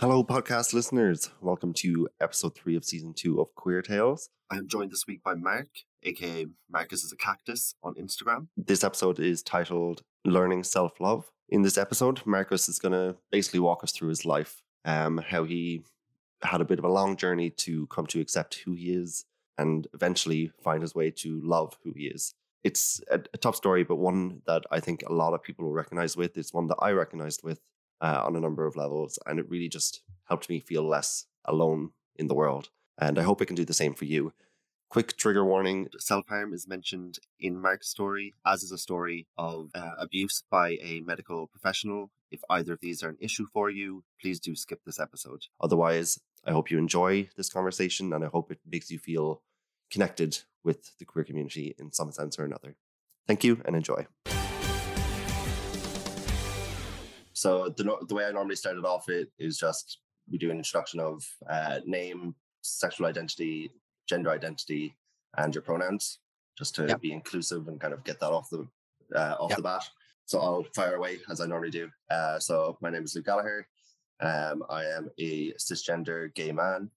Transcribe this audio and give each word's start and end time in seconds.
Hello, 0.00 0.22
podcast 0.22 0.74
listeners. 0.74 1.28
Welcome 1.40 1.72
to 1.72 2.08
episode 2.20 2.54
three 2.54 2.76
of 2.76 2.84
season 2.84 3.14
two 3.14 3.40
of 3.40 3.52
Queer 3.56 3.82
Tales. 3.82 4.30
I 4.48 4.56
am 4.56 4.68
joined 4.68 4.92
this 4.92 5.08
week 5.08 5.24
by 5.24 5.34
Mark, 5.34 5.66
aka 6.04 6.46
Marcus 6.70 7.02
is 7.02 7.10
a 7.10 7.16
Cactus 7.16 7.74
on 7.82 7.96
Instagram. 7.96 8.46
This 8.56 8.84
episode 8.84 9.18
is 9.18 9.42
titled 9.42 10.02
Learning 10.24 10.62
Self 10.62 11.00
Love. 11.00 11.32
In 11.48 11.62
this 11.62 11.76
episode, 11.76 12.24
Marcus 12.24 12.68
is 12.68 12.78
going 12.78 12.92
to 12.92 13.16
basically 13.32 13.58
walk 13.58 13.82
us 13.82 13.90
through 13.90 14.10
his 14.10 14.24
life, 14.24 14.62
um, 14.84 15.18
how 15.18 15.42
he 15.42 15.82
had 16.42 16.60
a 16.60 16.64
bit 16.64 16.78
of 16.78 16.84
a 16.84 16.92
long 16.92 17.16
journey 17.16 17.50
to 17.50 17.88
come 17.88 18.06
to 18.06 18.20
accept 18.20 18.62
who 18.64 18.74
he 18.74 18.92
is 18.92 19.24
and 19.58 19.88
eventually 19.94 20.52
find 20.62 20.80
his 20.80 20.94
way 20.94 21.10
to 21.10 21.40
love 21.42 21.76
who 21.82 21.92
he 21.96 22.06
is. 22.06 22.36
It's 22.62 23.00
a, 23.10 23.18
a 23.34 23.38
tough 23.38 23.56
story, 23.56 23.82
but 23.82 23.96
one 23.96 24.42
that 24.46 24.62
I 24.70 24.78
think 24.78 25.02
a 25.02 25.12
lot 25.12 25.34
of 25.34 25.42
people 25.42 25.64
will 25.64 25.72
recognize 25.72 26.16
with. 26.16 26.38
It's 26.38 26.54
one 26.54 26.68
that 26.68 26.78
I 26.80 26.92
recognized 26.92 27.40
with 27.42 27.58
uh, 28.00 28.22
on 28.24 28.36
a 28.36 28.40
number 28.40 28.66
of 28.66 28.76
levels. 28.76 29.18
And 29.26 29.38
it 29.38 29.48
really 29.48 29.68
just 29.68 30.02
helped 30.24 30.48
me 30.48 30.60
feel 30.60 30.86
less 30.86 31.26
alone 31.44 31.90
in 32.16 32.26
the 32.26 32.34
world. 32.34 32.70
And 32.98 33.18
I 33.18 33.22
hope 33.22 33.40
it 33.40 33.46
can 33.46 33.56
do 33.56 33.64
the 33.64 33.72
same 33.72 33.94
for 33.94 34.04
you. 34.04 34.32
Quick 34.90 35.16
trigger 35.16 35.44
warning 35.44 35.88
self 35.98 36.26
harm 36.28 36.54
is 36.54 36.66
mentioned 36.66 37.18
in 37.38 37.60
Mark's 37.60 37.88
story, 37.88 38.32
as 38.46 38.62
is 38.62 38.72
a 38.72 38.78
story 38.78 39.26
of 39.36 39.70
uh, 39.74 39.92
abuse 39.98 40.42
by 40.50 40.78
a 40.80 41.00
medical 41.00 41.46
professional. 41.46 42.10
If 42.30 42.40
either 42.48 42.72
of 42.72 42.80
these 42.80 43.02
are 43.02 43.10
an 43.10 43.18
issue 43.20 43.46
for 43.52 43.68
you, 43.68 44.04
please 44.20 44.40
do 44.40 44.54
skip 44.54 44.80
this 44.84 44.98
episode. 44.98 45.46
Otherwise, 45.60 46.20
I 46.44 46.52
hope 46.52 46.70
you 46.70 46.78
enjoy 46.78 47.28
this 47.36 47.50
conversation 47.50 48.12
and 48.12 48.24
I 48.24 48.28
hope 48.28 48.50
it 48.50 48.60
makes 48.70 48.90
you 48.90 48.98
feel 48.98 49.42
connected 49.90 50.38
with 50.64 50.96
the 50.98 51.04
queer 51.04 51.24
community 51.24 51.74
in 51.78 51.92
some 51.92 52.10
sense 52.12 52.38
or 52.38 52.44
another. 52.44 52.76
Thank 53.26 53.44
you 53.44 53.60
and 53.66 53.76
enjoy. 53.76 54.06
So 57.38 57.68
the 57.76 57.84
the 58.08 58.16
way 58.16 58.24
I 58.24 58.32
normally 58.32 58.56
started 58.56 58.84
off 58.84 59.08
it 59.08 59.28
is 59.38 59.58
just 59.58 60.00
we 60.28 60.38
do 60.38 60.50
an 60.50 60.56
introduction 60.56 60.98
of 60.98 61.24
uh, 61.48 61.78
name, 61.86 62.34
sexual 62.62 63.06
identity, 63.06 63.70
gender 64.08 64.30
identity, 64.30 64.96
and 65.36 65.54
your 65.54 65.62
pronouns, 65.62 66.18
just 66.58 66.74
to 66.74 66.86
yep. 66.88 67.00
be 67.00 67.12
inclusive 67.12 67.68
and 67.68 67.80
kind 67.80 67.94
of 67.94 68.02
get 68.02 68.18
that 68.18 68.32
off 68.32 68.50
the 68.50 68.66
uh, 69.14 69.36
off 69.38 69.50
yep. 69.50 69.58
the 69.58 69.62
bat. 69.62 69.88
So 70.26 70.40
I'll 70.40 70.66
fire 70.74 70.96
away 70.96 71.20
as 71.30 71.40
I 71.40 71.46
normally 71.46 71.70
do. 71.70 71.88
Uh, 72.10 72.40
so 72.40 72.76
my 72.80 72.90
name 72.90 73.04
is 73.04 73.14
Luke 73.14 73.26
Gallagher. 73.26 73.68
Um, 74.18 74.64
I 74.68 74.86
am 74.86 75.08
a 75.20 75.52
cisgender 75.52 76.34
gay 76.34 76.50
man, 76.50 76.90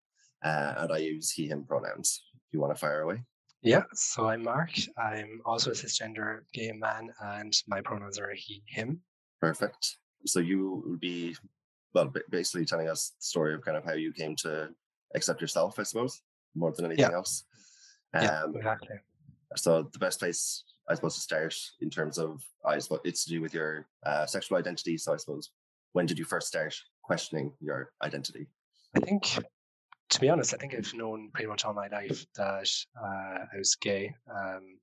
uh, 0.44 0.73
and 0.78 0.92
I 0.92 0.97
use 0.97 1.30
he/him 1.30 1.66
pronouns. 1.66 2.23
If 2.34 2.53
you 2.53 2.59
want 2.59 2.73
to 2.73 2.80
fire 2.80 3.02
away. 3.02 3.22
Yeah, 3.62 3.84
so 3.94 4.28
I'm 4.28 4.42
Mark. 4.42 4.72
I'm 4.97 5.39
also 5.45 5.69
a 5.69 5.75
cisgender 5.75 6.39
gay 6.52 6.72
man, 6.72 7.14
and 7.22 7.53
my 7.67 7.80
pronouns 7.81 8.17
are 8.17 8.34
he/him. 8.34 9.02
Perfect. 9.39 9.97
So 10.25 10.39
you 10.39 10.83
would 10.88 11.00
be, 11.00 11.36
well, 11.94 12.14
basically 12.30 12.66
telling 12.66 12.89
us 12.89 13.14
the 13.17 13.23
story 13.23 13.53
of 13.53 13.64
kind 13.64 13.77
of 13.77 13.83
how 13.83 13.94
you 13.94 14.14
came 14.14 14.36
to 14.38 14.69
accept 15.16 15.41
yourself, 15.41 15.80
I 15.80 15.83
suppose, 15.83 16.22
more 16.55 16.72
than 16.72 16.86
anything 16.86 17.09
yeah. 17.09 17.16
else. 17.16 17.45
Um, 18.13 18.23
yeah, 18.23 18.44
exactly. 18.55 18.95
So 19.55 19.83
the 19.91 20.00
best 20.00 20.19
place, 20.19 20.63
I 20.88 20.95
suppose, 20.95 21.16
to 21.16 21.22
start 21.22 21.55
in 21.81 21.89
terms 21.89 22.17
of, 22.17 22.41
I 22.66 22.80
suppose, 22.80 23.02
it's 23.03 23.25
to 23.25 23.30
do 23.30 23.41
with 23.41 23.53
your 23.53 23.88
uh, 24.05 24.25
sexual 24.25 24.58
identity. 24.58 24.97
So 24.97 25.13
I 25.13 25.17
suppose, 25.17 25.52
when 25.94 26.05
did 26.05 26.17
you 26.17 26.25
first 26.25 26.47
start 26.47 26.75
questioning 27.03 27.52
your 27.59 27.91
identity? 28.02 28.47
I 28.95 29.00
think, 29.00 29.39
to 30.09 30.19
be 30.19 30.30
honest, 30.30 30.53
I 30.53 30.58
think 30.58 30.73
I've 30.73 30.94
known 30.94 31.30
pretty 31.33 31.47
much 31.47 31.66
all 31.66 31.73
my 31.73 31.88
life 31.88 32.25
that 32.35 32.69
uh, 33.02 33.45
I 33.53 33.58
was 33.58 33.75
gay. 33.75 34.13
Um, 34.33 34.78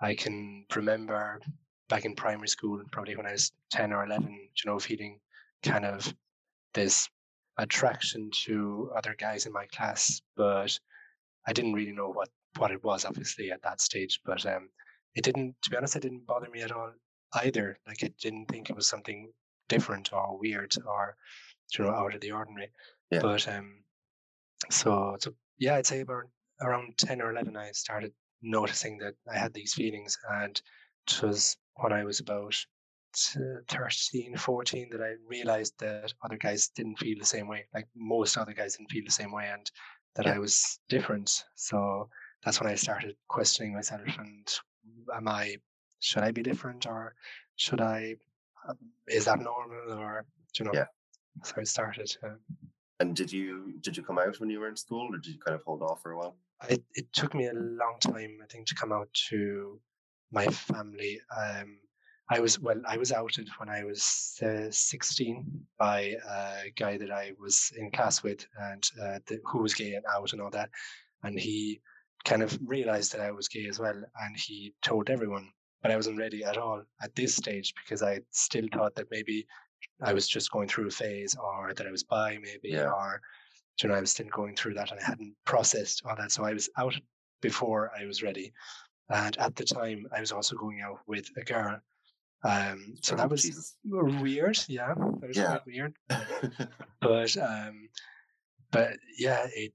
I 0.00 0.14
can 0.14 0.66
remember 0.74 1.40
back 1.88 2.04
in 2.04 2.14
primary 2.14 2.48
school, 2.48 2.82
probably 2.90 3.16
when 3.16 3.26
I 3.26 3.32
was 3.32 3.52
10 3.72 3.92
or 3.92 4.04
11, 4.04 4.28
you 4.30 4.70
know, 4.70 4.78
feeling 4.78 5.20
kind 5.62 5.84
of 5.84 6.12
this 6.72 7.08
attraction 7.58 8.30
to 8.44 8.90
other 8.96 9.14
guys 9.18 9.46
in 9.46 9.52
my 9.52 9.66
class, 9.66 10.20
but 10.36 10.78
I 11.46 11.52
didn't 11.52 11.74
really 11.74 11.92
know 11.92 12.10
what, 12.10 12.28
what 12.56 12.70
it 12.70 12.82
was, 12.82 13.04
obviously, 13.04 13.50
at 13.50 13.62
that 13.62 13.80
stage. 13.80 14.20
But 14.24 14.44
um, 14.46 14.68
it 15.14 15.24
didn't, 15.24 15.54
to 15.62 15.70
be 15.70 15.76
honest, 15.76 15.96
it 15.96 16.02
didn't 16.02 16.26
bother 16.26 16.48
me 16.50 16.62
at 16.62 16.72
all 16.72 16.92
either. 17.34 17.78
Like, 17.86 18.02
I 18.02 18.10
didn't 18.20 18.46
think 18.46 18.70
it 18.70 18.76
was 18.76 18.88
something 18.88 19.30
different 19.68 20.12
or 20.12 20.38
weird 20.38 20.74
or, 20.86 21.16
you 21.76 21.84
know, 21.84 21.90
out 21.90 22.14
of 22.14 22.20
the 22.20 22.32
ordinary. 22.32 22.70
Yeah. 23.10 23.20
But 23.20 23.46
um, 23.48 23.84
so, 24.70 25.16
so, 25.20 25.34
yeah, 25.58 25.76
I'd 25.76 25.86
say 25.86 26.00
about 26.00 26.24
around 26.60 26.98
10 26.98 27.20
or 27.20 27.30
11, 27.30 27.56
I 27.56 27.70
started 27.72 28.12
noticing 28.42 28.98
that 28.98 29.14
I 29.32 29.38
had 29.38 29.54
these 29.54 29.74
feelings 29.74 30.18
and 30.30 30.60
it 31.06 31.22
was 31.22 31.56
when 31.76 31.92
I 31.92 32.04
was 32.04 32.20
about 32.20 32.54
13, 33.16 34.36
14 34.36 34.88
that 34.90 35.00
I 35.00 35.14
realized 35.26 35.74
that 35.78 36.12
other 36.24 36.36
guys 36.36 36.68
didn't 36.68 36.98
feel 36.98 37.16
the 37.18 37.26
same 37.26 37.48
way. 37.48 37.66
Like 37.74 37.86
most 37.94 38.36
other 38.36 38.52
guys 38.52 38.76
didn't 38.76 38.90
feel 38.90 39.04
the 39.04 39.12
same 39.12 39.32
way 39.32 39.50
and 39.52 39.70
that 40.16 40.26
yeah. 40.26 40.34
I 40.34 40.38
was 40.38 40.78
different. 40.88 41.44
So 41.54 42.08
that's 42.44 42.60
when 42.60 42.70
I 42.70 42.74
started 42.74 43.16
questioning 43.28 43.74
myself 43.74 44.02
and 44.18 44.48
am 45.14 45.28
I, 45.28 45.56
should 46.00 46.22
I 46.22 46.30
be 46.30 46.42
different 46.42 46.86
or 46.86 47.14
should 47.56 47.80
I, 47.80 48.16
um, 48.68 48.78
is 49.08 49.24
that 49.26 49.40
normal 49.40 49.98
or, 49.98 50.24
you 50.58 50.64
know? 50.64 50.72
Yeah. 50.74 50.86
So 51.42 51.54
I 51.58 51.64
started. 51.64 52.16
Um, 52.22 52.38
and 53.00 53.14
did 53.16 53.32
you 53.32 53.74
did 53.80 53.96
you 53.96 54.02
come 54.02 54.18
out 54.18 54.38
when 54.38 54.50
you 54.50 54.60
were 54.60 54.68
in 54.68 54.76
school, 54.76 55.08
or 55.10 55.18
did 55.18 55.32
you 55.32 55.40
kind 55.44 55.54
of 55.54 55.62
hold 55.64 55.82
off 55.82 56.00
for 56.02 56.12
a 56.12 56.18
while? 56.18 56.36
It 56.68 56.82
it 56.94 57.12
took 57.12 57.34
me 57.34 57.48
a 57.48 57.52
long 57.52 57.96
time, 58.00 58.38
I 58.42 58.46
think, 58.46 58.66
to 58.68 58.74
come 58.74 58.92
out 58.92 59.08
to 59.30 59.80
my 60.34 60.46
family. 60.46 61.20
Um, 61.34 61.78
I 62.30 62.40
was 62.40 62.58
well, 62.58 62.80
I 62.86 62.96
was 62.96 63.12
outed 63.12 63.48
when 63.58 63.68
I 63.68 63.84
was 63.84 64.38
uh, 64.42 64.70
16 64.70 65.44
by 65.78 66.16
a 66.28 66.70
guy 66.76 66.96
that 66.98 67.10
I 67.10 67.32
was 67.38 67.72
in 67.76 67.90
class 67.90 68.22
with, 68.22 68.46
and 68.58 68.82
uh, 69.02 69.18
the, 69.26 69.40
who 69.44 69.62
was 69.62 69.74
gay 69.74 69.94
and 69.94 70.04
out 70.14 70.32
and 70.32 70.40
all 70.40 70.50
that. 70.50 70.70
And 71.22 71.38
he 71.38 71.80
kind 72.24 72.42
of 72.42 72.58
realized 72.64 73.12
that 73.12 73.20
I 73.20 73.30
was 73.30 73.48
gay 73.48 73.66
as 73.68 73.78
well, 73.78 73.94
and 73.94 74.36
he 74.36 74.74
told 74.82 75.10
everyone. 75.10 75.50
But 75.82 75.90
I 75.90 75.96
wasn't 75.96 76.18
ready 76.18 76.42
at 76.44 76.56
all 76.56 76.82
at 77.02 77.14
this 77.14 77.36
stage 77.36 77.74
because 77.84 78.02
I 78.02 78.20
still 78.30 78.66
thought 78.72 78.94
that 78.94 79.10
maybe 79.10 79.46
I 80.02 80.14
was 80.14 80.26
just 80.26 80.50
going 80.50 80.66
through 80.66 80.88
a 80.88 80.90
phase, 80.90 81.36
or 81.36 81.74
that 81.74 81.86
I 81.86 81.90
was 81.90 82.04
bi, 82.04 82.38
maybe, 82.40 82.70
yeah. 82.70 82.88
or 82.88 83.20
you 83.82 83.88
know, 83.90 83.94
I 83.94 84.00
was 84.00 84.12
still 84.12 84.28
going 84.32 84.56
through 84.56 84.74
that, 84.74 84.90
and 84.90 85.00
I 85.00 85.04
hadn't 85.04 85.34
processed 85.44 86.02
all 86.06 86.16
that. 86.16 86.32
So 86.32 86.42
I 86.42 86.54
was 86.54 86.70
out 86.78 86.94
before 87.42 87.90
I 88.00 88.06
was 88.06 88.22
ready. 88.22 88.54
And 89.10 89.36
at 89.38 89.56
the 89.56 89.64
time, 89.64 90.06
I 90.14 90.20
was 90.20 90.32
also 90.32 90.56
going 90.56 90.80
out 90.80 91.00
with 91.06 91.28
a 91.36 91.42
girl. 91.42 91.80
Um, 92.44 92.94
so 93.00 93.14
oh, 93.14 93.18
that 93.18 93.30
was 93.30 93.42
Jesus. 93.42 93.76
weird. 93.84 94.58
Yeah, 94.68 94.94
that 94.94 95.28
was 95.28 95.36
yeah. 95.36 95.58
weird. 95.66 95.94
but 97.00 97.36
um, 97.38 97.88
but 98.70 98.98
yeah, 99.18 99.46
it, 99.54 99.72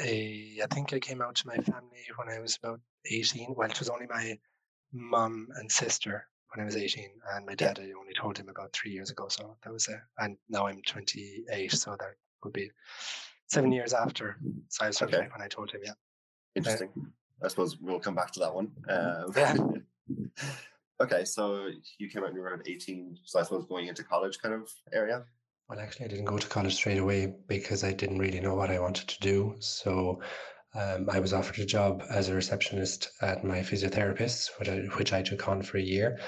a, 0.00 0.58
I 0.62 0.74
think 0.74 0.92
I 0.92 1.00
came 1.00 1.20
out 1.20 1.34
to 1.36 1.46
my 1.46 1.56
family 1.56 2.04
when 2.16 2.28
I 2.28 2.40
was 2.40 2.58
about 2.62 2.80
18. 3.10 3.54
Well, 3.56 3.68
it 3.68 3.78
was 3.78 3.88
only 3.88 4.06
my 4.06 4.38
mum 4.92 5.48
and 5.56 5.70
sister 5.70 6.26
when 6.54 6.62
I 6.62 6.66
was 6.66 6.76
18, 6.76 7.08
and 7.34 7.46
my 7.46 7.54
dad 7.54 7.78
I 7.80 7.90
only 7.98 8.14
told 8.18 8.38
him 8.38 8.48
about 8.48 8.72
three 8.72 8.92
years 8.92 9.10
ago. 9.10 9.26
So 9.28 9.56
that 9.62 9.72
was 9.72 9.88
it. 9.88 10.00
And 10.18 10.36
now 10.48 10.68
I'm 10.68 10.82
28, 10.86 11.72
so 11.72 11.96
that 11.98 12.14
would 12.44 12.52
be 12.52 12.70
seven 13.48 13.72
years 13.72 13.92
after. 13.92 14.36
So 14.68 14.84
I 14.84 14.88
was 14.88 15.02
okay. 15.02 15.28
when 15.32 15.42
I 15.42 15.48
told 15.48 15.70
him. 15.72 15.80
Yeah. 15.84 15.92
Interesting. 16.54 16.88
Uh, 17.42 17.46
I 17.46 17.48
suppose 17.48 17.76
we'll 17.80 18.00
come 18.00 18.14
back 18.14 18.32
to 18.32 18.40
that 18.40 18.54
one. 18.54 18.70
Um, 20.98 21.02
okay, 21.02 21.24
so 21.24 21.68
you 21.98 22.08
came 22.08 22.22
out 22.22 22.28
when 22.28 22.36
you 22.36 22.40
were 22.40 22.48
around 22.48 22.62
18, 22.66 23.18
so 23.24 23.40
I 23.40 23.42
suppose 23.42 23.66
going 23.66 23.88
into 23.88 24.04
college 24.04 24.38
kind 24.38 24.54
of 24.54 24.70
area? 24.92 25.24
Well, 25.68 25.80
actually, 25.80 26.06
I 26.06 26.08
didn't 26.08 26.26
go 26.26 26.38
to 26.38 26.46
college 26.46 26.74
straight 26.74 26.98
away 26.98 27.34
because 27.48 27.82
I 27.82 27.92
didn't 27.92 28.18
really 28.18 28.40
know 28.40 28.54
what 28.54 28.70
I 28.70 28.78
wanted 28.78 29.08
to 29.08 29.20
do. 29.20 29.56
So 29.58 30.20
um, 30.74 31.08
I 31.10 31.18
was 31.18 31.32
offered 31.32 31.58
a 31.58 31.66
job 31.66 32.04
as 32.08 32.28
a 32.28 32.34
receptionist 32.34 33.10
at 33.20 33.44
my 33.44 33.60
physiotherapist, 33.60 34.50
which 34.58 34.68
I, 34.68 34.78
which 34.96 35.12
I 35.12 35.22
took 35.22 35.48
on 35.48 35.62
for 35.62 35.78
a 35.78 35.82
year. 35.82 36.18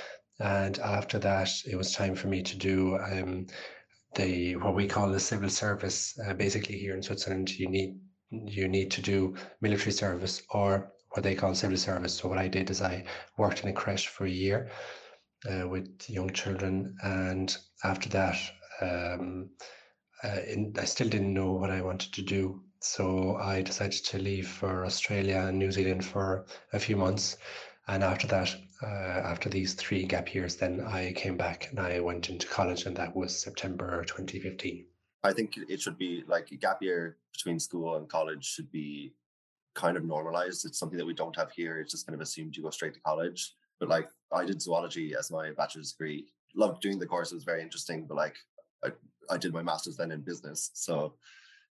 And 0.40 0.78
after 0.80 1.18
that, 1.20 1.50
it 1.70 1.76
was 1.76 1.92
time 1.92 2.14
for 2.14 2.28
me 2.28 2.42
to 2.42 2.56
do 2.56 2.98
um, 2.98 3.46
the 4.14 4.56
what 4.56 4.74
we 4.74 4.86
call 4.86 5.08
the 5.10 5.20
civil 5.20 5.50
service. 5.50 6.18
Uh, 6.26 6.34
basically, 6.34 6.78
here 6.78 6.94
in 6.94 7.02
Switzerland, 7.02 7.50
you 7.58 7.68
need 7.68 7.98
you 8.30 8.68
need 8.68 8.90
to 8.90 9.02
do 9.02 9.34
military 9.60 9.92
service 9.92 10.42
or 10.50 10.92
what 11.10 11.22
they 11.22 11.34
call 11.34 11.54
civil 11.54 11.76
service. 11.76 12.14
So 12.14 12.28
what 12.28 12.38
I 12.38 12.48
did 12.48 12.70
is 12.70 12.82
I 12.82 13.04
worked 13.36 13.62
in 13.62 13.68
a 13.68 13.72
creche 13.72 14.08
for 14.08 14.26
a 14.26 14.30
year 14.30 14.70
uh, 15.50 15.66
with 15.68 16.08
young 16.08 16.30
children, 16.30 16.96
and 17.02 17.56
after 17.84 18.08
that, 18.10 18.36
um, 18.80 19.50
uh, 20.22 20.40
in, 20.46 20.74
I 20.78 20.84
still 20.84 21.08
didn't 21.08 21.34
know 21.34 21.52
what 21.52 21.70
I 21.70 21.80
wanted 21.80 22.12
to 22.14 22.22
do. 22.22 22.62
So 22.80 23.36
I 23.36 23.62
decided 23.62 24.04
to 24.04 24.18
leave 24.18 24.48
for 24.48 24.84
Australia 24.84 25.46
and 25.48 25.58
New 25.58 25.72
Zealand 25.72 26.04
for 26.04 26.46
a 26.72 26.78
few 26.78 26.96
months, 26.96 27.38
and 27.88 28.04
after 28.04 28.26
that, 28.28 28.54
uh, 28.82 28.86
after 28.86 29.48
these 29.48 29.74
three 29.74 30.04
gap 30.04 30.34
years, 30.34 30.56
then 30.56 30.80
I 30.80 31.12
came 31.12 31.36
back 31.36 31.70
and 31.70 31.80
I 31.80 32.00
went 32.00 32.30
into 32.30 32.46
college, 32.46 32.86
and 32.86 32.96
that 32.96 33.16
was 33.16 33.36
September 33.36 34.04
2015. 34.04 34.86
I 35.24 35.32
think 35.32 35.58
it 35.68 35.80
should 35.80 35.98
be 35.98 36.22
like 36.28 36.52
a 36.52 36.56
gap 36.56 36.80
year 36.80 37.16
between 37.32 37.58
school 37.58 37.96
and 37.96 38.08
college 38.08 38.44
should 38.44 38.70
be 38.70 39.12
kind 39.84 39.96
of 39.96 40.04
normalized. 40.04 40.66
It's 40.66 40.78
something 40.78 40.98
that 40.98 41.06
we 41.06 41.14
don't 41.14 41.36
have 41.36 41.50
here. 41.52 41.78
It's 41.78 41.92
just 41.92 42.06
kind 42.06 42.14
of 42.14 42.20
assumed 42.20 42.56
you 42.56 42.62
go 42.62 42.70
straight 42.70 42.94
to 42.94 43.00
college. 43.00 43.54
But 43.80 43.88
like 43.88 44.08
I 44.32 44.44
did 44.44 44.60
zoology 44.60 45.14
as 45.18 45.30
my 45.30 45.52
bachelor's 45.56 45.92
degree. 45.92 46.26
Loved 46.54 46.82
doing 46.82 46.98
the 46.98 47.06
course. 47.06 47.30
It 47.32 47.36
was 47.36 47.44
very 47.44 47.62
interesting. 47.62 48.06
But 48.08 48.16
like 48.16 48.36
I, 48.84 48.88
I 49.30 49.36
did 49.38 49.52
my 49.54 49.62
master's 49.62 49.96
then 49.96 50.10
in 50.10 50.20
business. 50.22 50.70
So 50.74 51.14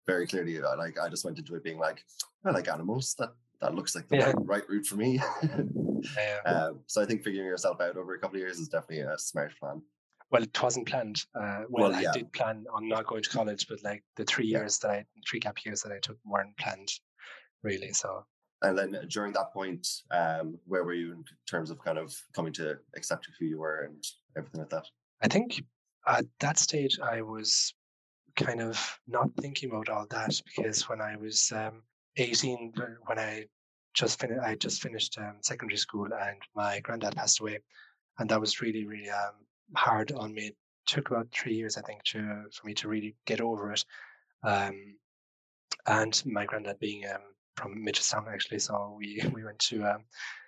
very 0.08 0.26
clearly, 0.26 0.58
like 0.60 0.98
I 1.00 1.10
just 1.10 1.24
went 1.26 1.38
into 1.38 1.56
it 1.56 1.64
being 1.64 1.78
like, 1.78 2.04
I 2.46 2.50
like 2.52 2.68
animals. 2.70 3.16
That 3.20 3.32
that 3.62 3.76
looks 3.76 3.94
like 3.96 4.08
the 4.08 4.18
Yeah. 4.18 4.26
right, 4.32 4.46
right 4.54 4.70
route 4.70 4.88
for 4.88 4.96
me. 4.96 5.22
Yeah. 6.18 6.40
um, 6.52 6.80
so 6.88 7.02
I 7.02 7.06
think 7.06 7.24
figuring 7.24 7.48
yourself 7.48 7.80
out 7.80 7.98
over 7.98 8.16
a 8.16 8.20
couple 8.20 8.38
of 8.38 8.42
years 8.42 8.58
is 8.58 8.68
definitely 8.70 9.02
a 9.02 9.18
smart 9.20 9.54
plan. 9.60 9.84
well, 10.32 10.42
it 10.42 10.64
wasn't 10.64 10.88
planned. 10.88 11.20
Uh, 11.36 11.64
well, 11.70 11.92
Well, 11.92 12.02
yeah. 12.02 12.10
I 12.10 12.14
did 12.18 12.34
plan 12.34 12.66
on 12.74 12.88
not 12.88 13.06
going 13.06 13.22
to 13.22 13.30
college, 13.30 13.68
but 13.70 13.84
like 13.84 14.04
the 14.16 14.26
three 14.26 14.48
years 14.48 14.80
that 14.80 14.90
I, 14.90 15.06
three 15.30 15.40
gap 15.40 15.58
years 15.66 15.82
that 15.84 15.92
I 15.92 16.00
took 16.00 16.18
weren't 16.26 16.58
planned, 16.58 16.90
really. 17.64 17.92
So 17.94 18.26
And 18.62 18.78
then 18.78 18.96
during 19.10 19.34
that 19.34 19.54
point, 19.54 19.88
um, 20.12 20.58
where 20.66 20.84
were 20.84 20.94
you 20.94 21.14
in 21.14 21.24
terms 21.50 21.72
of 21.72 21.84
kind 21.84 21.98
of 21.98 22.16
coming 22.34 22.54
to 22.54 22.78
accept 22.96 23.28
who 23.40 23.46
you 23.46 23.60
were 23.60 23.82
and 23.84 24.04
everything 24.38 24.62
like 24.62 24.70
that? 24.70 24.86
I 25.22 25.28
think 25.28 25.64
at 26.08 26.26
that 26.40 26.58
stage 26.58 27.00
I 27.00 27.22
was 27.22 27.74
kind 28.36 28.62
of 28.62 29.00
not 29.08 29.30
thinking 29.40 29.70
about 29.70 29.90
all 29.90 30.08
that 30.10 30.40
because 30.56 30.88
when 30.90 31.02
I 31.02 31.16
was 31.16 31.52
um, 31.56 31.82
18, 32.18 32.74
when 33.06 33.20
I 33.20 33.46
just 33.94 34.20
finished, 34.20 34.42
I 34.42 34.56
just 34.56 34.82
finished 34.82 35.18
um, 35.18 35.38
secondary 35.42 35.78
school, 35.78 36.06
and 36.06 36.38
my 36.56 36.80
granddad 36.80 37.16
passed 37.16 37.42
away, 37.42 37.60
and 38.20 38.30
that 38.30 38.40
was 38.40 38.62
really, 38.62 38.86
really 38.86 39.10
um, 39.10 39.34
hard 39.76 40.12
on 40.14 40.34
me. 40.34 40.48
It 40.48 40.56
took 40.86 41.12
about 41.12 41.28
three 41.34 41.56
years, 41.56 41.78
I 41.78 41.82
think, 41.82 42.04
to 42.06 42.44
for 42.54 42.68
me 42.68 42.74
to 42.76 42.88
really 42.88 43.16
get 43.26 43.42
over 43.42 43.72
it. 43.72 43.84
Um, 44.44 44.96
and 45.88 46.22
my 46.26 46.46
granddad 46.46 46.80
being 46.80 47.04
um, 47.14 47.22
from 47.56 47.86
Mitchelstown, 47.86 48.28
actually, 48.32 48.60
so 48.60 48.96
we 48.98 49.22
we 49.34 49.44
went 49.44 49.60
to 49.60 49.84
um, 49.84 50.04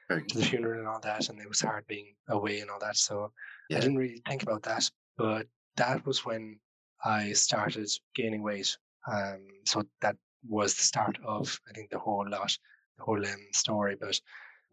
to 0.10 0.38
the 0.38 0.46
funeral 0.46 0.80
and 0.80 0.88
all 0.88 1.00
that, 1.02 1.30
and 1.30 1.40
it 1.40 1.48
was 1.48 1.62
hard 1.62 1.86
being 1.88 2.14
away 2.30 2.60
and 2.60 2.70
all 2.70 2.80
that. 2.80 2.98
So 2.98 3.32
Yeah. 3.70 3.78
I 3.78 3.82
didn't 3.82 3.98
really 3.98 4.22
think 4.28 4.44
about 4.44 4.64
that, 4.64 4.90
but 5.18 5.48
that 5.78 6.06
was 6.06 6.26
when 6.26 6.60
I 7.04 7.34
started 7.34 7.90
gaining 8.16 8.44
weight. 8.44 8.78
Um, 9.12 9.42
so 9.66 9.84
that 10.02 10.16
was 10.48 10.76
the 10.76 10.84
start 10.84 11.18
of 11.26 11.60
I 11.70 11.74
think 11.74 11.90
the 11.90 12.00
whole 12.00 12.28
lot, 12.30 12.58
the 12.98 13.04
whole 13.04 13.26
um, 13.26 13.48
story. 13.54 13.96
But 14.00 14.20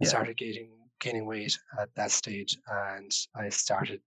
I 0.03 0.05
started 0.07 0.37
gaining 0.37 0.71
gaining 1.01 1.27
weight 1.27 1.59
at 1.79 1.95
that 1.95 2.11
stage, 2.11 2.57
and 2.67 3.11
I 3.35 3.49
started 3.49 4.01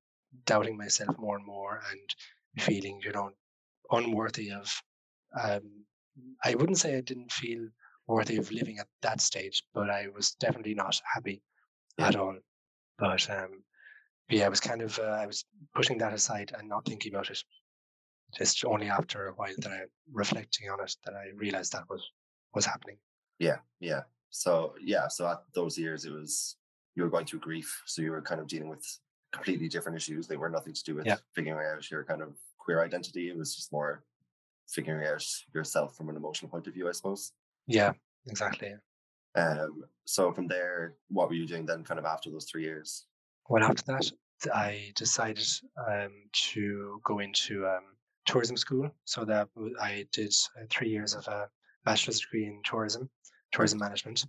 doubting 0.45 0.77
myself 0.77 1.17
more 1.17 1.37
and 1.37 1.45
more, 1.45 1.81
and 1.91 2.63
feeling 2.63 3.01
you 3.03 3.11
know 3.11 3.31
unworthy 3.91 4.51
of. 4.51 4.71
Um, 5.41 5.85
I 6.43 6.53
wouldn't 6.55 6.77
say 6.77 6.95
I 6.95 7.01
didn't 7.01 7.31
feel 7.31 7.67
worthy 8.07 8.37
of 8.37 8.51
living 8.51 8.79
at 8.79 8.87
that 9.01 9.21
stage, 9.21 9.63
but 9.73 9.89
I 9.89 10.07
was 10.15 10.31
definitely 10.39 10.75
not 10.75 10.99
happy 11.13 11.41
Yeah. 11.97 12.07
at 12.07 12.15
all. 12.15 12.37
But 12.97 13.29
um, 13.29 13.63
yeah, 14.29 14.45
I 14.45 14.49
was 14.49 14.59
kind 14.59 14.81
of 14.81 14.97
uh, 14.99 15.03
I 15.03 15.25
was 15.25 15.45
pushing 15.75 15.97
that 15.99 16.13
aside 16.13 16.53
and 16.57 16.67
not 16.69 16.85
thinking 16.85 17.13
about 17.13 17.29
it. 17.29 17.43
Just 18.37 18.65
only 18.65 18.87
after 18.89 19.27
a 19.27 19.33
while 19.33 19.53
that 19.59 19.71
I 19.71 19.81
reflecting 20.11 20.69
on 20.69 20.81
it 20.81 20.95
that 21.05 21.13
I 21.13 21.25
realized 21.35 21.71
that 21.73 21.89
was 21.89 22.03
was 22.53 22.65
happening. 22.65 22.97
Yeah, 23.39 23.57
yeah. 23.79 24.01
So 24.29 24.75
yeah, 24.81 25.07
so 25.07 25.27
at 25.27 25.43
those 25.53 25.77
years, 25.77 26.05
it 26.05 26.11
was 26.11 26.57
you 26.95 27.03
were 27.03 27.09
going 27.09 27.25
through 27.25 27.39
grief, 27.39 27.81
so 27.85 28.01
you 28.01 28.11
were 28.11 28.21
kind 28.21 28.41
of 28.41 28.47
dealing 28.47 28.69
with 28.69 28.85
completely 29.31 29.67
different 29.67 29.95
issues. 29.97 30.27
They 30.27 30.37
were 30.37 30.49
nothing 30.49 30.73
to 30.73 30.83
do 30.83 30.95
with 30.95 31.05
Yeah. 31.05 31.17
figuring 31.35 31.65
out 31.65 31.89
your 31.89 32.03
kind 32.03 32.21
of 32.21 32.35
queer 32.59 32.83
identity. 32.83 33.29
It 33.29 33.37
was 33.37 33.55
just 33.55 33.71
more 33.71 34.03
figuring 34.69 35.05
out 35.07 35.25
yourself 35.53 35.95
from 35.97 36.09
an 36.09 36.15
emotional 36.15 36.49
point 36.49 36.67
of 36.67 36.73
view, 36.73 36.87
I 36.87 36.91
suppose. 36.91 37.31
Yeah, 37.67 37.93
exactly. 38.27 38.73
Um, 39.35 39.83
so 40.05 40.31
from 40.31 40.47
there, 40.47 40.95
what 41.09 41.27
were 41.29 41.35
you 41.35 41.47
doing 41.47 41.65
then, 41.65 41.83
kind 41.83 41.99
of 41.99 42.05
after 42.05 42.29
those 42.29 42.45
three 42.45 42.63
years? 42.63 43.05
Well, 43.49 43.63
after 43.63 43.83
that, 43.87 44.11
I 44.53 44.91
decided 44.95 45.47
um, 45.89 46.11
to 46.51 46.99
go 47.03 47.19
into 47.19 47.65
um, 47.65 47.83
tourism 48.25 48.57
school. 48.57 48.89
So 49.05 49.25
that 49.25 49.49
I 49.81 50.05
did 50.11 50.33
uh, 50.59 50.65
three 50.69 50.89
years 50.89 51.13
of 51.13 51.27
a 51.27 51.49
bachelor's 51.85 52.19
degree 52.19 52.45
in 52.45 52.61
tourism, 52.63 53.09
tourism 53.51 53.79
management. 53.79 54.25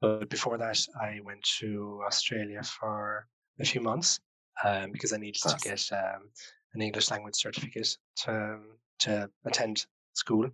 But 0.00 0.30
before 0.30 0.56
that, 0.58 0.78
I 1.00 1.20
went 1.24 1.42
to 1.60 2.00
Australia 2.06 2.62
for 2.62 3.26
a 3.60 3.64
few 3.64 3.82
months 3.82 4.18
um, 4.64 4.92
because 4.92 5.12
I 5.12 5.18
needed 5.18 5.40
Class. 5.42 5.60
to 5.60 5.68
get 5.68 5.88
um, 5.92 6.30
an 6.74 6.80
English 6.82 7.10
language 7.10 7.36
certificate 7.36 7.96
to 8.24 8.58
to 9.00 9.30
attend 9.46 9.86
school, 10.12 10.50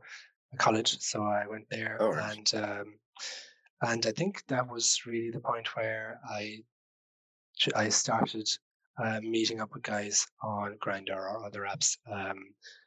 college. 0.58 0.98
So 1.00 1.22
I 1.22 1.46
went 1.46 1.66
there, 1.70 1.96
Oh, 2.00 2.10
right. 2.10 2.36
and 2.36 2.64
um, 2.64 2.94
and 3.82 4.06
I 4.06 4.12
think 4.12 4.42
that 4.48 4.68
was 4.68 5.00
really 5.06 5.30
the 5.30 5.40
point 5.40 5.74
where 5.76 6.20
I 6.28 6.58
I 7.74 7.88
started 7.88 8.48
uh, 9.02 9.20
meeting 9.20 9.60
up 9.60 9.72
with 9.74 9.82
guys 9.82 10.26
on 10.42 10.76
Grindr 10.78 11.16
or 11.16 11.44
other 11.44 11.62
apps 11.62 11.96
um, 12.10 12.38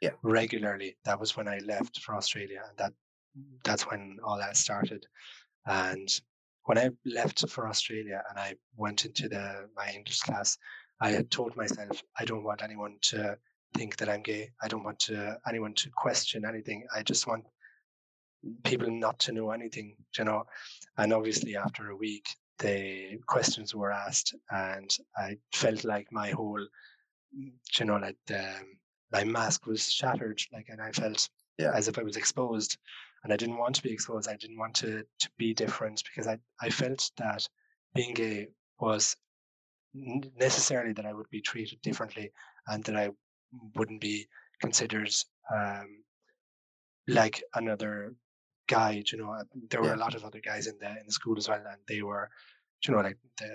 Yeah. 0.01 0.11
regularly. 0.23 0.97
That 1.05 1.19
was 1.19 1.35
when 1.37 1.47
I 1.47 1.59
left 1.59 2.01
for 2.01 2.15
Australia, 2.15 2.61
and 2.67 2.77
that 2.77 2.93
that's 3.63 3.83
when 3.89 4.17
all 4.23 4.37
that 4.37 4.57
started. 4.57 5.05
And 5.65 6.09
when 6.65 6.77
I 6.77 6.89
left 7.05 7.47
for 7.49 7.67
Australia 7.67 8.23
and 8.29 8.39
I 8.39 8.55
went 8.75 9.05
into 9.05 9.29
the 9.29 9.69
my 9.75 9.89
English 9.91 10.19
class, 10.21 10.57
I 11.01 11.11
had 11.11 11.31
told 11.31 11.55
myself 11.55 12.01
I 12.17 12.25
don't 12.25 12.43
want 12.43 12.61
anyone 12.63 12.97
to 13.11 13.37
think 13.75 13.97
that 13.97 14.09
I'm 14.09 14.23
gay. 14.23 14.49
I 14.63 14.67
don't 14.67 14.83
want 14.83 14.99
to 14.99 15.37
anyone 15.47 15.73
to 15.75 15.89
question 15.91 16.43
anything. 16.45 16.85
I 16.95 17.03
just 17.03 17.27
want 17.27 17.45
people 18.63 18.89
not 18.91 19.19
to 19.19 19.31
know 19.31 19.51
anything, 19.51 19.95
you 20.17 20.23
know. 20.25 20.45
And 20.97 21.13
obviously, 21.13 21.55
after 21.57 21.89
a 21.89 21.95
week, 21.95 22.27
the 22.59 23.19
questions 23.27 23.73
were 23.75 23.91
asked, 23.91 24.35
and 24.51 24.89
I 25.17 25.37
felt 25.53 25.83
like 25.83 26.07
my 26.11 26.31
whole, 26.31 26.65
you 27.33 27.85
know, 27.85 27.97
like 27.97 28.17
the 28.27 28.43
my 29.11 29.23
mask 29.23 29.65
was 29.65 29.91
shattered, 29.91 30.41
like, 30.53 30.67
and 30.69 30.81
I 30.81 30.91
felt 30.91 31.29
Yeah. 31.57 31.73
as 31.75 31.87
if 31.89 31.97
I 31.99 32.03
was 32.03 32.15
exposed, 32.17 32.77
and 33.23 33.33
I 33.33 33.37
didn't 33.37 33.57
want 33.57 33.75
to 33.75 33.83
be 33.83 33.91
exposed. 33.91 34.29
I 34.29 34.37
didn't 34.37 34.57
want 34.57 34.75
to 34.77 35.03
to 35.19 35.29
be 35.37 35.53
different 35.53 36.03
because 36.05 36.27
I 36.27 36.39
I 36.61 36.69
felt 36.69 37.11
that 37.17 37.47
being 37.95 38.13
gay 38.13 38.47
was 38.79 39.15
necessarily 39.93 40.93
that 40.93 41.05
I 41.05 41.13
would 41.13 41.29
be 41.29 41.41
treated 41.41 41.81
differently, 41.81 42.31
and 42.67 42.83
that 42.85 42.95
I 42.95 43.09
wouldn't 43.75 44.01
be 44.01 44.27
considered 44.61 45.13
um, 45.53 46.03
like 47.07 47.43
another 47.55 48.15
guy. 48.69 48.91
You 49.11 49.17
know, 49.19 49.31
uh, 49.33 49.43
there 49.69 49.81
were 49.81 49.89
Yeah. 49.89 49.95
a 49.99 50.03
lot 50.05 50.15
of 50.15 50.23
other 50.23 50.39
guys 50.49 50.67
in 50.67 50.77
the 50.79 50.89
in 51.01 51.05
the 51.07 51.11
school 51.19 51.37
as 51.37 51.49
well, 51.49 51.63
and 51.73 51.81
they 51.87 52.01
were, 52.09 52.29
you 52.85 52.93
know, 52.93 53.01
like 53.01 53.17
the 53.41 53.51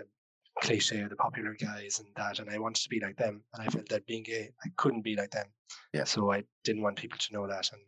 cliche, 0.63 1.03
the 1.09 1.17
popular 1.17 1.55
guys 1.69 2.01
and 2.01 2.09
that. 2.17 2.39
And 2.41 2.51
I 2.51 2.59
wanted 2.59 2.83
to 2.83 2.89
be 2.95 3.01
like 3.01 3.17
them, 3.17 3.43
and 3.53 3.63
I 3.63 3.71
felt 3.75 3.89
that 3.89 4.07
being 4.07 4.25
gay, 4.25 4.45
I 4.67 4.69
couldn't 4.77 5.03
be 5.11 5.17
like 5.17 5.31
them. 5.31 5.49
Yeah. 5.93 6.05
So 6.05 6.31
I 6.37 6.45
didn't 6.65 6.83
want 6.83 6.97
people 7.05 7.19
to 7.19 7.33
know 7.33 7.47
that, 7.47 7.73
and 7.73 7.83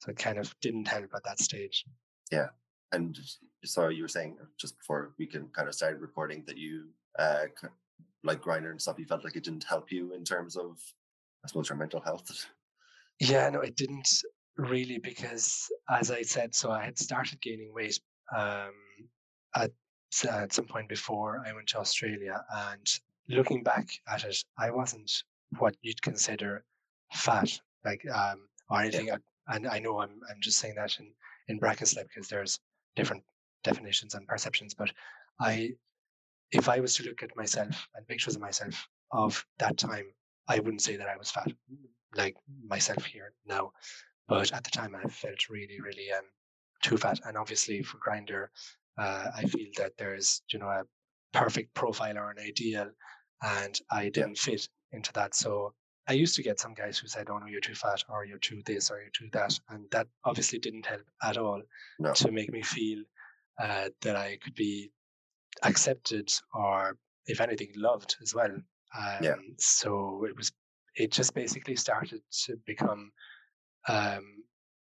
so 0.00 0.10
it 0.12 0.18
kind 0.18 0.38
of 0.38 0.54
didn't 0.60 0.88
help 0.88 1.10
at 1.14 1.24
that 1.24 1.40
stage. 1.40 1.84
Yeah, 2.30 2.50
and 2.92 3.18
so 3.64 3.88
you 3.88 4.02
were 4.02 4.14
saying 4.16 4.38
uh, 4.40 4.46
just 4.58 4.78
before 4.78 5.14
we 5.18 5.26
can 5.26 5.48
kind 5.48 5.68
of 5.68 5.74
start 5.74 6.00
recording 6.00 6.44
that 6.46 6.56
you 6.56 6.90
uh 7.18 7.46
like 8.24 8.40
Grindr 8.40 8.70
and 8.70 8.80
stuff, 8.80 8.98
you 8.98 9.06
felt 9.06 9.24
like 9.24 9.36
it 9.36 9.44
didn't 9.44 9.64
help 9.64 9.90
you 9.92 10.14
in 10.14 10.24
terms 10.24 10.56
of 10.56 10.78
I 11.44 11.48
suppose 11.48 11.68
your 11.68 11.78
mental 11.78 12.00
health. 12.00 12.46
Yeah, 13.20 13.50
no, 13.50 13.60
it 13.60 13.76
didn't 13.76 14.08
really 14.56 14.98
because, 14.98 15.70
as 15.90 16.10
I 16.10 16.22
said, 16.22 16.54
so 16.54 16.70
I 16.70 16.84
had 16.84 16.98
started 16.98 17.40
gaining 17.40 17.72
weight 17.74 17.98
um, 18.36 18.72
at, 19.54 19.70
at 20.28 20.52
some 20.52 20.66
point 20.66 20.88
before 20.88 21.42
I 21.46 21.52
went 21.52 21.68
to 21.68 21.78
Australia. 21.78 22.44
And 22.54 22.86
looking 23.28 23.62
back 23.62 23.88
at 24.08 24.24
it, 24.24 24.36
I 24.58 24.70
wasn't 24.70 25.10
what 25.58 25.76
you'd 25.82 26.02
consider 26.02 26.64
fat, 27.12 27.50
like 27.84 28.02
um, 28.14 28.48
or 28.70 28.80
anything. 28.80 29.10
I- 29.10 29.18
And 29.48 29.66
I 29.66 29.80
know 29.80 29.98
I'm 30.00 30.20
I'm 30.30 30.40
just 30.40 30.58
saying 30.60 30.76
that 30.76 31.00
in 31.00 31.12
in 31.48 31.58
brackets, 31.58 31.96
like 31.96 32.06
because 32.08 32.28
there's 32.28 32.60
different 32.94 33.24
definitions 33.64 34.14
and 34.14 34.26
perceptions. 34.28 34.72
But 34.74 34.90
I, 35.40 35.72
if 36.52 36.68
I 36.68 36.78
was 36.80 36.94
to 36.96 37.02
look 37.04 37.22
at 37.24 37.36
myself 37.36 37.88
and 37.94 38.06
pictures 38.06 38.36
of 38.36 38.40
myself 38.40 38.86
of 39.10 39.44
that 39.58 39.76
time, 39.78 40.06
I 40.48 40.60
wouldn't 40.60 40.82
say 40.82 40.96
that 40.96 41.08
I 41.08 41.16
was 41.16 41.30
fat 41.32 41.50
like 42.14 42.36
myself 42.68 43.04
here 43.04 43.32
now. 43.46 43.72
But 44.28 44.52
at 44.52 44.64
the 44.64 44.70
time, 44.70 44.94
I 44.94 45.08
felt 45.08 45.48
really, 45.50 45.80
really 45.80 46.10
um, 46.12 46.24
too 46.82 46.96
fat. 46.96 47.20
And 47.24 47.36
obviously, 47.36 47.82
for 47.82 47.98
Grindr, 47.98 48.48
uh, 48.98 49.30
I 49.34 49.44
feel 49.44 49.68
that 49.78 49.92
there's 49.98 50.42
you 50.52 50.58
know 50.58 50.68
a 50.68 50.84
perfect 51.32 51.74
profile 51.74 52.16
or 52.18 52.30
an 52.30 52.38
ideal, 52.38 52.90
and 53.42 53.78
I 53.90 54.08
didn't 54.10 54.38
fit 54.38 54.68
into 54.92 55.12
that. 55.14 55.34
So 55.34 55.74
I 56.08 56.12
used 56.14 56.36
to 56.36 56.42
get 56.42 56.60
some 56.60 56.74
guys 56.74 56.98
who 56.98 57.08
said, 57.08 57.28
"Oh 57.30 57.38
no, 57.38 57.46
you're 57.46 57.60
too 57.60 57.74
fat, 57.74 58.04
or 58.08 58.24
you're 58.24 58.38
too 58.38 58.62
this, 58.64 58.90
or 58.90 59.00
you're 59.00 59.10
too 59.10 59.28
that," 59.32 59.58
and 59.68 59.90
that 59.90 60.06
obviously 60.24 60.58
didn't 60.58 60.86
help 60.86 61.02
at 61.22 61.36
all 61.36 61.62
No. 61.98 62.12
to 62.12 62.30
make 62.32 62.52
me 62.52 62.62
feel 62.62 63.02
uh, 63.60 63.90
that 64.00 64.16
I 64.16 64.38
could 64.42 64.54
be 64.54 64.90
accepted 65.62 66.32
or, 66.54 66.96
if 67.26 67.40
anything, 67.40 67.72
loved 67.76 68.16
as 68.22 68.34
well. 68.34 68.52
Um, 68.98 69.18
Yeah. 69.22 69.36
So 69.58 70.24
it 70.28 70.36
was. 70.36 70.52
It 70.94 71.10
just 71.10 71.32
basically 71.34 71.76
started 71.76 72.20
to 72.44 72.56
become 72.66 73.12
um, 73.88 74.24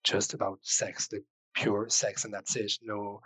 just 0.04 0.34
about 0.34 0.60
sex, 0.62 1.08
the 1.08 1.24
pure 1.56 1.88
sex, 1.90 2.26
and 2.26 2.34
that's 2.34 2.56
it. 2.56 2.74
No 2.82 3.22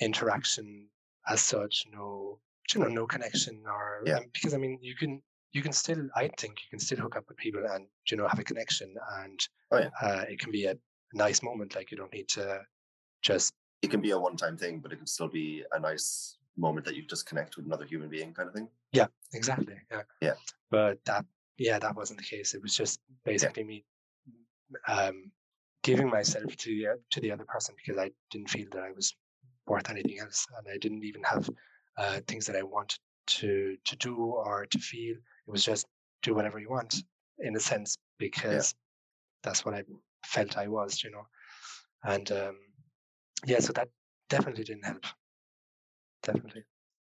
interaction 0.00 0.88
as 1.28 1.40
such. 1.40 1.84
No, 1.92 2.38
you 2.74 2.80
know, 2.80 2.88
no 2.88 3.06
connection 3.06 3.62
or 3.66 4.02
Yeah. 4.06 4.18
um, 4.18 4.24
because 4.32 4.54
I 4.54 4.58
mean, 4.58 4.78
you 4.82 4.94
can 4.96 5.22
you 5.52 5.62
can 5.62 5.72
still, 5.72 6.08
I 6.14 6.30
think, 6.38 6.60
you 6.62 6.68
can 6.70 6.78
still 6.78 6.98
hook 6.98 7.16
up 7.16 7.24
with 7.28 7.36
people 7.36 7.62
and 7.68 7.86
you 8.10 8.16
know 8.16 8.28
have 8.28 8.38
a 8.38 8.44
connection, 8.44 8.94
and 9.22 9.38
Oh, 9.72 9.78
yeah. 9.78 9.90
uh, 10.00 10.24
it 10.28 10.38
can 10.38 10.52
be 10.52 10.66
a 10.66 10.74
nice 11.14 11.42
moment. 11.42 11.74
Like 11.74 11.90
you 11.90 11.96
don't 11.96 12.12
need 12.12 12.28
to 12.30 12.60
just 13.22 13.52
It 13.82 13.90
can 13.90 14.00
be 14.00 14.10
a 14.10 14.18
one-time 14.18 14.56
thing, 14.56 14.80
but 14.80 14.92
it 14.92 14.96
can 14.96 15.06
still 15.06 15.28
be 15.28 15.64
a 15.72 15.80
nice 15.80 16.36
moment 16.56 16.84
that 16.86 16.94
you 16.96 17.02
just 17.06 17.26
connect 17.26 17.56
with 17.56 17.66
another 17.66 17.84
human 17.86 18.08
being, 18.10 18.34
kind 18.34 18.48
of 18.48 18.54
thing. 18.54 18.68
Yeah, 18.92 19.06
exactly, 19.32 19.76
yeah, 19.90 20.02
Yeah. 20.20 20.34
But 20.70 21.04
that, 21.06 21.24
yeah, 21.58 21.78
that 21.78 21.96
wasn't 21.96 22.18
the 22.20 22.24
case. 22.26 22.54
It 22.54 22.62
was 22.62 22.76
just 22.76 23.00
basically 23.24 23.64
me 23.64 23.84
um, 24.88 25.30
giving 25.82 26.08
myself 26.08 26.56
to 26.56 26.70
the 26.70 27.00
to 27.10 27.20
the 27.20 27.32
other 27.32 27.44
person 27.44 27.74
because 27.76 27.98
I 27.98 28.10
didn't 28.30 28.50
feel 28.50 28.66
that 28.72 28.82
I 28.82 28.92
was 28.92 29.14
worth 29.66 29.90
anything 29.90 30.18
else, 30.20 30.46
and 30.56 30.66
I 30.72 30.78
didn't 30.78 31.04
even 31.04 31.22
have 31.24 31.48
uh, 31.96 32.20
things 32.26 32.46
that 32.46 32.56
I 32.56 32.62
wanted 32.62 32.98
to 33.26 33.76
to 33.84 33.96
do 33.96 34.16
or 34.16 34.66
to 34.66 34.78
feel. 34.78 35.14
It 35.14 35.50
was 35.50 35.64
just 35.64 35.86
do 36.22 36.34
whatever 36.34 36.58
you 36.58 36.70
want, 36.70 37.02
in 37.38 37.56
a 37.56 37.60
sense, 37.60 37.96
because 38.18 38.74
that's 39.42 39.64
what 39.64 39.74
I 39.74 39.84
felt 40.24 40.58
I 40.58 40.68
was, 40.68 41.02
you 41.02 41.10
know. 41.10 41.26
And 42.04 42.30
um, 42.32 42.56
yeah, 43.46 43.60
so 43.60 43.72
that 43.72 43.88
definitely 44.28 44.64
didn't 44.64 44.84
help. 44.84 45.04
Definitely. 46.22 46.64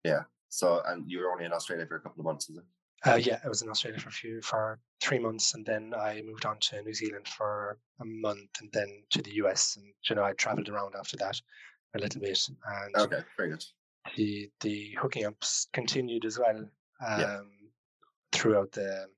Yeah. 0.04 0.22
So, 0.48 0.82
and 0.86 1.10
you 1.10 1.20
were 1.20 1.32
only 1.32 1.44
in 1.44 1.52
Australia 1.52 1.86
for 1.86 1.96
a 1.96 2.00
couple 2.00 2.20
of 2.20 2.26
months, 2.26 2.48
is 2.48 2.58
it? 2.58 2.64
Uh, 3.04 3.16
yeah, 3.16 3.40
I 3.44 3.48
was 3.48 3.62
in 3.62 3.68
Australia 3.68 3.98
for 3.98 4.08
a 4.10 4.12
few 4.12 4.40
for 4.42 4.80
three 5.00 5.18
months, 5.18 5.54
and 5.54 5.66
then 5.66 5.92
I 5.94 6.22
moved 6.22 6.46
on 6.46 6.58
to 6.60 6.82
New 6.82 6.94
Zealand 6.94 7.26
for 7.26 7.78
a 8.00 8.04
month, 8.04 8.50
and 8.60 8.70
then 8.72 9.02
to 9.10 9.22
the 9.22 9.32
US. 9.34 9.76
And 9.76 9.92
you 10.08 10.14
know, 10.16 10.24
I 10.24 10.32
travelled 10.34 10.68
around 10.68 10.94
after 10.94 11.16
that 11.16 11.40
a 11.94 11.98
little 11.98 12.20
bit, 12.20 12.48
and 12.48 12.94
Okay, 12.96 13.24
very 13.36 13.50
good. 13.50 13.64
the 14.16 14.50
the 14.60 14.96
hooking 15.00 15.24
ups 15.24 15.68
continued 15.72 16.24
as 16.24 16.38
well 16.38 16.58
um, 17.06 17.20
Yeah. 17.20 17.38
throughout 18.32 18.72
the 18.72 19.08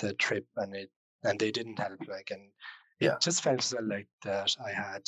the 0.00 0.14
trip, 0.14 0.46
and 0.56 0.74
it 0.74 0.90
and 1.24 1.38
they 1.38 1.50
didn't 1.50 1.78
help. 1.78 2.00
Like, 2.08 2.30
and 2.30 2.52
it 3.00 3.06
Yeah. 3.06 3.18
just 3.20 3.42
felt 3.42 3.64
as 3.64 3.74
well 3.74 3.86
like 3.88 4.08
that 4.24 4.56
I 4.64 4.72
had 4.72 5.04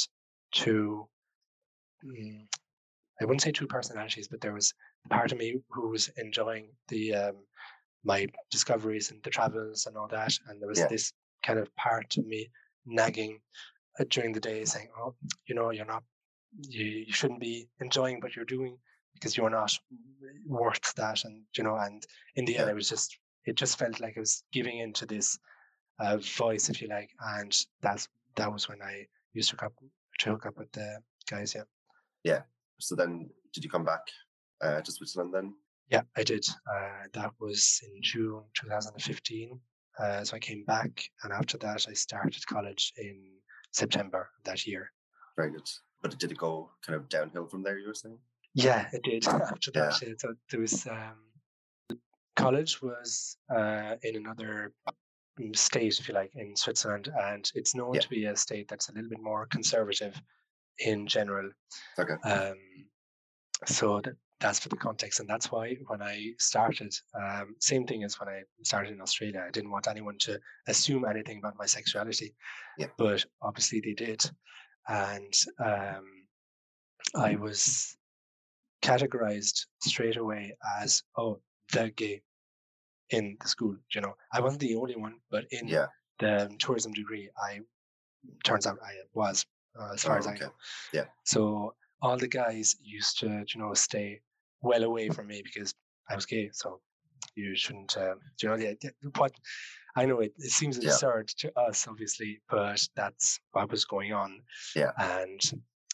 two. 0.53 1.09
mm, 2.05 2.47
I 3.21 3.25
wouldn't 3.25 3.43
say 3.43 3.53
two 3.53 3.67
personalities, 3.67 4.29
but 4.29 4.41
there 4.41 4.55
was 4.55 4.75
part 5.11 5.33
of 5.33 5.39
me 5.39 5.63
who 5.71 5.89
was 5.91 6.09
enjoying 6.17 6.77
the 6.89 7.15
um, 7.15 7.47
my 8.05 8.27
discoveries 8.51 9.11
and 9.11 9.23
the 9.23 9.31
travels 9.31 9.87
and 9.87 9.97
all 9.97 10.09
that, 10.09 10.33
and 10.49 10.61
there 10.61 10.69
was 10.69 10.79
Yeah. 10.79 10.89
this 10.89 11.13
kind 11.45 11.59
of 11.59 11.75
part 11.77 12.17
of 12.17 12.27
me 12.27 12.51
nagging 12.87 13.41
uh, 13.99 14.05
during 14.09 14.33
the 14.33 14.41
day, 14.41 14.65
saying, 14.65 14.89
"Oh, 14.99 15.15
you 15.47 15.55
know, 15.55 15.71
you're 15.71 15.85
not, 15.87 16.03
you, 16.69 16.85
you 16.85 17.13
shouldn't 17.13 17.41
be 17.41 17.69
enjoying 17.81 18.21
what 18.21 18.35
you're 18.37 18.45
doing 18.57 18.79
because 19.15 19.37
you're 19.37 19.51
not 19.51 19.73
worth 20.47 20.95
that," 20.95 21.25
and 21.25 21.45
you 21.57 21.65
know, 21.65 21.77
and 21.77 22.05
in 22.37 22.45
the 22.45 22.57
end, 22.57 22.67
Yeah. 22.67 22.73
it 22.73 22.77
was 22.77 22.89
just, 22.89 23.19
it 23.45 23.57
just 23.57 23.79
felt 23.79 24.01
like 24.01 24.17
I 24.17 24.21
was 24.21 24.45
giving 24.53 24.79
into 24.79 25.07
this 25.07 25.39
uh, 25.99 26.17
voice, 26.19 26.71
if 26.71 26.81
you 26.81 26.89
like, 26.89 27.11
and 27.37 27.55
that's 27.83 28.09
that 28.37 28.51
was 28.53 28.69
when 28.69 28.81
I 28.81 29.07
used 29.35 29.51
to 29.51 29.57
hook 29.57 29.65
up 29.65 29.73
to 30.21 30.31
hook 30.31 30.47
up 30.47 30.57
with 30.59 30.73
the 30.73 31.01
guys. 31.29 31.55
Yeah. 31.55 31.65
Yeah. 32.25 32.43
So 32.79 32.95
then, 32.95 33.29
did 33.53 33.65
you 33.65 33.71
come 33.71 33.85
back 33.85 34.01
uh, 34.63 34.81
to 34.81 34.93
Switzerland 34.93 35.35
then? 35.35 35.55
Yeah, 35.91 36.03
I 36.17 36.23
did. 36.23 36.47
Uh, 36.73 37.07
that 37.15 37.31
was 37.41 37.81
in 37.85 38.01
June 38.03 38.43
2015. 38.55 39.61
Uh, 39.99 40.25
so 40.25 40.37
I 40.37 40.39
came 40.39 40.65
back, 40.65 41.03
and 41.25 41.33
after 41.33 41.59
that, 41.59 41.87
I 41.89 41.93
started 41.95 42.47
college 42.47 42.93
in 42.97 43.21
September 43.73 44.31
that 44.45 44.67
year. 44.67 44.91
Very 45.37 45.51
good. 45.51 45.69
But 46.01 46.19
did 46.19 46.31
it 46.33 46.39
go 46.39 46.71
kind 46.87 46.97
of 46.97 47.09
downhill 47.09 47.47
from 47.49 47.63
there? 47.63 47.79
You 47.79 47.89
were 47.89 47.95
saying? 47.95 48.19
Yeah, 48.55 48.87
it 48.93 49.03
did. 49.03 49.27
After 49.29 49.71
that, 49.73 50.01
yeah. 50.03 50.13
so 50.19 50.35
there 50.51 50.61
was 50.61 50.87
um, 50.87 51.99
college 52.37 52.81
was 52.81 53.37
uh, 53.55 53.97
in 54.03 54.17
another 54.17 54.73
mm, 55.41 55.55
state, 55.57 55.99
if 55.99 56.09
you 56.09 56.15
like, 56.15 56.31
in 56.35 56.57
Switzerland, 56.57 57.13
and 57.21 57.51
it's 57.55 57.75
known 57.75 57.95
Yeah. 57.95 58.01
to 58.01 58.09
be 58.09 58.25
a 58.27 58.37
state 58.37 58.69
that's 58.69 58.89
a 58.89 58.93
little 58.93 59.11
bit 59.11 59.21
more 59.21 59.47
conservative 59.47 60.21
in 60.79 61.07
general. 61.07 61.51
Okay. 61.99 62.15
Um, 62.25 62.57
so 63.67 64.01
that, 64.01 64.15
that's 64.41 64.59
for 64.59 64.69
the 64.71 64.77
context, 64.77 65.21
and 65.21 65.29
that's 65.29 65.53
why 65.53 65.77
when 65.87 66.03
I 66.03 66.33
started, 66.39 66.95
um, 67.15 67.55
same 67.61 67.87
thing 67.87 68.05
as 68.05 68.19
when 68.19 68.29
I 68.29 68.43
started 68.63 68.93
in 68.93 69.01
Australia, 69.01 69.45
I 69.47 69.51
didn't 69.51 69.71
want 69.71 69.87
anyone 69.87 70.17
to 70.21 70.41
assume 70.67 71.05
anything 71.05 71.39
about 71.39 71.57
my 71.59 71.67
sexuality. 71.67 72.35
Yeah. 72.79 72.87
But 72.97 73.25
obviously 73.43 73.81
they 73.81 73.93
did, 73.93 74.25
and 74.89 75.33
um, 75.65 76.07
I 77.15 77.37
was 77.37 77.97
categorized 78.83 79.67
straight 79.83 80.17
away 80.17 80.57
as 80.81 81.03
oh 81.19 81.41
the 81.73 81.91
gay 81.91 82.23
in 83.11 83.37
the 83.41 83.49
school. 83.49 83.77
You 83.95 84.01
know, 84.01 84.15
I 84.33 84.41
wasn't 84.41 84.61
the 84.63 84.77
only 84.77 84.97
one, 84.97 85.17
but 85.31 85.45
in 85.51 85.69
Yeah. 85.69 85.87
the 86.19 86.55
tourism 86.59 86.93
degree, 86.93 87.29
I 87.37 87.61
turns 88.45 88.67
out 88.67 88.79
I 88.83 88.95
was, 89.15 89.45
uh, 89.79 89.93
as 89.95 90.03
far 90.05 90.17
Oh, 90.17 90.19
as 90.19 90.27
I 90.27 90.35
know. 90.37 90.53
Yeah. 90.93 91.07
So 91.25 91.75
all 92.03 92.17
the 92.17 92.29
guys 92.29 92.77
used 92.83 93.19
to, 93.21 93.27
you 93.27 93.61
know, 93.61 93.75
stay 93.75 94.21
well 94.63 94.85
away 94.85 95.09
from 95.09 95.27
me 95.29 95.43
because 95.43 95.75
I 96.11 96.15
was 96.15 96.27
gay. 96.27 96.51
So 96.53 96.81
you 97.37 97.55
shouldn't, 97.57 97.97
uh, 97.97 98.15
you 98.43 98.49
know, 98.49 98.57
yeah, 98.57 98.75
yeah, 98.83 98.91
what 99.17 99.33
I 99.97 100.07
know 100.07 100.21
it, 100.21 100.33
it 100.39 100.51
seems 100.51 100.79
Yeah. 100.79 100.91
absurd 100.91 101.29
to 101.39 101.59
us, 101.59 101.87
obviously, 101.89 102.41
but 102.49 102.81
that's 102.95 103.41
what 103.53 103.71
was 103.71 103.85
going 103.85 104.13
on. 104.13 104.43
Yeah. 104.75 104.93
And 104.99 105.41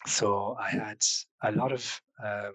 so 0.07 0.57
I 0.61 0.71
had 0.71 1.03
a 1.43 1.53
lot 1.53 1.73
of 1.73 2.01
um, 2.25 2.55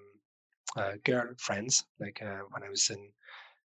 uh, 0.78 0.94
girl 1.04 1.34
friends, 1.38 1.86
like 2.00 2.22
uh, 2.22 2.42
when 2.52 2.64
I 2.64 2.70
was 2.70 2.90
in 2.90 3.12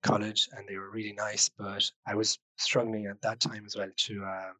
college, 0.02 0.48
and 0.52 0.68
they 0.68 0.76
were 0.76 0.90
really 0.90 1.12
nice. 1.14 1.48
But 1.48 1.90
I 2.06 2.14
was 2.14 2.38
struggling 2.58 3.06
at 3.06 3.20
that 3.22 3.40
time 3.40 3.64
as 3.66 3.76
well 3.76 3.90
to 3.96 4.24
uh, 4.24 4.52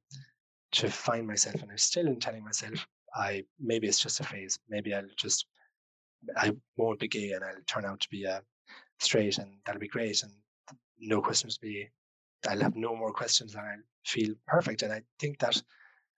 to 0.73 0.91
find 0.91 1.27
myself, 1.27 1.63
and 1.63 1.71
I'm 1.71 1.79
still 1.79 2.07
in 2.07 2.19
telling 2.19 2.45
myself, 2.45 2.87
I 3.15 3.45
maybe 3.61 3.87
it's 3.89 4.01
just 4.01 4.21
a 4.21 4.25
phase. 4.25 4.59
Maybe 4.69 4.95
I'll 4.95 5.07
just 5.17 5.47
I 6.37 6.53
won't 6.77 7.01
be 7.01 7.09
gay, 7.09 7.33
and 7.33 7.45
I'll 7.45 7.63
turn 7.67 7.85
out 7.85 8.01
to 8.01 8.09
be 8.11 8.27
uh, 8.27 8.41
straight, 9.01 9.39
and 9.39 9.59
that'll 9.65 9.81
be 9.81 9.89
great, 9.89 10.23
and 10.23 10.33
no 10.99 11.21
questions 11.21 11.59
be. 11.59 11.89
I'll 12.49 12.61
have 12.61 12.77
no 12.77 12.95
more 12.97 13.13
questions, 13.13 13.55
and 13.55 13.67
I'll 13.67 13.83
feel 14.05 14.35
perfect. 14.47 14.83
And 14.83 14.93
I 14.93 15.03
think 15.19 15.39
that 15.39 15.63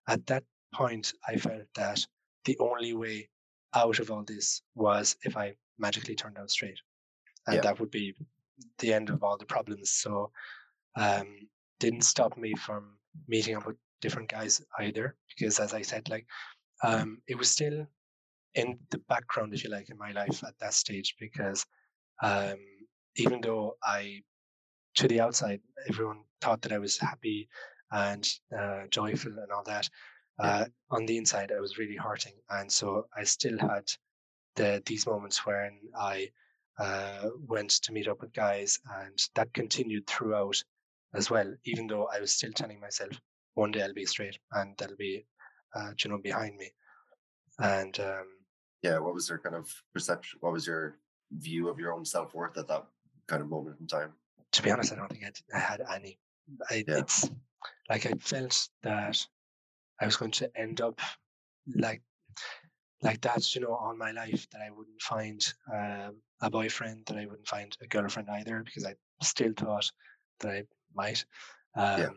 at 0.09 0.27
that 0.27 0.45
point, 0.75 1.13
I 1.27 1.37
felt 1.37 1.63
that 1.75 2.05
the 2.45 2.59
only 2.59 2.95
way 2.95 3.29
out 3.75 3.99
of 3.99 4.11
all 4.11 4.25
this 4.25 4.63
was 4.75 5.17
if 5.25 5.37
I 5.37 5.57
magically 5.79 6.15
turned 6.15 6.39
out 6.39 6.51
straight, 6.51 6.81
and 7.47 7.57
Yeah. 7.57 7.63
that 7.63 7.81
would 7.81 7.91
be 7.91 8.15
the 8.79 8.93
end 8.93 9.11
of 9.11 9.23
all 9.23 9.37
the 9.37 9.47
problems. 9.47 9.91
So, 9.91 10.33
um, 10.97 11.49
didn't 11.81 12.03
stop 12.03 12.37
me 12.37 12.55
from 12.55 12.99
meeting 13.27 13.57
up 13.57 13.67
with 13.67 13.77
different 14.01 14.29
guys 14.29 14.63
either, 14.79 15.17
because 15.29 15.59
as 15.59 15.75
I 15.75 15.83
said, 15.83 16.09
like, 16.09 16.27
um, 16.83 17.23
it 17.27 17.37
was 17.37 17.51
still 17.51 17.87
in 18.55 18.79
the 18.91 18.99
background, 19.09 19.55
if 19.55 19.65
you 19.65 19.71
like, 19.71 19.91
in 19.91 19.99
my 19.99 20.13
life 20.13 20.43
at 20.45 20.55
that 20.61 20.75
stage, 20.75 21.17
because 21.19 21.65
um, 22.23 22.59
even 23.17 23.41
though 23.41 23.77
I, 23.83 24.23
to 24.97 25.09
the 25.09 25.21
outside, 25.21 25.61
everyone 25.89 26.23
thought 26.41 26.63
that 26.63 26.73
I 26.73 26.79
was 26.79 26.99
happy 26.99 27.49
and 27.91 28.29
uh, 28.57 28.83
joyful 28.91 29.33
and 29.33 29.53
all 29.53 29.65
that. 29.65 29.89
Uh, 30.39 30.65
on 30.91 31.07
the 31.07 31.17
inside, 31.17 31.53
I 31.53 31.61
was 31.61 31.79
really 31.79 31.97
hurting, 31.97 32.35
and 32.51 32.71
so 32.71 33.07
I 33.17 33.25
still 33.25 33.59
had 33.59 33.85
the 34.57 34.83
these 34.87 35.07
moments 35.07 35.47
when 35.47 35.79
I 35.97 36.31
uh, 36.79 37.31
went 37.47 37.71
to 37.71 37.93
meet 37.93 38.09
up 38.09 38.21
with 38.21 38.33
guys, 38.33 38.79
and 38.99 39.19
that 39.37 39.53
continued 39.55 40.07
throughout 40.09 40.63
as 41.15 41.31
well. 41.31 41.55
Even 41.65 41.87
though 41.87 42.09
I 42.13 42.21
was 42.21 42.33
still 42.33 42.53
telling 42.53 42.81
myself, 42.81 43.21
one 43.55 43.71
day 43.71 43.83
I'll 43.83 43.95
be 43.95 44.07
straight, 44.07 44.39
and 44.53 44.77
that'll 44.77 44.97
be, 44.97 45.25
uh, 45.75 45.93
you 46.03 46.11
know, 46.11 46.19
behind 46.19 46.57
me. 46.57 46.73
And 47.59 47.99
um, 48.01 48.27
Yeah. 48.85 48.99
What 48.99 49.15
was 49.15 49.29
your 49.29 49.39
kind 49.39 49.57
of 49.57 49.67
perception? 49.93 50.39
What 50.41 50.53
was 50.53 50.67
your 50.67 50.99
view 51.33 51.69
of 51.69 51.79
your 51.79 51.93
own 51.93 52.05
self 52.05 52.35
worth 52.35 52.57
at 52.59 52.69
that 52.69 52.85
kind 53.27 53.43
of 53.43 53.49
moment 53.49 53.77
in 53.81 53.87
time? 53.87 54.13
to 54.55 54.63
be 54.63 54.71
honest, 54.71 54.93
I 54.93 54.97
don't 54.97 55.11
think 55.11 55.25
I 55.53 55.59
had 55.59 55.83
any. 55.93 56.19
I, 56.71 56.85
Yeah. 56.87 56.99
It's 56.99 57.31
like 57.91 58.07
I 58.07 58.13
felt 58.21 58.69
that 58.83 59.27
I 60.01 60.05
was 60.07 60.17
going 60.17 60.31
to 60.33 60.51
end 60.57 60.81
up 60.81 61.01
like 61.75 62.03
like 63.03 63.21
that, 63.23 63.55
you 63.55 63.61
know, 63.61 63.75
all 63.75 63.97
my 63.97 64.13
life. 64.13 64.47
That 64.51 64.63
I 64.63 64.71
wouldn't 64.71 65.03
find 65.03 65.45
um, 65.73 66.17
a 66.41 66.51
boyfriend, 66.51 67.07
that 67.07 67.19
I 67.19 67.27
wouldn't 67.27 67.49
find 67.49 67.77
a 67.83 67.87
girlfriend 67.87 68.29
either, 68.31 68.63
because 68.65 68.85
I 68.85 68.95
still 69.23 69.53
thought 69.57 69.91
that 70.41 70.51
I 70.51 70.63
might. 70.95 71.25
Um, 71.77 72.01
Yeah. 72.01 72.11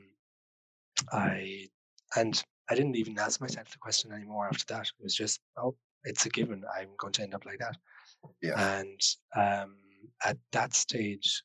I 1.12 1.67
and 2.15 2.43
I 2.69 2.75
didn't 2.75 2.95
even 2.95 3.17
ask 3.19 3.41
myself 3.41 3.71
the 3.71 3.77
question 3.77 4.12
anymore 4.12 4.47
after 4.47 4.65
that. 4.74 4.88
It 4.88 5.03
was 5.03 5.15
just, 5.15 5.39
oh, 5.57 5.75
it's 6.09 6.25
a 6.25 6.29
given. 6.29 6.63
I'm 6.77 6.89
going 6.97 7.13
to 7.13 7.23
end 7.23 7.33
up 7.35 7.45
like 7.45 7.59
that. 7.59 7.77
Yeah. 8.41 8.79
And 8.79 9.01
um, 9.35 9.75
at 10.23 10.37
that 10.51 10.73
stage 10.73 11.43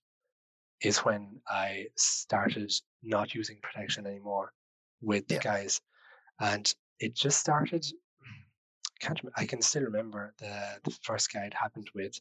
is 0.80 0.98
when 0.98 1.40
I 1.48 1.86
started 1.96 2.72
not 3.02 3.34
using 3.34 3.58
protection 3.62 4.06
anymore 4.06 4.52
with 5.00 5.26
the 5.28 5.34
Yeah. 5.34 5.40
guys, 5.52 5.80
and 6.40 6.72
it 6.98 7.14
just 7.14 7.38
started. 7.40 7.84
Can't 9.00 9.22
rem- 9.24 9.32
I 9.36 9.46
can 9.46 9.62
still 9.62 9.82
remember 9.82 10.32
the 10.38 10.54
the 10.84 10.96
first 11.02 11.32
guy 11.32 11.44
it 11.46 11.54
happened 11.54 11.88
with, 11.94 12.14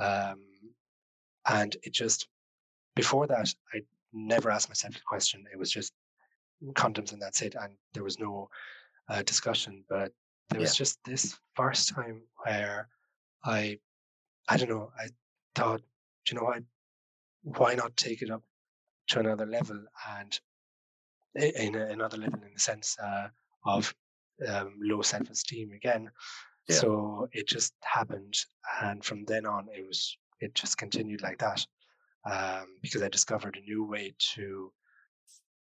um, 0.00 0.40
and 1.48 1.76
it 1.82 1.92
just 1.92 2.28
before 2.96 3.26
that, 3.28 3.48
I 3.74 3.82
never 4.12 4.50
asked 4.50 4.68
myself 4.68 4.94
the 4.94 5.00
question. 5.06 5.44
It 5.52 5.58
was 5.58 5.70
just 5.70 5.92
condoms 6.72 7.12
and 7.12 7.20
that's 7.22 7.42
it. 7.42 7.54
And 7.54 7.74
there 7.94 8.02
was 8.02 8.18
no 8.18 8.48
uh, 9.08 9.22
discussion. 9.22 9.84
But 9.88 10.12
there 10.50 10.60
was 10.60 10.74
Yeah. 10.74 10.84
just 10.84 10.98
this 11.04 11.38
first 11.54 11.94
time 11.94 12.22
where 12.44 12.88
I, 13.44 13.78
I 14.48 14.56
don't 14.56 14.68
know, 14.70 14.92
I 14.98 15.08
thought, 15.54 15.82
you 16.28 16.36
know 16.36 16.44
what? 16.44 16.62
Why 17.42 17.74
not 17.74 17.96
take 17.96 18.22
it 18.22 18.30
up 18.30 18.42
to 19.08 19.20
another 19.20 19.46
level 19.46 19.84
and 20.08 20.40
in 21.34 21.74
a, 21.76 21.86
another 21.86 22.16
level 22.16 22.40
in 22.42 22.52
the 22.54 22.60
sense 22.60 22.96
uh, 22.98 23.28
of 23.64 23.94
um, 24.48 24.76
low 24.80 25.02
self-esteem 25.02 25.72
again. 25.72 26.10
Yeah. 26.68 26.76
So 26.76 27.28
it 27.32 27.46
just 27.46 27.74
happened, 27.82 28.34
and 28.82 29.04
from 29.04 29.24
then 29.24 29.46
on, 29.46 29.68
it 29.72 29.86
was 29.86 30.16
it 30.40 30.54
just 30.54 30.76
continued 30.76 31.22
like 31.22 31.38
that 31.38 31.64
um, 32.30 32.66
because 32.82 33.02
I 33.02 33.08
discovered 33.08 33.56
a 33.56 33.60
new 33.64 33.84
way 33.84 34.14
to 34.34 34.72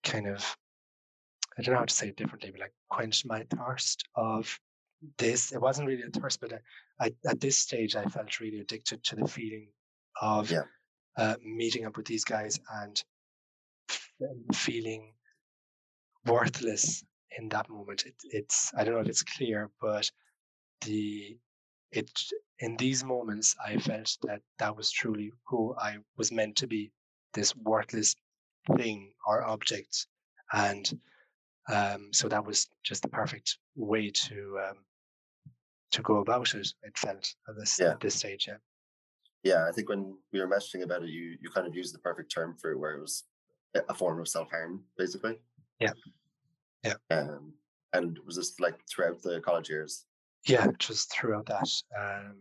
kind 0.04 0.27
of 0.27 0.58
I 1.58 1.62
don't 1.62 1.74
know 1.74 1.80
how 1.80 1.86
to 1.86 1.94
say 1.94 2.08
it 2.10 2.18
differently, 2.18 2.51
but 2.51 2.60
like 2.62 2.74
quench 2.89 3.25
my 3.25 3.46
thirst 3.56 4.08
of 4.15 4.60
this. 5.18 5.52
It 5.52 5.62
wasn't 5.62 5.88
really 5.88 6.04
a 6.04 6.10
thirst, 6.10 6.40
but 6.42 6.54
I, 6.54 6.60
I 7.06 7.12
at 7.30 7.40
this 7.40 7.58
stage 7.58 7.96
I 7.96 8.06
felt 8.06 8.40
really 8.40 8.60
addicted 8.60 9.04
to 9.06 9.16
the 9.16 9.28
feeling 9.28 9.70
of 10.22 10.52
Yeah. 10.52 10.64
uh, 11.18 11.36
meeting 11.44 11.86
up 11.86 11.98
with 11.98 12.06
these 12.08 12.24
guys 12.25 12.60
and 12.82 13.04
f- 13.90 14.12
feeling 14.54 15.14
worthless 16.25 17.04
in 17.38 17.50
that 17.50 17.70
moment. 17.70 18.06
It, 18.06 18.16
it's 18.32 18.72
I 18.75 18.84
don't 18.84 18.96
know 18.96 19.02
if 19.02 19.08
it's 19.08 19.24
clear, 19.24 19.70
but 19.82 20.10
the 20.82 21.38
it 21.92 22.10
in 22.60 22.78
these 22.78 23.04
moments 23.04 23.56
I 23.64 23.78
felt 23.78 24.18
that 24.24 24.42
that 24.60 24.75
was 24.75 24.92
truly 24.92 25.32
who 25.48 25.75
I 25.78 25.98
was 26.18 26.32
meant 26.32 26.56
to 26.58 26.68
be, 26.68 26.92
this 27.34 27.56
worthless 27.56 28.16
thing 28.78 29.14
or 29.28 29.44
object, 29.44 30.08
and 30.54 31.00
um, 31.72 32.10
so 32.12 32.27
that 32.29 32.45
was 32.45 32.67
just 32.84 33.01
the 33.01 33.07
perfect 33.10 33.57
way 33.75 34.10
to 34.10 34.60
um, 34.69 34.77
to 35.91 36.01
go 36.01 36.17
about 36.17 36.53
it. 36.53 36.67
It 36.84 36.98
felt 36.98 37.34
at 37.48 37.55
this 37.57 37.79
Yeah. 37.79 37.91
at 37.91 38.00
this 38.00 38.15
stage, 38.15 38.48
yeah. 38.48 38.57
Yeah, 39.43 39.67
I 39.67 39.72
think 39.72 39.89
when 39.89 40.17
we 40.34 40.39
were 40.39 40.48
messaging 40.48 40.84
about 40.84 41.03
it, 41.03 41.10
you 41.10 41.38
you 41.41 41.50
kind 41.50 41.67
of 41.67 41.75
used 41.75 41.93
the 41.93 42.00
perfect 42.00 42.31
term 42.31 42.55
for 42.60 42.72
it, 42.72 42.79
where 42.79 42.95
it 42.95 43.01
was 43.01 43.24
a 43.89 43.93
form 43.93 44.19
of 44.19 44.27
self 44.27 44.50
harm, 44.50 44.84
basically. 44.98 45.39
Yeah. 45.79 45.93
Yeah. 46.84 46.95
Um, 47.12 47.53
and 47.93 48.17
was 48.25 48.36
this 48.36 48.60
like 48.60 48.79
throughout 48.89 49.22
the 49.22 49.41
college 49.41 49.69
years? 49.69 50.05
Yeah, 50.48 50.67
just 50.79 51.12
throughout 51.12 51.45
that. 51.48 51.69
Um, 52.00 52.38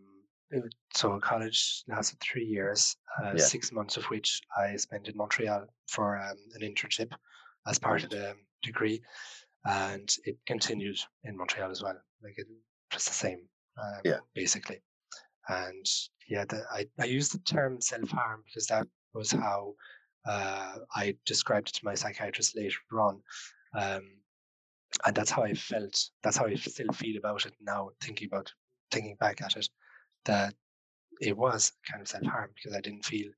it- 0.50 0.74
so 0.94 1.18
college 1.18 1.82
lasted 1.88 2.20
three 2.20 2.44
years, 2.44 2.96
uh, 3.22 3.32
Yeah. 3.36 3.42
six 3.44 3.72
months 3.72 3.96
of 3.96 4.04
which 4.04 4.40
I 4.56 4.76
spent 4.76 5.08
in 5.08 5.16
Montreal 5.16 5.66
for 5.88 6.18
um, 6.18 6.36
an 6.54 6.60
internship 6.60 7.12
as 7.66 7.78
part 7.78 8.04
of 8.04 8.10
the 8.10 8.34
degree, 8.62 9.02
and 9.64 10.14
it 10.24 10.36
continued 10.46 10.98
in 11.24 11.36
Montreal 11.36 11.70
as 11.70 11.82
well, 11.82 11.98
like 12.22 12.38
it, 12.38 12.46
just 12.90 13.08
the 13.08 13.14
same, 13.14 13.48
um, 13.82 14.00
Yeah. 14.04 14.18
basically. 14.34 14.82
And 15.48 15.86
yeah, 16.28 16.44
the, 16.46 16.64
I 16.72 16.86
I 16.98 17.04
used 17.04 17.32
the 17.34 17.38
term 17.40 17.80
self 17.80 18.08
harm 18.10 18.42
because 18.46 18.66
that 18.68 18.86
was 19.12 19.30
how 19.32 19.74
uh, 20.26 20.78
I 20.94 21.16
described 21.26 21.68
it 21.68 21.74
to 21.74 21.84
my 21.84 21.94
psychiatrist 21.94 22.56
later 22.56 22.78
on. 23.00 23.22
Um, 23.76 24.02
and 25.04 25.14
that's 25.14 25.30
how 25.30 25.42
I 25.42 25.54
felt. 25.54 25.98
That's 26.22 26.36
how 26.36 26.46
I 26.46 26.54
still 26.54 26.92
feel 26.92 27.18
about 27.18 27.46
it 27.46 27.54
now, 27.60 27.90
thinking 28.00 28.28
about 28.28 28.52
thinking 28.90 29.16
back 29.16 29.42
at 29.42 29.56
it, 29.56 29.68
that 30.24 30.54
it 31.20 31.36
was 31.36 31.72
kind 31.90 32.00
of 32.00 32.08
self 32.08 32.24
harm 32.24 32.50
because 32.54 32.76
I 32.76 32.80
didn't 32.80 33.04
feel 33.04 33.30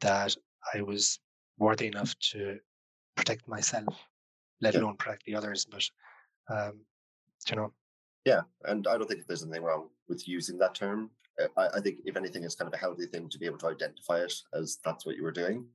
that 0.00 0.36
I 0.74 0.82
was 0.82 1.18
worthy 1.58 1.86
enough 1.86 2.18
to 2.32 2.58
protect 3.16 3.48
myself, 3.48 3.96
let 4.60 4.76
alone 4.76 4.96
protect 4.96 5.24
the 5.24 5.34
others. 5.34 5.66
But 5.66 5.84
um, 6.48 6.86
you 7.48 7.56
know, 7.56 7.74
Yeah, 8.24 8.42
and 8.64 8.86
I 8.86 8.96
don't 8.98 9.08
think 9.08 9.26
there's 9.26 9.42
anything 9.42 9.62
wrong 9.62 9.90
with 10.08 10.28
using 10.28 10.58
that 10.58 10.74
term. 10.74 11.10
Uh, 11.40 11.48
I, 11.56 11.78
I 11.78 11.80
think 11.80 12.00
if 12.04 12.16
anything, 12.16 12.44
it's 12.44 12.54
kind 12.54 12.68
of 12.68 12.74
a 12.74 12.78
healthy 12.80 13.06
thing 13.06 13.28
to 13.28 13.38
be 13.38 13.46
able 13.46 13.58
to 13.58 13.68
identify 13.68 14.20
it 14.20 14.34
as 14.54 14.78
that's 14.84 15.04
what 15.06 15.16
you 15.16 15.22
were 15.22 15.32
doing, 15.32 15.68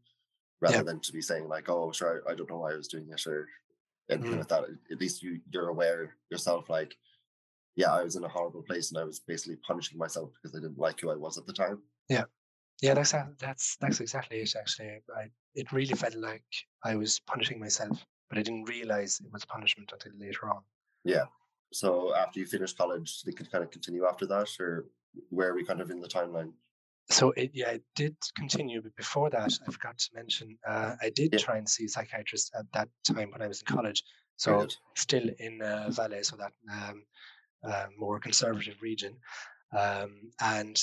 rather 0.62 0.78
Yeah. 0.78 0.84
than 0.84 1.00
to 1.02 1.14
be 1.14 1.22
saying 1.22 1.48
like, 1.50 1.70
"Oh, 1.70 1.92
sure, 1.92 2.24
I, 2.28 2.32
I 2.32 2.36
don't 2.36 2.50
know 2.50 2.60
why 2.60 2.74
I 2.74 2.78
was 2.78 2.88
doing 2.90 3.10
it," 3.12 3.28
or 3.28 3.50
anything 4.10 4.38
Mm. 4.38 4.40
like 4.40 4.50
that. 4.50 4.66
At 4.92 5.00
least 5.02 5.24
you 5.24 5.42
you're 5.52 5.70
aware 5.70 6.18
yourself, 6.32 6.70
like, 6.70 6.98
yeah, 7.76 7.94
I 7.94 8.04
was 8.04 8.16
in 8.18 8.24
a 8.26 8.30
horrible 8.30 8.64
place, 8.64 8.92
and 8.92 9.00
I 9.00 9.06
was 9.06 9.20
basically 9.22 9.58
punishing 9.58 9.98
myself 9.98 10.32
because 10.34 10.56
I 10.58 10.62
didn't 10.62 10.80
like 10.80 11.00
who 11.02 11.12
I 11.12 11.16
was 11.16 11.38
at 11.38 11.46
the 11.48 11.54
time. 11.54 11.84
yeah, 12.10 12.26
yeah, 12.82 12.94
that's 12.96 13.14
that's 13.40 13.78
that's 13.78 14.02
exactly 14.02 14.40
it. 14.40 14.56
Actually, 14.56 15.02
I 15.16 15.32
it 15.58 15.72
really 15.72 15.96
felt 15.96 16.16
like 16.16 16.46
I 16.86 16.96
was 16.96 17.20
punishing 17.20 17.60
myself, 17.60 17.98
but 18.30 18.38
I 18.38 18.44
didn't 18.44 18.70
realize 18.76 19.20
it 19.20 19.32
was 19.34 19.44
punishment 19.46 19.92
until 19.92 20.14
later 20.20 20.50
on. 20.50 20.62
Yeah. 21.04 21.26
So 21.74 22.16
after 22.16 22.40
you 22.40 22.46
finished 22.46 22.78
college, 22.78 23.24
they 23.24 23.34
could 23.34 23.52
kind 23.52 23.64
of 23.64 23.72
continue 23.72 24.06
after 24.06 24.26
that, 24.28 24.50
or 24.60 24.86
where 25.30 25.50
are 25.50 25.56
we 25.56 25.66
kind 25.66 25.82
of 25.82 25.90
in 25.90 26.00
the 26.00 26.08
timeline? 26.08 26.52
So 27.10 27.32
it, 27.32 27.52
yeah, 27.54 27.72
it 27.72 27.84
did 27.96 28.16
continue, 28.36 28.82
but 28.82 28.96
before 28.96 29.30
that, 29.30 29.52
I 29.66 29.72
forgot 29.72 29.98
to 29.98 30.10
mention, 30.14 30.58
uh, 30.68 30.96
I 31.02 31.10
did 31.10 31.34
Yeah. 31.34 31.40
try 31.40 31.58
and 31.58 31.68
see 31.68 31.86
a 31.86 31.90
psychiatrist 31.90 32.52
at 32.60 32.66
that 32.74 32.90
time 33.04 33.32
when 33.32 33.42
I 33.42 33.48
was 33.48 33.62
in 33.62 33.76
college. 33.76 34.04
So 34.36 34.68
still 34.96 35.28
in 35.40 35.62
uh, 35.62 35.90
Valais, 35.90 36.24
so 36.24 36.36
that 36.38 36.54
um, 36.72 37.04
uh, 37.64 37.88
more 37.98 38.20
conservative 38.20 38.78
region. 38.82 39.14
Um, 39.76 40.32
and 40.40 40.76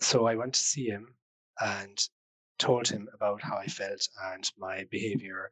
so 0.00 0.26
I 0.26 0.36
went 0.36 0.54
to 0.54 0.60
see 0.60 0.86
him 0.88 1.14
and 1.60 1.98
told 2.58 2.88
him 2.88 3.08
about 3.14 3.42
how 3.42 3.56
I 3.56 3.66
felt 3.66 4.06
and 4.32 4.50
my 4.58 4.84
behavior, 4.90 5.50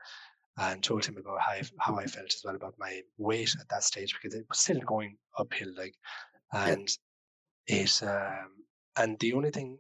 and 0.58 0.82
told 0.82 1.04
him 1.04 1.16
about 1.18 1.40
how 1.40 1.52
I, 1.52 1.62
how 1.78 1.96
I 1.96 2.06
felt 2.06 2.26
as 2.26 2.42
well 2.44 2.56
about 2.56 2.74
my 2.78 3.02
weight 3.18 3.54
at 3.60 3.68
that 3.68 3.84
stage 3.84 4.14
because 4.14 4.34
it 4.36 4.46
was 4.48 4.60
still 4.60 4.80
going 4.80 5.16
uphill, 5.38 5.72
like, 5.76 5.94
and 6.52 6.88
it 7.66 8.02
um, 8.02 8.50
and 8.96 9.18
the 9.18 9.32
only 9.34 9.50
thing 9.50 9.78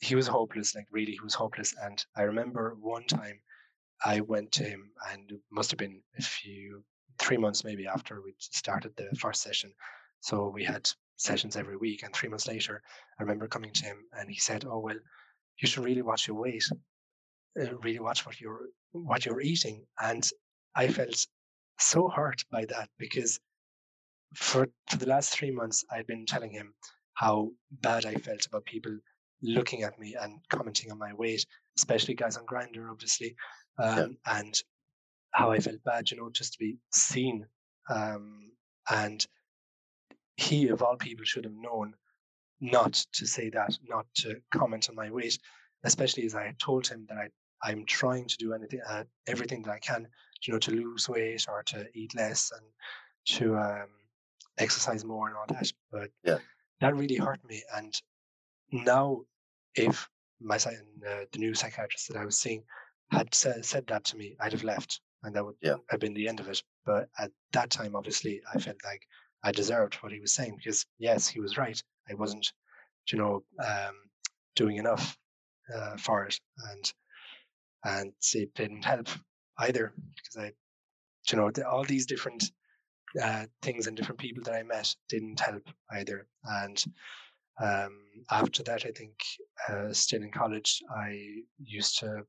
he 0.00 0.14
was 0.14 0.26
hopeless, 0.26 0.74
like 0.74 0.86
really, 0.90 1.12
he 1.12 1.20
was 1.20 1.34
hopeless. 1.34 1.74
And 1.82 2.04
I 2.16 2.22
remember 2.22 2.76
one 2.80 3.06
time 3.06 3.40
I 4.04 4.20
went 4.20 4.52
to 4.52 4.64
him, 4.64 4.90
and 5.10 5.30
it 5.30 5.40
must 5.50 5.70
have 5.70 5.78
been 5.78 6.02
a 6.18 6.22
few, 6.22 6.84
three 7.18 7.38
months 7.38 7.64
maybe 7.64 7.86
after 7.86 8.20
we 8.22 8.34
started 8.38 8.92
the 8.96 9.08
first 9.18 9.42
session. 9.42 9.72
So 10.20 10.48
we 10.48 10.64
had 10.64 10.90
sessions 11.16 11.56
every 11.56 11.76
week. 11.76 12.02
And 12.02 12.12
three 12.14 12.28
months 12.28 12.46
later, 12.46 12.82
I 13.18 13.22
remember 13.22 13.48
coming 13.48 13.72
to 13.72 13.84
him, 13.84 13.98
and 14.12 14.28
he 14.30 14.36
said, 14.36 14.64
"Oh 14.66 14.80
well, 14.80 14.98
you 15.60 15.68
should 15.68 15.84
really 15.84 16.02
watch 16.02 16.26
your 16.26 16.36
weight, 16.36 16.64
uh, 17.60 17.76
really 17.78 18.00
watch 18.00 18.26
what 18.26 18.40
you're 18.40 18.68
what 18.92 19.24
you're 19.26 19.40
eating." 19.40 19.84
And 20.00 20.28
I 20.74 20.88
felt 20.88 21.26
so 21.78 22.08
hurt 22.08 22.44
by 22.50 22.64
that 22.66 22.88
because 22.98 23.38
for 24.34 24.68
for 24.90 24.96
the 24.96 25.08
last 25.08 25.30
three 25.30 25.50
months, 25.50 25.84
I'd 25.90 26.06
been 26.06 26.26
telling 26.26 26.50
him 26.50 26.74
how 27.14 27.50
bad 27.80 28.04
I 28.06 28.14
felt 28.14 28.46
about 28.46 28.64
people 28.64 28.96
looking 29.42 29.82
at 29.82 29.98
me 29.98 30.14
and 30.20 30.38
commenting 30.48 30.90
on 30.90 30.98
my 30.98 31.12
weight, 31.14 31.44
especially 31.76 32.14
guys 32.14 32.36
on 32.36 32.46
Grindr, 32.46 32.90
obviously, 32.90 33.34
um, 33.78 34.16
and 34.26 34.60
how 35.32 35.50
I 35.50 35.58
felt 35.58 35.82
bad, 35.84 36.10
you 36.10 36.16
know, 36.16 36.30
just 36.30 36.54
to 36.54 36.58
be 36.58 36.76
seen. 36.92 37.46
Um, 37.90 38.50
and 38.90 39.24
he, 40.36 40.68
of 40.68 40.82
all 40.82 40.96
people, 40.96 41.24
should 41.24 41.44
have 41.44 41.54
known 41.54 41.94
not 42.60 42.92
to 43.12 43.26
say 43.26 43.50
that, 43.50 43.78
not 43.86 44.06
to 44.16 44.40
comment 44.52 44.88
on 44.88 44.94
my 44.96 45.10
weight, 45.10 45.38
especially 45.84 46.24
as 46.24 46.34
I 46.34 46.54
told 46.58 46.86
him 46.86 47.06
that 47.08 47.18
I 47.18 47.28
I'm 47.62 47.84
trying 47.86 48.26
to 48.26 48.36
do 48.36 48.52
anything, 48.52 48.80
uh, 48.86 49.04
everything 49.26 49.62
that 49.62 49.72
I 49.72 49.78
can, 49.78 50.06
you 50.42 50.52
know, 50.52 50.58
to 50.58 50.70
lose 50.70 51.08
weight 51.08 51.46
or 51.48 51.62
to 51.64 51.86
eat 51.94 52.14
less 52.14 52.52
and 52.52 52.66
to 53.38 53.56
um, 53.56 53.88
exercise 54.58 55.04
more 55.04 55.28
and 55.28 55.36
all 55.36 55.46
that. 55.48 55.72
But 55.90 56.10
Yeah. 56.22 56.38
that 56.80 56.94
really 56.94 57.16
hurt 57.16 57.42
me. 57.44 57.62
And 57.74 57.94
now, 58.72 59.22
if 59.74 60.08
my 60.40 60.56
uh, 60.56 61.24
the 61.32 61.38
new 61.38 61.54
psychiatrist 61.54 62.08
that 62.08 62.18
I 62.18 62.24
was 62.24 62.38
seeing 62.38 62.62
had 63.10 63.34
said, 63.34 63.64
said 63.64 63.86
that 63.86 64.04
to 64.04 64.16
me, 64.16 64.36
I'd 64.40 64.52
have 64.52 64.64
left, 64.64 65.00
and 65.22 65.34
that 65.34 65.44
would 65.44 65.56
Yeah. 65.62 65.76
have 65.90 66.00
been 66.00 66.14
the 66.14 66.28
end 66.28 66.40
of 66.40 66.48
it. 66.48 66.62
But 66.84 67.08
at 67.18 67.32
that 67.52 67.70
time, 67.70 67.96
obviously, 67.96 68.42
I 68.52 68.58
felt 68.58 68.76
like 68.84 69.06
I 69.42 69.52
deserved 69.52 69.94
what 69.96 70.12
he 70.12 70.20
was 70.20 70.34
saying 70.34 70.56
because 70.56 70.84
yes, 70.98 71.26
he 71.26 71.40
was 71.40 71.56
right. 71.56 71.82
I 72.10 72.14
wasn't, 72.14 72.52
you 73.10 73.18
know, 73.18 73.42
um, 73.64 73.94
doing 74.54 74.76
enough 74.76 75.16
uh, 75.74 75.96
for 75.96 76.24
it, 76.24 76.38
and 76.72 76.92
and 77.84 78.12
it 78.34 78.54
didn't 78.54 78.84
help 78.84 79.08
either 79.58 79.92
because 80.16 80.36
I, 80.36 80.52
you 81.30 81.38
know, 81.38 81.50
all 81.68 81.84
these 81.84 82.06
different 82.06 82.44
uh, 83.22 83.46
things 83.62 83.86
and 83.86 83.96
different 83.96 84.20
people 84.20 84.42
that 84.44 84.54
I 84.54 84.62
met 84.62 84.94
didn't 85.08 85.40
help 85.40 85.62
either. 85.92 86.26
And 86.44 86.84
um, 87.62 87.98
after 88.30 88.62
that, 88.64 88.84
I 88.84 88.90
think 88.90 89.14
uh, 89.68 89.92
still 89.92 90.22
in 90.22 90.30
college, 90.30 90.82
I 90.94 91.42
used 91.58 91.98
to 92.00 92.22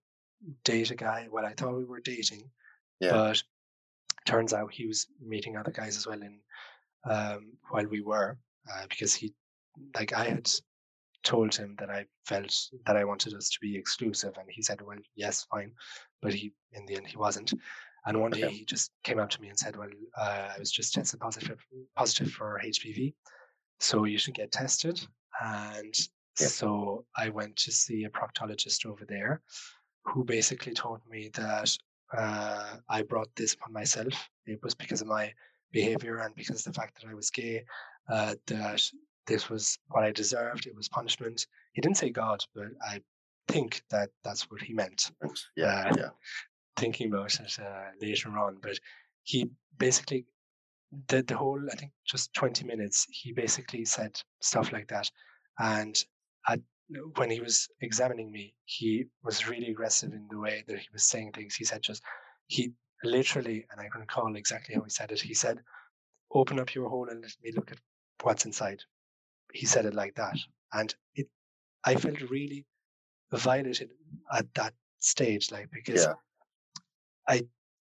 date 0.64 0.92
a 0.92 0.96
guy. 0.96 1.28
Well, 1.30 1.46
I 1.46 1.54
thought 1.54 1.78
we 1.78 1.86
were 1.86 2.02
dating, 2.02 2.50
Yeah. 3.00 3.12
but 3.12 3.44
turns 4.26 4.54
out 4.54 4.74
he 4.74 4.88
was 4.88 5.08
meeting 5.26 5.58
other 5.58 5.72
guys 5.72 5.98
as 5.98 6.08
well 6.08 6.22
in 6.22 6.40
um, 7.10 7.54
while 7.70 7.88
we 7.88 8.02
were 8.02 8.38
uh, 8.72 8.86
because 8.90 9.14
he 9.14 9.34
like 9.96 10.14
I 10.14 10.26
had 10.26 10.50
told 11.24 11.56
him 11.56 11.76
that 11.80 11.90
I 11.90 12.06
felt 12.26 12.54
that 12.86 12.96
I 12.96 13.04
wanted 13.04 13.34
us 13.34 13.50
to 13.50 13.60
be 13.62 13.76
exclusive, 13.76 14.38
and 14.38 14.48
he 14.50 14.62
said, 14.62 14.82
"Well, 14.82 15.00
yes, 15.16 15.46
fine," 15.52 15.74
but 16.22 16.34
he 16.34 16.54
in 16.74 16.86
the 16.86 16.96
end 16.96 17.08
he 17.08 17.18
wasn't. 17.18 17.54
And 18.06 18.22
one 18.22 18.32
day 18.32 18.42
Okay. 18.42 18.54
he 18.54 18.66
just 18.66 18.92
came 19.04 19.20
up 19.20 19.30
to 19.32 19.42
me 19.42 19.50
and 19.50 19.60
said, 19.60 19.76
"Well, 19.76 19.90
uh, 20.18 20.54
I 20.56 20.60
was 20.60 20.72
just 20.72 20.94
tested 20.94 21.20
positive 21.20 21.60
positive 21.96 22.32
for 22.32 22.62
HPV, 22.64 23.14
so 23.80 24.06
you 24.06 24.18
should 24.18 24.36
get 24.36 24.52
tested." 24.52 25.06
And 25.42 25.94
Yeah. 26.40 26.48
so 26.48 27.06
I 27.16 27.30
went 27.30 27.56
to 27.58 27.72
see 27.72 28.06
a 28.06 28.10
proctologist 28.10 28.86
over 28.86 29.06
there, 29.06 29.42
who 30.06 30.24
basically 30.24 30.74
told 30.74 31.02
me 31.10 31.30
that 31.34 31.76
uh, 32.18 32.78
I 32.88 33.02
brought 33.02 33.36
this 33.36 33.54
upon 33.54 33.74
myself. 33.74 34.14
It 34.46 34.64
was 34.64 34.76
because 34.76 35.02
of 35.02 35.08
my 35.08 35.34
behavior 35.72 36.20
and 36.20 36.34
because 36.36 36.66
of 36.66 36.74
the 36.74 36.80
fact 36.80 37.02
that 37.02 37.10
I 37.10 37.14
was 37.14 37.30
gay, 37.30 37.66
uh, 38.10 38.36
that 38.48 38.82
this 39.28 39.50
was 39.50 39.78
what 39.90 40.04
I 40.04 40.12
deserved. 40.12 40.66
It 40.66 40.76
was 40.76 40.90
punishment. 40.90 41.46
He 41.74 41.82
didn't 41.82 41.98
say 41.98 42.10
God, 42.10 42.44
but 42.56 42.68
I 42.82 43.02
think 43.48 43.82
that 43.92 44.10
that's 44.24 44.50
what 44.50 44.62
he 44.62 44.74
meant 44.74 45.12
yeah, 45.56 45.90
Uh, 45.90 45.94
yeah, 45.98 46.10
thinking 46.78 47.08
about 47.14 47.34
it 47.40 47.58
uh, 47.60 47.90
later 48.02 48.38
on. 48.38 48.58
But 48.62 48.80
he 49.24 49.50
basically, 49.78 50.26
the, 51.08 51.24
the 51.24 51.36
whole, 51.36 51.62
I 51.72 51.76
think 51.76 51.92
just 52.06 52.34
20 52.34 52.66
minutes, 52.66 53.06
he 53.12 53.34
basically 53.34 53.86
said 53.86 54.20
stuff 54.42 54.72
like 54.72 54.88
that. 54.88 55.10
And 55.60 55.98
at, 56.48 56.60
when 57.16 57.30
he 57.30 57.42
was 57.42 57.68
examining 57.82 58.32
me, 58.32 58.54
he 58.66 59.06
was 59.24 59.48
really 59.48 59.72
aggressive 59.72 60.14
in 60.14 60.28
the 60.30 60.40
way 60.40 60.64
that 60.68 60.80
he 60.80 60.88
was 60.94 61.04
saying 61.04 61.34
things. 61.34 61.56
He 61.56 61.66
said 61.66 61.82
just, 61.82 62.02
he 62.48 62.72
literally, 63.04 63.66
and 63.72 63.82
I 63.82 63.90
can 63.90 64.02
recall 64.02 64.36
exactly 64.36 64.76
how 64.76 64.84
he 64.84 64.90
said 64.90 65.12
it, 65.12 65.20
he 65.20 65.34
said, 65.34 65.60
open 66.32 66.60
up 66.60 66.74
your 66.74 66.90
hole 66.90 67.08
and 67.10 67.22
let 67.22 67.32
me 67.44 67.52
look 67.56 67.72
at 67.72 67.80
what's 68.24 68.46
inside. 68.46 68.80
He 69.54 69.66
said 69.66 69.86
it 69.86 69.94
like 69.94 70.16
that. 70.16 70.38
And 70.74 70.94
it, 71.16 71.28
I 71.86 71.96
felt 71.96 72.22
really 72.30 72.66
violated 73.32 73.90
at 74.32 74.54
that 74.56 74.74
stage, 75.00 75.52
like, 75.52 75.70
because 75.72 76.06
yeah, 76.06 76.14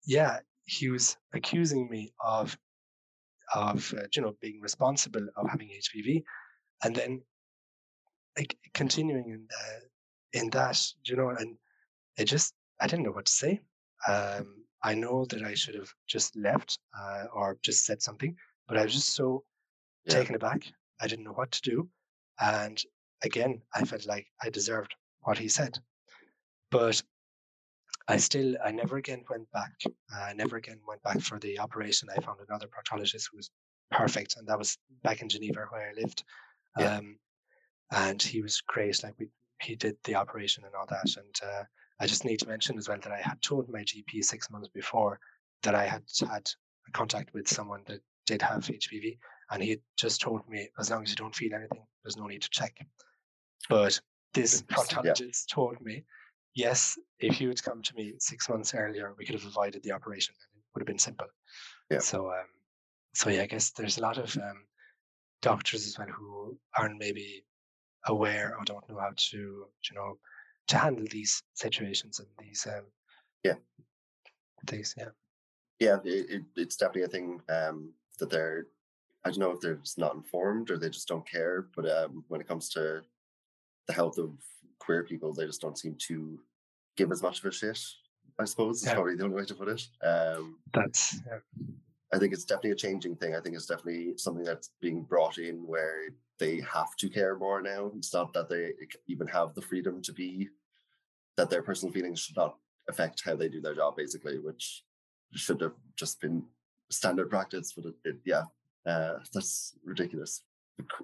yeah, 0.06 0.40
he 0.64 0.88
was 0.90 1.16
accusing 1.32 1.88
me 1.90 2.12
of 2.24 2.56
of 3.54 3.94
uh, 3.96 4.06
you 4.14 4.22
know 4.22 4.36
being 4.40 4.60
responsible 4.60 5.26
of 5.36 5.48
having 5.48 5.68
HPV, 5.68 6.24
and 6.84 6.94
then 6.94 7.22
like 8.36 8.56
continuing 8.74 9.30
in 9.30 9.46
the, 9.48 10.40
in 10.40 10.50
that, 10.50 10.80
you 11.04 11.16
know, 11.16 11.30
and 11.30 11.56
it 12.18 12.24
just 12.26 12.54
I 12.80 12.86
didn't 12.86 13.04
know 13.04 13.12
what 13.12 13.26
to 13.26 13.32
say. 13.32 13.60
Um, 14.08 14.64
I 14.82 14.94
know 14.94 15.24
that 15.26 15.42
I 15.42 15.54
should 15.54 15.74
have 15.74 15.92
just 16.06 16.36
left 16.36 16.78
uh, 16.98 17.24
or 17.32 17.58
just 17.62 17.84
said 17.84 18.02
something, 18.02 18.36
but 18.68 18.76
I 18.76 18.84
was 18.84 18.94
just 18.94 19.14
so 19.14 19.44
Yeah. 20.04 20.14
taken 20.14 20.34
aback. 20.34 20.62
I 21.00 21.06
didn't 21.06 21.24
know 21.24 21.32
what 21.32 21.52
to 21.52 21.62
do, 21.62 21.88
and 22.40 22.82
again, 23.22 23.62
I 23.74 23.84
felt 23.84 24.06
like 24.06 24.26
I 24.42 24.50
deserved 24.50 24.94
what 25.20 25.38
he 25.38 25.48
said, 25.48 25.78
but 26.70 27.02
I 28.08 28.18
still, 28.18 28.56
I 28.64 28.70
never 28.70 28.96
again 28.96 29.24
went 29.28 29.50
back. 29.52 29.72
I 30.14 30.32
never 30.32 30.56
again 30.56 30.80
went 30.86 31.02
back 31.02 31.20
for 31.20 31.38
the 31.40 31.58
operation. 31.58 32.08
I 32.10 32.20
found 32.20 32.38
another 32.46 32.68
proctologist 32.68 33.28
who 33.30 33.38
was 33.38 33.50
perfect, 33.90 34.36
and 34.36 34.46
that 34.46 34.58
was 34.58 34.78
back 35.02 35.22
in 35.22 35.28
Geneva 35.28 35.66
where 35.70 35.90
I 35.90 36.00
lived. 36.00 36.22
Yeah. 36.78 36.98
Um, 36.98 37.18
and 37.92 38.22
he 38.22 38.42
was 38.42 38.60
great. 38.60 39.02
Like 39.02 39.14
we, 39.18 39.28
he 39.62 39.76
did 39.76 39.96
the 40.04 40.14
operation 40.14 40.64
and 40.64 40.74
all 40.74 40.86
that. 40.86 41.16
And 41.16 41.34
uh, 41.42 41.62
I 42.00 42.06
just 42.06 42.24
need 42.24 42.38
to 42.40 42.48
mention 42.48 42.78
as 42.78 42.88
well 42.88 42.98
that 43.02 43.12
I 43.12 43.20
had 43.20 43.40
told 43.42 43.68
my 43.68 43.80
GP 43.80 44.24
six 44.24 44.50
months 44.50 44.68
before 44.68 45.18
that 45.62 45.74
I 45.74 45.86
had 45.86 46.02
had 46.28 46.48
contact 46.92 47.32
with 47.34 47.48
someone 47.48 47.82
that 47.86 48.00
did 48.26 48.42
have 48.42 48.66
HPV, 48.66 49.18
and 49.50 49.62
he 49.62 49.78
just 49.96 50.20
told 50.20 50.48
me 50.48 50.68
as 50.78 50.90
long 50.90 51.02
as 51.02 51.10
you 51.10 51.16
don't 51.16 51.34
feel 51.34 51.54
anything, 51.54 51.84
there's 52.02 52.16
no 52.16 52.26
need 52.26 52.42
to 52.42 52.50
check. 52.50 52.76
But 53.68 54.00
this 54.34 54.62
Interesting, 54.68 55.04
yeah. 55.04 55.14
told 55.50 55.80
me, 55.80 56.04
yes, 56.54 56.98
if 57.20 57.40
you 57.40 57.48
had 57.48 57.62
come 57.62 57.82
to 57.82 57.94
me 57.94 58.14
six 58.18 58.48
months 58.48 58.74
earlier, 58.74 59.14
we 59.18 59.24
could 59.24 59.34
have 59.34 59.46
avoided 59.46 59.82
the 59.82 59.92
operation, 59.92 60.34
and 60.52 60.60
it 60.60 60.64
would 60.74 60.82
have 60.82 60.86
been 60.86 60.98
simple. 60.98 61.26
Yeah. 61.90 62.00
So, 62.00 62.28
um, 62.28 62.46
so 63.14 63.30
yeah, 63.30 63.42
I 63.42 63.46
guess 63.46 63.70
there's 63.70 63.98
a 63.98 64.02
lot 64.02 64.18
of 64.18 64.36
um, 64.36 64.64
doctors 65.42 65.86
as 65.86 65.98
well 65.98 66.08
who 66.08 66.58
aren't 66.76 66.98
maybe 66.98 67.44
aware 68.06 68.54
or 68.58 68.64
don't 68.64 68.88
know 68.88 68.98
how 68.98 69.12
to, 69.16 69.36
you 69.36 69.94
know, 69.94 70.18
to 70.68 70.76
handle 70.76 71.06
these 71.10 71.42
situations 71.54 72.18
and 72.18 72.28
these 72.38 72.66
um, 72.66 72.84
Yeah. 73.42 73.54
things. 74.66 74.94
Yeah. 74.96 75.08
yeah. 75.78 75.96
It, 76.04 76.30
it, 76.30 76.42
it's 76.56 76.76
definitely 76.76 77.02
a 77.02 77.08
thing 77.08 77.40
um, 77.48 77.92
that 78.18 78.30
they're. 78.30 78.66
I 79.26 79.30
don't 79.30 79.38
know 79.40 79.50
if 79.50 79.60
they're 79.60 79.74
just 79.74 79.98
not 79.98 80.14
informed 80.14 80.70
or 80.70 80.78
they 80.78 80.88
just 80.88 81.08
don't 81.08 81.28
care. 81.28 81.66
But 81.74 81.90
um, 81.90 82.24
when 82.28 82.40
it 82.40 82.46
comes 82.46 82.68
to 82.70 83.02
the 83.88 83.92
health 83.92 84.18
of 84.18 84.30
queer 84.78 85.02
people, 85.02 85.32
they 85.32 85.46
just 85.46 85.60
don't 85.60 85.78
seem 85.78 85.96
to 86.06 86.38
give 86.96 87.10
as 87.10 87.22
much 87.22 87.40
of 87.40 87.44
a 87.46 87.50
shit. 87.52 87.80
I 88.38 88.44
suppose 88.44 88.78
is 88.82 88.86
Yeah. 88.86 88.94
probably 88.94 89.16
the 89.16 89.24
only 89.24 89.36
way 89.36 89.44
to 89.44 89.54
put 89.54 89.68
it. 89.68 89.82
Um, 90.02 90.58
That's 90.72 91.18
yeah. 91.26 91.38
I 92.12 92.18
think 92.18 92.32
it's 92.32 92.44
definitely 92.44 92.70
a 92.70 92.76
changing 92.76 93.16
thing. 93.16 93.34
I 93.34 93.40
think 93.40 93.56
it's 93.56 93.66
definitely 93.66 94.16
something 94.16 94.44
that's 94.44 94.70
being 94.80 95.02
brought 95.02 95.38
in 95.38 95.66
where 95.66 96.02
they 96.38 96.60
have 96.60 96.94
to 96.98 97.08
care 97.08 97.36
more 97.36 97.60
now. 97.60 97.90
It's 97.96 98.14
not 98.14 98.32
that 98.34 98.48
they 98.48 98.74
even 99.08 99.26
have 99.26 99.54
the 99.54 99.62
freedom 99.62 100.00
to 100.02 100.12
be 100.12 100.48
that 101.36 101.50
their 101.50 101.62
personal 101.62 101.92
feelings 101.92 102.20
should 102.20 102.36
not 102.36 102.58
affect 102.88 103.22
how 103.24 103.34
they 103.34 103.48
do 103.48 103.60
their 103.60 103.74
job, 103.74 103.96
basically, 103.96 104.38
which 104.38 104.84
should 105.32 105.60
have 105.60 105.74
just 105.96 106.20
been 106.20 106.44
standard 106.90 107.28
practice. 107.28 107.72
But 107.74 107.86
it, 107.86 107.94
it 108.04 108.16
yeah, 108.24 108.44
uh, 108.86 109.18
that's 109.32 109.74
ridiculous. 109.84 110.42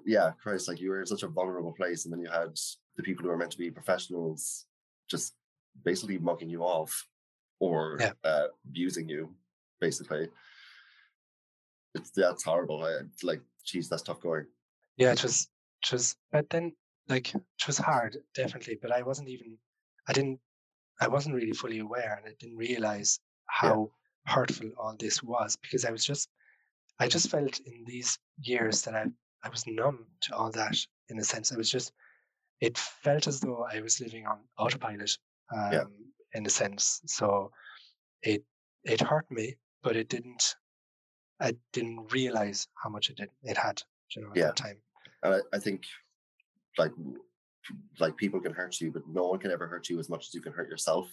Yeah, 0.05 0.31
Christ, 0.41 0.67
like 0.67 0.79
you 0.79 0.89
were 0.89 0.99
in 1.01 1.05
such 1.07 1.23
a 1.23 1.27
vulnerable 1.27 1.73
place, 1.73 2.05
and 2.05 2.13
then 2.13 2.21
you 2.21 2.29
had 2.29 2.57
the 2.95 3.03
people 3.03 3.23
who 3.25 3.31
are 3.31 3.37
meant 3.37 3.51
to 3.51 3.57
be 3.57 3.71
professionals 3.71 4.65
just 5.09 5.33
basically 5.83 6.17
mugging 6.19 6.49
you 6.49 6.61
off 6.63 7.07
or 7.59 7.97
Yeah. 7.99 8.13
uh, 8.23 8.47
abusing 8.67 9.09
you, 9.09 9.35
basically 9.81 10.29
it's 11.95 12.11
that's 12.11 12.43
horrible. 12.43 12.83
I, 12.83 12.99
like, 13.23 13.41
geez, 13.65 13.89
that's 13.89 14.01
tough 14.03 14.21
going. 14.21 14.45
yeah, 14.97 15.11
it 15.11 15.21
was 15.23 15.47
it 15.83 15.91
was 15.91 16.15
but 16.31 16.49
then 16.49 16.73
like 17.09 17.33
it 17.35 17.41
was 17.67 17.77
hard, 17.77 18.17
definitely, 18.35 18.77
but 18.81 18.91
I 18.91 19.01
wasn't 19.03 19.29
even 19.29 19.57
I 20.07 20.13
didn't 20.13 20.39
I 21.01 21.07
wasn't 21.07 21.35
really 21.35 21.51
fully 21.53 21.79
aware 21.79 22.15
and 22.17 22.27
I 22.27 22.35
didn't 22.39 22.57
realize 22.57 23.19
how 23.47 23.91
hurtful 24.25 24.71
all 24.77 24.95
this 24.97 25.21
was 25.21 25.55
because 25.57 25.85
I 25.85 25.91
was 25.91 26.05
just 26.05 26.29
I 26.99 27.07
just 27.07 27.29
felt 27.29 27.59
in 27.59 27.83
these 27.85 28.17
years 28.41 28.81
that 28.83 28.95
I 28.95 29.05
I 29.43 29.49
was 29.49 29.65
numb 29.67 30.05
to 30.21 30.35
all 30.35 30.51
that 30.51 30.75
in 31.09 31.19
a 31.19 31.23
sense. 31.23 31.51
I 31.51 31.57
was 31.57 31.69
just 31.69 31.91
it 32.61 32.77
felt 32.77 33.27
as 33.27 33.39
though 33.41 33.65
I 33.71 33.81
was 33.81 33.99
living 33.99 34.25
on 34.25 34.39
autopilot 34.57 35.11
um, 35.53 35.71
Yeah. 35.73 35.83
in 36.33 36.45
a 36.45 36.49
sense. 36.49 37.01
So 37.05 37.51
it 38.21 38.43
it 38.83 39.01
hurt 39.01 39.29
me, 39.29 39.55
but 39.81 39.95
it 39.95 40.09
didn't 40.09 40.55
I 41.39 41.55
didn't 41.73 42.11
realize 42.13 42.67
how 42.81 42.89
much 42.89 43.09
it 43.09 43.17
did 43.17 43.29
it 43.43 43.57
had, 43.57 43.81
you 44.15 44.21
know, 44.21 44.29
at 44.31 44.37
Yeah. 44.37 44.45
that 44.47 44.55
time. 44.55 44.77
And 45.23 45.35
I, 45.35 45.39
I 45.53 45.59
think, 45.59 45.83
like, 46.77 46.91
like 47.99 48.15
people 48.17 48.39
can 48.39 48.53
hurt 48.53 48.79
you, 48.81 48.91
but 48.91 49.03
no 49.07 49.27
one 49.27 49.39
can 49.39 49.51
ever 49.51 49.67
hurt 49.67 49.89
you 49.89 49.99
as 49.99 50.09
much 50.09 50.27
as 50.27 50.33
you 50.33 50.41
can 50.41 50.53
hurt 50.53 50.69
yourself. 50.69 51.09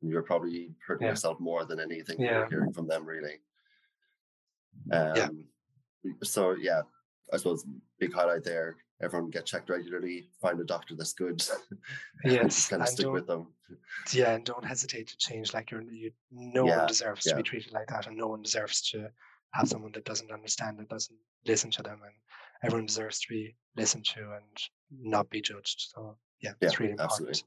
And 0.00 0.10
you're 0.10 0.22
probably 0.22 0.74
hurting 0.86 1.04
Yeah. 1.06 1.12
yourself 1.12 1.40
more 1.40 1.64
than 1.64 1.80
anything 1.80 2.20
Yeah. 2.20 2.30
you're 2.40 2.48
hearing 2.48 2.72
from 2.72 2.86
them, 2.88 3.04
really. 3.06 3.40
Um, 4.92 5.44
So 6.22 6.52
yeah, 6.52 6.82
I 7.32 7.36
suppose 7.36 7.64
big 7.98 8.12
highlight 8.12 8.44
there. 8.44 8.76
Everyone 9.02 9.30
get 9.30 9.44
checked 9.44 9.70
regularly. 9.70 10.28
Find 10.40 10.60
a 10.60 10.64
doctor 10.64 10.94
that's 10.96 11.12
good. 11.12 11.42
Yes, 12.24 12.68
kind 12.68 12.80
of 12.82 12.88
and 12.88 12.96
stick 12.96 13.10
with 13.12 13.26
them. 13.26 13.48
Yeah, 14.12 14.34
and 14.34 14.44
don't 14.44 14.64
hesitate 14.64 15.08
to 15.08 15.16
change. 15.18 15.52
Like 15.52 15.70
you're, 15.70 15.82
you, 15.82 16.10
no 16.30 16.66
Yeah, 16.66 16.78
one 16.78 16.86
deserves 16.86 17.24
to 17.24 17.36
be 17.36 17.42
treated 17.42 17.72
like 17.72 17.88
that, 17.88 18.06
and 18.06 18.16
no 18.16 18.28
one 18.28 18.42
deserves 18.42 18.80
to 18.90 19.08
have 19.52 19.68
someone 19.68 19.92
that 19.92 20.04
doesn't 20.04 20.30
understand, 20.30 20.78
that 20.78 20.88
doesn't 20.88 21.18
listen 21.46 21.70
to 21.72 21.82
them, 21.82 22.00
and 22.02 22.14
everyone 22.62 22.86
deserves 22.86 23.20
to 23.20 23.26
be 23.28 23.54
listened 23.76 24.04
to 24.06 24.20
and 24.20 24.58
not 24.90 25.28
be 25.28 25.40
judged. 25.40 25.90
So 25.94 26.16
yeah, 26.40 26.52
it's 26.60 26.80
really 26.80 26.92
important. 26.92 27.12
absolutely. 27.12 27.42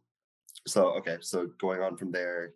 So 0.67 0.89
okay, 0.97 1.17
so 1.21 1.47
going 1.59 1.81
on 1.81 1.97
from 1.97 2.11
there, 2.11 2.53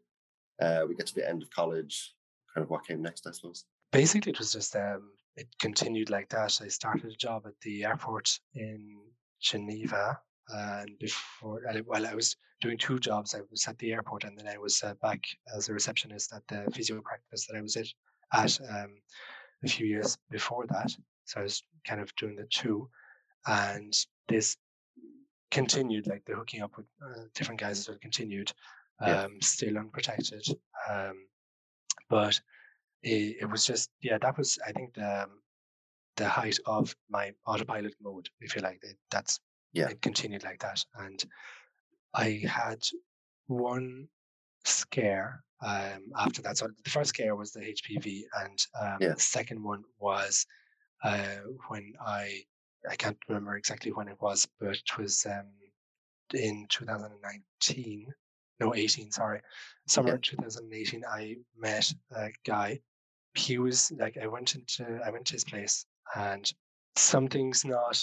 uh, 0.62 0.86
we 0.88 0.96
get 0.96 1.08
to 1.08 1.16
the 1.16 1.28
end 1.28 1.42
of 1.42 1.50
college. 1.50 2.14
Kind 2.54 2.64
of 2.64 2.70
what 2.70 2.86
came 2.86 3.02
next, 3.02 3.26
I 3.26 3.32
suppose. 3.32 3.66
Basically, 3.92 4.32
it 4.32 4.40
was 4.40 4.52
just 4.54 4.76
um, 4.76 5.12
it 5.36 5.48
continued 5.60 6.10
like 6.10 6.30
that. 6.30 6.60
I 6.64 6.68
started 6.68 7.12
a 7.12 7.16
job 7.16 7.44
at 7.46 7.60
the 7.62 7.84
airport 7.86 8.30
in 8.56 8.98
Geneva, 9.42 10.20
and 10.50 10.98
before, 11.00 11.62
and 11.68 11.78
it- 11.78 11.88
while 11.88 12.06
I 12.06 12.16
was 12.16 12.36
doing 12.62 12.78
two 12.78 13.00
jobs, 13.00 13.34
I 13.36 13.42
was 13.50 13.68
at 13.68 13.78
the 13.80 13.92
airport, 13.94 14.24
and 14.24 14.38
then 14.38 14.48
I 14.48 14.58
was 14.58 14.82
uh, 14.84 14.94
back 15.02 15.24
as 15.56 15.68
a 15.68 15.74
receptionist 15.74 16.32
at 16.34 16.44
the 16.48 16.70
physio 16.74 17.02
practice 17.02 17.48
that 17.48 17.58
I 17.58 17.62
was 17.62 17.76
at 17.76 17.88
at 18.34 18.60
um, 18.70 18.92
a 19.64 19.68
few 19.68 19.86
years 19.86 20.18
before 20.30 20.66
that. 20.68 20.92
So 21.26 21.40
I 21.42 21.44
was 21.44 21.64
kind 21.86 22.00
of 22.02 22.16
doing 22.16 22.36
the 22.36 22.46
two, 22.50 22.90
and 23.48 23.94
this 24.30 24.58
continued, 25.50 26.08
like 26.08 26.24
the 26.26 26.34
hooking 26.36 26.62
up 26.62 26.78
with 26.78 26.86
uh, 27.06 27.24
different 27.36 27.60
guys 27.60 27.80
as 27.80 27.90
well 27.90 27.98
continued, 28.02 28.54
Yeah. 29.02 29.24
um, 29.24 29.42
still 29.42 29.78
unprotected. 29.78 30.46
Um, 30.90 31.26
but 32.10 32.40
it, 33.04 33.38
it 33.42 33.50
was 33.50 33.66
just, 33.66 33.90
yeah, 34.02 34.18
that 34.20 34.38
was, 34.38 34.58
I 34.68 34.72
think, 34.72 34.94
the, 34.96 35.24
um, 35.24 35.42
the 36.18 36.28
height 36.28 36.60
of 36.66 36.96
my 37.10 37.32
autopilot 37.48 37.96
mode, 38.02 38.28
if 38.42 38.56
you 38.56 38.62
like. 38.62 38.80
It- 38.84 38.98
That's 39.10 39.40
Yeah. 39.74 39.90
it 39.90 40.02
continued 40.02 40.44
like 40.44 40.60
that. 40.60 40.84
And 40.96 41.24
I 42.14 42.42
had 42.48 42.82
one 43.48 44.08
scare 44.66 45.44
um, 45.62 46.12
after 46.18 46.42
that. 46.42 46.58
So 46.58 46.68
the 46.84 46.90
first 46.90 47.10
scare 47.10 47.36
was 47.36 47.52
the 47.52 47.62
HPV, 47.62 48.24
and 48.44 48.58
um, 48.80 48.98
Yeah. 49.00 49.14
the 49.14 49.20
second 49.20 49.64
one 49.64 49.84
was 50.00 50.46
uh, 51.04 51.38
when 51.70 51.94
I 52.06 52.44
I 52.90 52.96
can't 52.96 53.18
remember 53.30 53.56
exactly 53.58 53.92
when 53.92 54.08
it 54.08 54.20
was, 54.20 54.48
but 54.60 54.76
it 54.76 54.98
was 54.98 55.26
um, 55.28 55.48
in 56.34 56.66
2019. 56.70 58.08
No, 58.60 58.76
18. 58.76 59.12
Sorry, 59.12 59.42
summer 59.88 60.18
2018. 60.18 61.04
I 61.06 61.38
met 61.56 61.92
a 62.12 62.30
guy. 62.46 62.80
He 63.34 63.58
was 63.58 63.92
like, 63.94 64.18
I 64.18 64.28
went 64.28 64.56
into 64.56 65.00
I 65.06 65.10
went 65.10 65.26
to 65.28 65.34
his 65.34 65.44
place, 65.46 65.86
and 66.16 66.52
something's 66.98 67.64
not. 67.66 68.02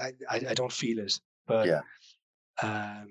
I 0.00 0.12
I, 0.30 0.36
I 0.50 0.54
don't 0.54 0.72
feel 0.72 0.98
it, 1.00 1.20
but 1.46 1.66
Yeah. 1.66 1.82
um, 2.62 3.08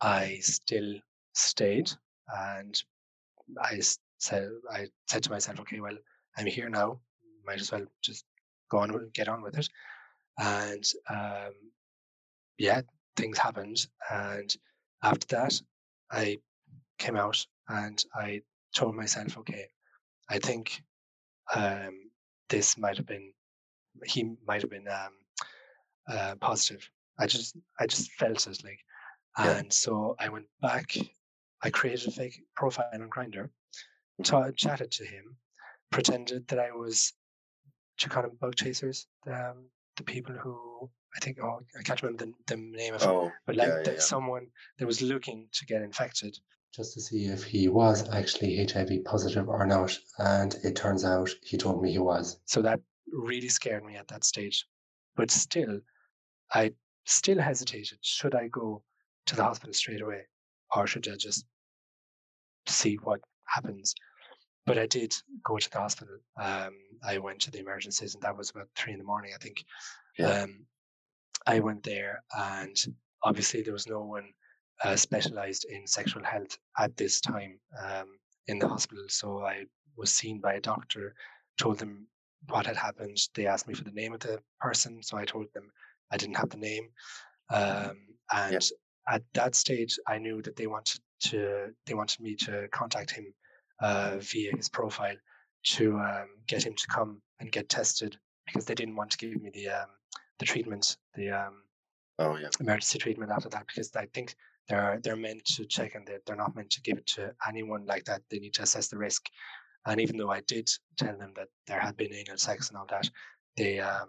I 0.00 0.38
still 0.42 0.94
stayed, 1.34 1.90
and 2.28 2.80
I 3.60 3.80
said 4.18 4.50
I 4.70 4.86
said 5.08 5.22
to 5.24 5.30
myself, 5.30 5.60
okay, 5.60 5.80
well, 5.80 5.96
I'm 6.36 6.46
here 6.46 6.68
now. 6.68 7.00
Might 7.44 7.60
as 7.60 7.72
well 7.72 7.86
just 8.02 8.24
go 8.70 8.78
on 8.78 9.10
get 9.12 9.28
on 9.28 9.42
with 9.42 9.58
it. 9.58 9.68
And 10.38 10.84
um, 11.10 11.52
yeah, 12.58 12.82
things 13.16 13.38
happened, 13.38 13.86
and 14.10 14.54
after 15.02 15.26
that, 15.28 15.60
I 16.10 16.38
came 16.98 17.16
out 17.16 17.44
and 17.68 18.02
I 18.14 18.42
told 18.74 18.94
myself, 18.94 19.36
okay, 19.38 19.66
I 20.28 20.38
think 20.38 20.82
um, 21.54 22.10
this 22.48 22.76
might 22.78 22.96
have 22.96 23.06
been 23.06 23.32
he 24.04 24.36
might 24.46 24.60
have 24.60 24.70
been 24.70 24.88
um, 24.88 25.12
uh, 26.08 26.34
positive. 26.40 26.88
I 27.18 27.26
just 27.26 27.56
I 27.80 27.86
just 27.86 28.10
felt 28.12 28.46
it 28.46 28.62
like, 28.64 28.80
Yeah. 29.38 29.56
and 29.58 29.72
so 29.72 30.16
I 30.18 30.28
went 30.28 30.46
back. 30.60 30.96
I 31.62 31.70
created 31.70 32.08
a 32.08 32.10
fake 32.10 32.38
profile 32.54 32.90
on 32.92 33.08
Grindr, 33.10 33.48
Mhm. 34.20 34.24
ta- 34.24 34.50
chatted 34.52 34.90
to 34.92 35.04
him, 35.04 35.36
pretended 35.90 36.46
that 36.48 36.58
I 36.58 36.70
was 36.72 37.12
of 38.26 38.38
bug 38.38 38.54
chasers, 38.56 39.06
um, 39.26 39.70
the 39.96 40.02
people 40.04 40.34
who 40.36 40.90
I 41.16 41.20
think 41.20 41.38
oh 41.42 41.60
I 41.78 41.82
can't 41.82 42.02
remember 42.02 42.26
the, 42.26 42.32
the 42.46 42.56
name 42.60 42.94
of 42.94 43.02
it, 43.02 43.08
Oh, 43.08 43.32
but 43.46 43.56
like 43.56 43.68
yeah, 43.68 43.92
yeah. 43.92 43.98
someone 44.00 44.48
that 44.78 44.86
was 44.86 45.00
looking 45.00 45.48
to 45.52 45.64
get 45.66 45.80
infected. 45.82 46.36
Just 46.76 46.92
to 46.92 47.00
see 47.00 47.24
if 47.26 47.42
he 47.42 47.68
was 47.68 48.06
actually 48.10 48.64
HIV 48.66 49.04
positive 49.04 49.48
or 49.48 49.66
not. 49.66 49.98
And 50.18 50.54
it 50.62 50.76
turns 50.76 51.04
out 51.04 51.30
he 51.42 51.56
told 51.56 51.82
me 51.82 51.90
he 51.90 51.98
was. 51.98 52.38
So 52.44 52.60
that 52.62 52.80
really 53.10 53.48
scared 53.48 53.84
me 53.84 53.96
at 53.96 54.08
that 54.08 54.24
stage. 54.24 54.66
But 55.16 55.30
still, 55.30 55.80
I 56.52 56.72
still 57.06 57.38
hesitated. 57.38 57.98
Should 58.02 58.34
I 58.34 58.48
go 58.48 58.82
to 59.24 59.36
the 59.36 59.42
hospital 59.42 59.72
straight 59.72 60.02
away 60.02 60.22
or 60.74 60.86
should 60.86 61.08
I 61.08 61.16
just 61.16 61.46
see 62.66 62.96
what 62.96 63.20
happens? 63.46 63.94
But 64.66 64.78
I 64.78 64.86
did 64.86 65.14
go 65.44 65.56
to 65.56 65.70
the 65.70 65.78
hospital. 65.78 66.16
Um, 66.38 66.74
I 67.02 67.18
went 67.18 67.40
to 67.42 67.50
the 67.50 67.60
emergencies 67.60 68.14
and 68.14 68.22
that 68.22 68.36
was 68.36 68.50
about 68.50 68.68
three 68.76 68.92
in 68.92 68.98
the 68.98 69.04
morning, 69.04 69.32
I 69.34 69.42
think. 69.42 69.64
Yeah. 70.18 70.42
Um, 70.42 70.66
I 71.46 71.60
went 71.60 71.84
there 71.84 72.22
and 72.36 72.76
obviously 73.22 73.62
there 73.62 73.72
was 73.72 73.86
no 73.86 74.02
one 74.02 74.28
uh, 74.84 74.96
specialized 74.96 75.66
in 75.68 75.86
sexual 75.86 76.24
health 76.24 76.58
at 76.78 76.96
this 76.96 77.20
time 77.20 77.58
um, 77.82 78.18
in 78.48 78.58
the 78.58 78.68
hospital. 78.68 79.04
So 79.08 79.44
I 79.44 79.64
was 79.96 80.10
seen 80.10 80.40
by 80.40 80.54
a 80.54 80.60
doctor, 80.60 81.14
told 81.58 81.78
them 81.78 82.06
what 82.48 82.66
had 82.66 82.76
happened. 82.76 83.18
They 83.34 83.46
asked 83.46 83.66
me 83.66 83.74
for 83.74 83.84
the 83.84 83.90
name 83.90 84.12
of 84.12 84.20
the 84.20 84.40
person, 84.60 85.02
so 85.02 85.16
I 85.16 85.24
told 85.24 85.46
them 85.54 85.70
I 86.12 86.16
didn't 86.16 86.36
have 86.36 86.50
the 86.50 86.58
name. 86.58 86.88
Um, 87.50 87.96
and 88.32 88.62
at 89.08 89.22
that 89.34 89.54
stage, 89.54 89.98
I 90.06 90.18
knew 90.18 90.42
that 90.42 90.56
they 90.56 90.66
wanted 90.66 91.00
to 91.18 91.68
they 91.86 91.94
wanted 91.94 92.20
me 92.20 92.34
to 92.36 92.68
contact 92.68 93.10
him 93.10 93.32
uh, 93.80 94.16
via 94.18 94.54
his 94.54 94.68
profile 94.68 95.16
to 95.64 95.98
um, 95.98 96.28
get 96.46 96.64
him 96.66 96.74
to 96.74 96.86
come 96.88 97.22
and 97.40 97.50
get 97.50 97.68
tested 97.68 98.16
because 98.46 98.66
they 98.66 98.74
didn't 98.74 98.96
want 98.96 99.10
to 99.10 99.18
give 99.18 99.40
me 99.42 99.50
the 99.52 99.68
um, 99.68 99.88
the 100.38 100.44
treatment, 100.44 100.96
the 101.14 101.30
um, 101.30 101.62
Oh, 102.18 102.36
yeah. 102.36 102.48
emergency 102.60 102.98
treatment 102.98 103.30
after 103.30 103.48
that 103.50 103.66
because 103.66 103.94
I 103.94 104.06
think 104.14 104.34
they're 104.68 105.00
they're 105.02 105.16
meant 105.16 105.44
to 105.44 105.64
check 105.64 105.94
and 105.94 106.06
they're, 106.06 106.20
they're 106.26 106.36
not 106.36 106.56
meant 106.56 106.70
to 106.70 106.82
give 106.82 106.98
it 106.98 107.06
to 107.06 107.34
anyone 107.46 107.86
like 107.86 108.04
that. 108.04 108.22
They 108.30 108.38
need 108.38 108.54
to 108.54 108.62
assess 108.62 108.88
the 108.88 108.98
risk. 108.98 109.26
And 109.86 110.00
even 110.00 110.16
though 110.16 110.30
I 110.30 110.40
did 110.40 110.68
tell 110.96 111.16
them 111.16 111.32
that 111.36 111.48
there 111.66 111.80
had 111.80 111.96
been 111.96 112.12
anal 112.12 112.36
sex 112.36 112.68
and 112.68 112.76
all 112.76 112.86
that, 112.90 113.08
they 113.56 113.78
um 113.78 114.08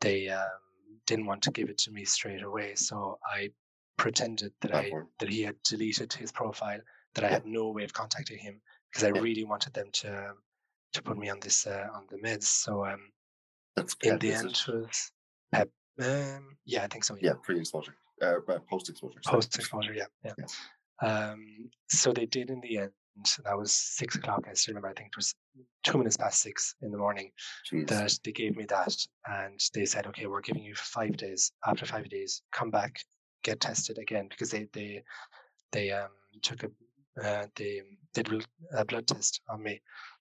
they 0.00 0.28
um 0.28 0.60
didn't 1.06 1.26
want 1.26 1.42
to 1.42 1.50
give 1.50 1.70
it 1.70 1.78
to 1.78 1.90
me 1.90 2.04
straight 2.04 2.42
away. 2.42 2.74
So 2.74 3.18
I 3.24 3.50
pretended 3.96 4.52
that 4.60 4.74
I 4.74 4.90
that 5.20 5.30
he 5.30 5.42
had 5.42 5.56
deleted 5.62 6.12
his 6.12 6.32
profile, 6.32 6.80
that 7.14 7.24
I 7.24 7.28
had 7.28 7.46
no 7.46 7.70
way 7.70 7.84
of 7.84 7.92
contacting 7.92 8.38
him 8.38 8.60
because 8.90 9.04
I 9.04 9.08
really 9.08 9.44
wanted 9.44 9.72
them 9.72 9.88
to 9.92 10.34
to 10.92 11.02
put 11.02 11.18
me 11.18 11.30
on 11.30 11.40
this 11.40 11.66
uh, 11.66 11.88
on 11.94 12.06
the 12.10 12.18
meds. 12.18 12.44
So 12.44 12.84
um 12.84 13.12
That's 13.74 13.96
in 14.02 14.18
the 14.18 14.32
end 14.34 14.62
was 14.68 15.12
um 16.00 16.58
yeah, 16.66 16.82
I 16.84 16.88
think 16.88 17.04
so. 17.04 17.16
Yeah, 17.20 17.34
pre-exposure. 17.42 17.94
Uh, 18.22 18.36
post 18.70 18.88
exposure. 18.88 19.20
post 19.26 19.54
exposure 19.56 19.92
yeah 19.94 20.06
yeah 20.24 20.32
um 21.02 21.68
so 21.88 22.12
they 22.12 22.24
did 22.26 22.48
in 22.50 22.60
the 22.62 22.78
end 22.78 22.90
that 23.44 23.56
was 23.56 23.72
six 23.72 24.16
o'clock 24.16 24.46
i 24.48 24.54
still 24.54 24.72
remember 24.72 24.88
i 24.88 24.92
think 24.94 25.08
it 25.08 25.16
was 25.16 25.34
two 25.84 25.98
minutes 25.98 26.16
past 26.16 26.40
six 26.40 26.74
in 26.82 26.90
the 26.90 26.96
morning 26.98 27.30
Jeez. 27.70 27.86
that 27.88 28.18
they 28.24 28.32
gave 28.32 28.56
me 28.56 28.64
that 28.66 28.96
and 29.26 29.60
they 29.74 29.84
said 29.84 30.06
okay 30.06 30.26
we're 30.26 30.40
giving 30.40 30.62
you 30.62 30.74
five 30.74 31.16
days 31.16 31.52
after 31.66 31.84
five 31.84 32.08
days 32.08 32.42
come 32.52 32.70
back 32.70 32.98
get 33.42 33.60
tested 33.60 33.98
again 33.98 34.28
because 34.30 34.50
they 34.50 34.66
they 34.72 35.02
they 35.72 35.90
um 35.92 36.08
took 36.42 36.62
a 36.62 36.70
uh, 37.22 37.46
they 37.56 37.80
did 38.14 38.28
a 38.76 38.84
blood 38.84 39.06
test 39.06 39.40
on 39.48 39.62
me 39.62 39.80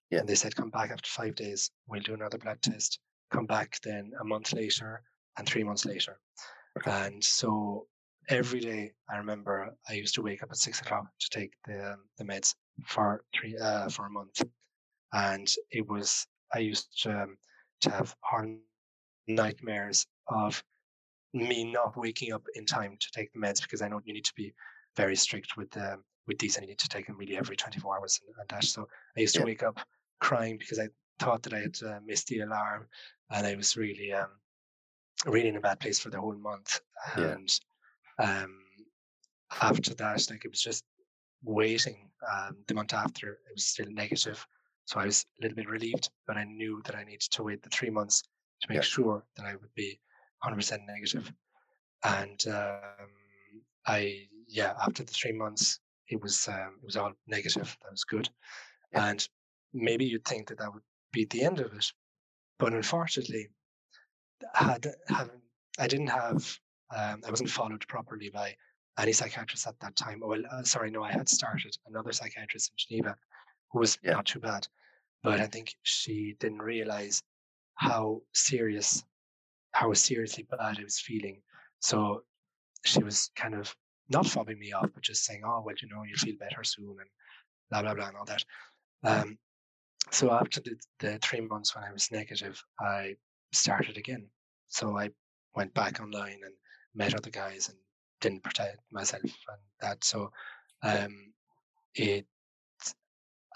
Yeah. 0.10 0.20
and 0.20 0.30
they 0.30 0.36
said 0.36 0.56
come 0.56 0.70
back 0.70 0.92
after 0.92 1.10
five 1.10 1.36
days 1.36 1.72
we'll 1.88 2.02
do 2.02 2.14
another 2.14 2.38
blood 2.38 2.62
test 2.62 3.00
come 3.32 3.46
back 3.46 3.80
then 3.84 4.12
a 4.22 4.24
month 4.24 4.54
later 4.54 5.02
and 5.38 5.46
three 5.48 5.64
months 5.64 5.86
later. 5.86 6.18
And 6.86 7.24
so 7.24 7.88
every 8.30 8.60
day 8.60 8.92
I 9.10 9.18
remember 9.18 9.76
I 9.90 9.94
used 9.94 10.16
to 10.16 10.22
wake 10.22 10.44
up 10.44 10.52
at 10.52 10.58
six 10.58 10.82
o'clock 10.82 11.06
to 11.20 11.30
take 11.30 11.54
the 11.66 11.94
um, 11.94 12.00
the 12.18 12.24
meds 12.24 12.56
for 12.86 13.24
three 13.34 13.58
uh, 13.58 13.90
for 13.90 14.06
a 14.06 14.10
month, 14.10 14.42
and 15.14 15.48
it 15.72 15.88
was 15.88 16.28
I 16.54 16.60
used 16.60 17.02
to, 17.04 17.24
um, 17.24 17.38
to 17.82 17.90
have 17.92 18.16
horrible 18.22 18.60
nightmares 19.28 20.06
of 20.28 20.64
me 21.34 21.72
not 21.72 21.98
waking 21.98 22.34
up 22.34 22.44
in 22.56 22.66
time 22.66 22.98
to 23.00 23.08
take 23.14 23.32
the 23.34 23.40
meds 23.40 23.62
because 23.62 23.82
I 23.82 23.88
know 23.88 24.02
you 24.04 24.14
need 24.14 24.26
to 24.26 24.34
be 24.36 24.54
very 24.96 25.16
strict 25.16 25.58
with 25.58 25.70
the 25.72 25.98
with 26.28 26.40
these 26.40 26.56
and 26.56 26.64
you 26.66 26.70
need 26.70 26.80
to 26.80 26.90
take 26.90 27.08
them 27.08 27.18
really 27.18 27.38
every 27.38 27.56
24 27.56 27.98
hours 27.98 28.20
and, 28.26 28.36
and 28.40 28.50
that. 28.50 28.64
So 28.64 28.88
I 29.18 29.22
used 29.22 29.36
to 29.36 29.42
Yeah. 29.42 29.46
wake 29.46 29.64
up 29.64 29.80
crying 30.20 30.58
because 30.58 30.80
I 30.80 30.90
thought 31.20 31.44
that 31.44 31.54
I 31.54 31.60
had 31.60 31.78
uh, 31.86 32.00
missed 32.06 32.28
the 32.28 32.40
alarm 32.40 32.88
and 33.30 33.46
I 33.46 33.56
was 33.56 33.78
really 33.78 34.14
um 34.14 34.30
really 35.26 35.50
in 35.50 35.58
a 35.58 35.62
bad 35.62 35.80
place 35.80 36.00
for 36.00 36.10
the 36.10 36.20
whole 36.20 36.36
month. 36.38 36.82
Yeah. 37.18 37.32
And 37.36 37.60
um 38.20 38.62
after 39.62 39.94
that, 39.96 40.26
like 40.30 40.46
it 40.46 40.52
was 40.52 40.62
just 40.62 40.84
waiting. 41.44 42.10
Um, 42.32 42.58
the 42.68 42.74
month 42.74 42.94
after, 42.94 43.34
it 43.34 43.54
was 43.54 43.66
still 43.66 43.86
negative, 43.90 44.46
so 44.86 45.00
I 45.00 45.06
was 45.06 45.26
a 45.40 45.44
little 45.44 45.56
bit 45.56 45.70
relieved. 45.70 46.10
But 46.28 46.38
I 46.38 46.44
knew 46.44 46.82
that 46.86 46.96
I 46.96 47.04
needed 47.04 47.22
to 47.32 47.44
wait 47.44 47.62
the 47.62 47.70
three 47.70 47.90
months 47.92 48.24
to 48.62 48.68
make 48.70 48.78
Yeah. 48.78 48.82
sure 48.82 49.24
that 49.38 49.46
I 49.46 49.56
would 49.56 49.74
be 49.76 50.00
100% 50.44 50.80
negative. 50.88 51.32
And 52.04 52.44
um, 52.48 53.10
I, 53.86 54.28
yeah, 54.48 54.74
after 54.82 55.04
the 55.04 55.14
three 55.14 55.32
months, 55.34 55.80
it 56.10 56.22
was 56.22 56.48
um, 56.48 56.78
it 56.82 56.86
was 56.86 56.98
all 56.98 57.14
negative. 57.28 57.78
That 57.84 57.92
was 57.92 58.04
good. 58.04 58.28
Yeah. 58.92 59.10
And 59.10 59.28
maybe 59.74 60.06
you'd 60.06 60.26
think 60.26 60.48
that 60.48 60.58
that 60.60 60.74
would 60.74 60.84
be 61.12 61.26
the 61.26 61.44
end 61.44 61.60
of 61.60 61.74
it, 61.74 61.86
but 62.60 62.74
unfortunately, 62.74 63.50
had 64.54 64.88
having 65.08 65.42
I 65.80 65.88
didn't 65.88 66.08
have 66.08 66.60
um, 66.96 67.22
I 67.26 67.30
wasn't 67.30 67.50
followed 67.50 67.86
properly 67.88 68.30
by 68.30 68.56
any 68.98 69.12
psychiatrist 69.12 69.68
at 69.68 69.80
that 69.80 69.96
time. 69.96 70.22
Well, 70.24 70.42
uh, 70.50 70.64
sorry, 70.64 70.92
no, 70.92 71.04
I 71.04 71.12
had 71.12 71.28
started 71.28 71.76
another 71.88 72.14
psychiatrist 72.14 72.72
in 72.72 72.76
Geneva 72.78 73.18
who 73.72 73.80
was 73.80 73.98
Yeah. 74.04 74.14
not 74.14 74.26
too 74.26 74.40
bad, 74.40 74.68
but 75.24 75.42
I 75.42 75.48
think 75.48 75.76
she 75.84 76.36
didn't 76.40 76.62
realize 76.62 77.22
how 77.76 78.22
serious, 78.34 79.04
how 79.74 79.92
seriously 79.94 80.44
bad 80.44 80.80
I 80.80 80.84
was 80.84 81.00
feeling. 81.00 81.42
So 81.82 82.24
she 82.86 83.04
was 83.04 83.32
kind 83.36 83.56
of 83.56 83.76
not 84.10 84.26
fobbing 84.26 84.60
me 84.60 84.72
off, 84.72 84.92
but 84.94 85.04
just 85.04 85.26
saying, 85.26 85.42
"Oh, 85.44 85.62
well, 85.66 85.76
you 85.82 85.90
know, 85.90 86.04
you'll 86.04 86.18
feel 86.18 86.38
better 86.38 86.64
soon," 86.64 86.98
and 87.00 87.10
blah 87.70 87.82
blah 87.82 87.96
blah 87.96 88.08
and 88.08 88.18
all 88.18 88.26
that. 88.26 88.46
Um, 89.04 89.38
so 90.12 90.32
after 90.32 90.62
the, 90.62 90.80
the 91.00 91.20
three 91.20 91.42
months 91.42 91.76
when 91.76 91.84
I 91.84 91.92
was 91.92 92.12
negative, 92.12 92.64
I 92.80 93.18
started 93.56 93.98
again. 93.98 94.28
So 94.70 94.98
I 94.98 95.10
went 95.56 95.74
back 95.74 96.00
online 96.00 96.40
and 96.44 96.54
met 96.94 97.16
other 97.16 97.30
guys 97.30 97.70
and 97.70 97.78
didn't 98.22 98.44
protect 98.44 98.80
myself 98.92 99.24
and 99.24 99.62
that. 99.82 100.04
So 100.04 100.32
um, 100.84 101.34
it 101.96 102.26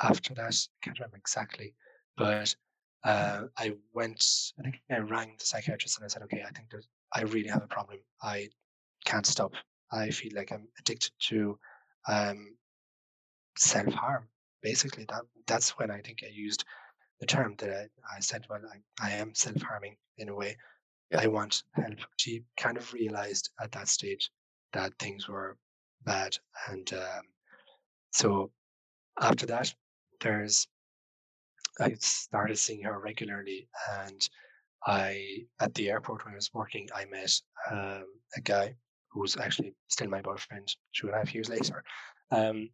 after 0.02 0.34
that, 0.36 0.54
I 0.54 0.86
can't 0.86 1.00
remember 1.00 1.18
exactly, 1.18 1.74
but 2.18 2.56
uh, 3.04 3.44
I 3.58 3.74
went. 3.94 4.24
I 4.60 4.64
think 4.64 4.82
I 4.90 5.00
rang 5.00 5.36
the 5.38 5.46
psychiatrist 5.46 5.98
and 5.98 6.06
I 6.06 6.08
said, 6.08 6.22
"Okay, 6.24 6.44
I 6.48 6.52
think 6.52 6.70
I 7.14 7.22
really 7.24 7.50
have 7.50 7.64
a 7.64 7.68
problem. 7.68 8.00
I 8.22 8.50
can't 9.06 9.26
stop. 9.26 9.54
I 9.92 10.10
feel 10.10 10.32
like 10.36 10.52
I'm 10.52 10.68
addicted 10.80 11.12
to 11.30 11.58
um, 12.08 12.56
self 13.58 13.94
harm. 13.94 14.28
Basically, 14.62 15.06
that 15.10 15.24
that's 15.48 15.78
when 15.78 15.92
I 15.92 16.02
think 16.02 16.20
I 16.24 16.30
used 16.32 16.66
the 17.20 17.26
term 17.26 17.56
that 17.60 17.70
I, 17.70 18.16
I 18.16 18.20
said, 18.20 18.46
well, 18.50 18.62
I, 18.72 19.06
I 19.06 19.12
am 19.12 19.34
self 19.36 19.62
harming 19.62 19.96
in 20.18 20.30
a 20.30 20.36
way. 20.36 20.56
Yeah. 21.12 21.22
I 21.22 21.28
want 21.28 21.64
help. 21.74 21.98
She 22.18 22.44
kind 22.58 22.78
of 22.78 22.94
realized 22.94 23.50
at 23.62 23.72
that 23.72 23.88
stage 23.88 24.30
that 24.74 24.94
things 25.00 25.28
were 25.28 25.58
bad. 26.06 26.38
And 26.70 26.92
um, 26.94 27.24
so 28.12 28.52
after 29.20 29.46
that, 29.48 29.74
there's, 30.22 30.68
I 31.80 31.94
started 32.00 32.58
seeing 32.58 32.84
her 32.84 33.00
regularly. 33.00 33.68
And 34.02 34.30
I, 34.86 35.46
at 35.60 35.74
the 35.74 35.90
airport 35.90 36.26
when 36.26 36.34
I 36.34 36.36
was 36.36 36.54
working, 36.54 36.88
I 36.96 37.06
met 37.06 37.34
um, 37.72 38.06
a 38.38 38.42
guy 38.42 38.76
who 39.12 39.22
was 39.22 39.36
actually 39.38 39.74
still 39.88 40.10
my 40.10 40.22
boyfriend 40.22 40.74
two 40.96 41.08
and 41.08 41.16
a 41.16 41.20
half 41.20 41.34
years 41.34 41.50
later. 41.50 41.84
Um, 42.32 42.70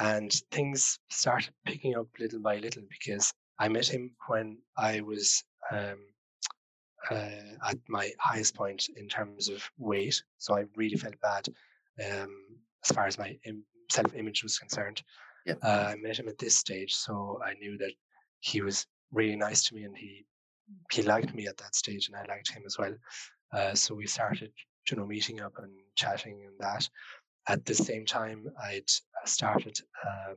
and 0.00 0.30
things 0.50 0.98
started 1.08 1.50
picking 1.64 1.96
up 1.96 2.06
little 2.20 2.40
by 2.40 2.58
little 2.58 2.82
because 2.90 3.32
I 3.58 3.68
met 3.68 3.86
him 3.86 4.12
when 4.28 4.58
I 4.76 5.00
was 5.00 5.42
um, 5.72 5.98
uh, 7.10 7.68
at 7.68 7.78
my 7.88 8.10
highest 8.18 8.54
point 8.54 8.88
in 8.96 9.08
terms 9.08 9.48
of 9.48 9.62
weight. 9.78 10.22
So 10.38 10.56
I 10.56 10.64
really 10.76 10.96
felt 10.96 11.20
bad 11.20 11.48
um, 12.04 12.34
as 12.84 12.94
far 12.94 13.06
as 13.06 13.18
my 13.18 13.36
Im- 13.44 13.64
self 13.90 14.14
image 14.14 14.42
was 14.42 14.58
concerned. 14.58 15.02
Yeah. 15.46 15.54
Uh, 15.62 15.92
I 15.92 15.96
met 15.96 16.18
him 16.18 16.28
at 16.28 16.38
this 16.38 16.56
stage, 16.56 16.94
so 16.94 17.40
I 17.44 17.54
knew 17.54 17.78
that 17.78 17.92
he 18.40 18.60
was 18.60 18.86
really 19.12 19.36
nice 19.36 19.64
to 19.68 19.74
me 19.74 19.84
and 19.84 19.96
he 19.96 20.26
he 20.92 21.02
liked 21.02 21.34
me 21.34 21.46
at 21.46 21.56
that 21.56 21.74
stage, 21.74 22.08
and 22.08 22.16
I 22.16 22.26
liked 22.26 22.50
him 22.50 22.62
as 22.66 22.76
well. 22.78 22.94
Uh, 23.54 23.74
so 23.74 23.94
we 23.94 24.06
started, 24.06 24.52
you 24.90 24.98
know, 24.98 25.06
meeting 25.06 25.40
up 25.40 25.54
and 25.58 25.72
chatting 25.96 26.42
and 26.46 26.54
that. 26.60 26.86
At 27.48 27.64
the 27.64 27.74
same 27.74 28.04
time, 28.04 28.46
I'd 28.62 28.90
started 29.24 29.78
um, 30.06 30.36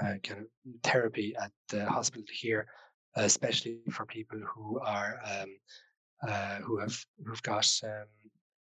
kind 0.00 0.40
of 0.40 0.46
therapy 0.82 1.34
at 1.40 1.50
the 1.68 1.84
hospital 1.86 2.24
here, 2.30 2.66
especially 3.16 3.78
for 3.90 4.06
people 4.06 4.38
who 4.54 4.80
are 4.80 5.20
um, 5.24 5.48
uh, 6.26 6.56
who 6.56 6.78
have 6.78 6.96
who've 7.24 7.42
got 7.42 7.68
um, 7.84 8.06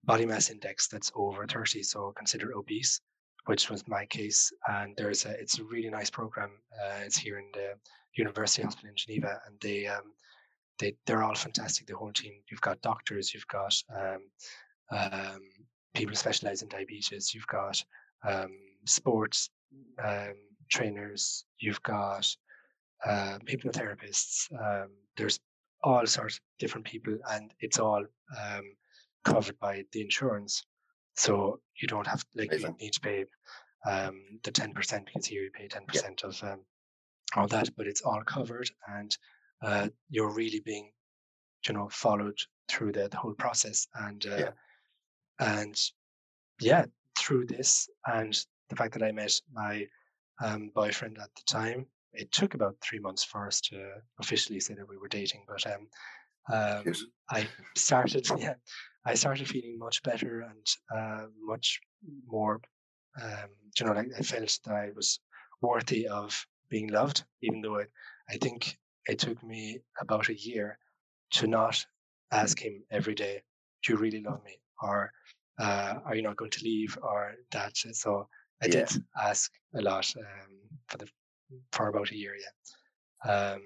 body 0.04 0.26
mass 0.26 0.50
index 0.50 0.88
that's 0.88 1.12
over 1.14 1.46
30, 1.46 1.82
so 1.82 2.12
considered 2.16 2.52
obese, 2.54 3.00
which 3.46 3.70
was 3.70 3.86
my 3.88 4.06
case. 4.06 4.52
And 4.68 4.94
there's 4.96 5.26
a 5.26 5.30
it's 5.30 5.58
a 5.58 5.64
really 5.64 5.90
nice 5.90 6.10
program. 6.10 6.50
Uh, 6.72 7.00
it's 7.04 7.18
here 7.18 7.38
in 7.38 7.46
the 7.52 7.74
University 8.16 8.62
Hospital 8.62 8.90
in 8.90 8.96
Geneva, 8.96 9.40
and 9.46 9.56
they 9.60 9.86
um, 9.86 10.12
they 10.78 10.94
they're 11.06 11.22
all 11.22 11.34
fantastic. 11.34 11.86
The 11.86 11.96
whole 11.96 12.12
team. 12.12 12.32
You've 12.50 12.60
got 12.60 12.82
doctors. 12.82 13.32
You've 13.32 13.48
got 13.48 13.74
um, 13.96 14.20
um, 14.90 15.40
people 15.94 16.14
specialize 16.14 16.62
in 16.62 16.68
diabetes. 16.68 17.34
You've 17.34 17.46
got 17.46 17.82
um, 18.24 18.52
sports 18.86 19.50
um, 20.02 20.34
trainers, 20.72 21.44
you've 21.58 21.82
got 21.82 22.26
uh, 23.06 23.38
therapists. 23.46 24.50
Um, 24.52 24.88
there's 25.16 25.38
all 25.84 26.06
sorts 26.06 26.36
of 26.36 26.40
different 26.58 26.86
people, 26.86 27.16
and 27.30 27.52
it's 27.60 27.78
all 27.78 28.04
um, 28.40 28.64
covered 29.24 29.58
by 29.58 29.84
the 29.92 30.00
insurance. 30.00 30.64
So 31.14 31.60
you 31.80 31.88
don't 31.88 32.06
have 32.06 32.24
like 32.34 32.52
you 32.52 32.74
need 32.80 32.92
to 32.94 33.00
pay 33.00 33.24
um, 33.86 34.20
the 34.44 34.50
ten 34.50 34.72
percent 34.72 35.06
because 35.06 35.26
here 35.26 35.42
you 35.42 35.50
pay 35.50 35.68
ten 35.68 35.84
percent 35.86 36.24
of 36.24 36.42
um, 36.42 36.60
all 37.36 37.48
that, 37.48 37.68
but 37.76 37.86
it's 37.86 38.02
all 38.02 38.22
covered, 38.22 38.70
and 38.88 39.16
uh, 39.62 39.88
you're 40.08 40.32
really 40.32 40.60
being, 40.60 40.90
you 41.66 41.74
know, 41.74 41.88
followed 41.90 42.38
through 42.68 42.92
the, 42.92 43.08
the 43.08 43.16
whole 43.16 43.34
process, 43.34 43.86
and 44.06 44.24
uh, 44.26 44.36
yeah. 44.38 44.50
and 45.40 45.76
yeah, 46.60 46.84
through 47.18 47.46
this 47.46 47.88
and 48.06 48.46
the 48.68 48.76
fact 48.76 48.94
that 48.94 49.02
I 49.02 49.12
met 49.12 49.38
my 49.52 49.86
um, 50.42 50.70
boyfriend 50.74 51.18
at 51.18 51.30
the 51.36 51.42
time. 51.46 51.86
It 52.12 52.30
took 52.32 52.54
about 52.54 52.76
three 52.82 52.98
months 52.98 53.24
for 53.24 53.46
us 53.46 53.60
to 53.62 53.90
officially 54.20 54.60
say 54.60 54.74
that 54.74 54.88
we 54.88 54.98
were 54.98 55.08
dating, 55.08 55.44
but 55.48 55.66
um, 55.66 55.88
um. 56.52 56.94
I 57.30 57.48
started, 57.76 58.26
yeah, 58.38 58.54
I 59.06 59.14
started 59.14 59.48
feeling 59.48 59.78
much 59.78 60.02
better 60.02 60.40
and 60.42 60.66
uh, 60.94 61.26
much 61.40 61.80
more, 62.26 62.60
um, 63.22 63.48
you 63.78 63.86
know, 63.86 63.92
like 63.92 64.08
I 64.18 64.22
felt 64.22 64.58
that 64.64 64.74
I 64.74 64.90
was 64.94 65.20
worthy 65.62 66.08
of 66.08 66.46
being 66.68 66.88
loved, 66.88 67.24
even 67.42 67.62
though 67.62 67.76
it, 67.76 67.90
I 68.28 68.36
think 68.36 68.78
it 69.06 69.18
took 69.18 69.42
me 69.42 69.80
about 70.00 70.28
a 70.28 70.38
year 70.38 70.78
to 71.32 71.46
not 71.46 71.84
ask 72.32 72.58
him 72.58 72.84
every 72.90 73.14
day, 73.14 73.42
"Do 73.82 73.92
you 73.92 73.98
really 73.98 74.20
love 74.22 74.42
me?" 74.44 74.58
or 74.82 75.12
uh, 75.58 76.00
"Are 76.04 76.14
you 76.14 76.22
not 76.22 76.36
going 76.36 76.50
to 76.52 76.64
leave?" 76.64 76.98
or 77.02 77.34
that. 77.52 77.76
So 77.76 78.28
I 78.62 78.66
yeah. 78.66 78.72
did 78.72 79.02
ask 79.20 79.52
a 79.74 79.82
lot 79.82 80.12
um, 80.16 80.58
for 80.88 80.98
the 80.98 81.08
for 81.72 81.88
about 81.88 82.10
a 82.10 82.16
year, 82.16 82.34
yeah. 82.36 83.30
Um, 83.30 83.62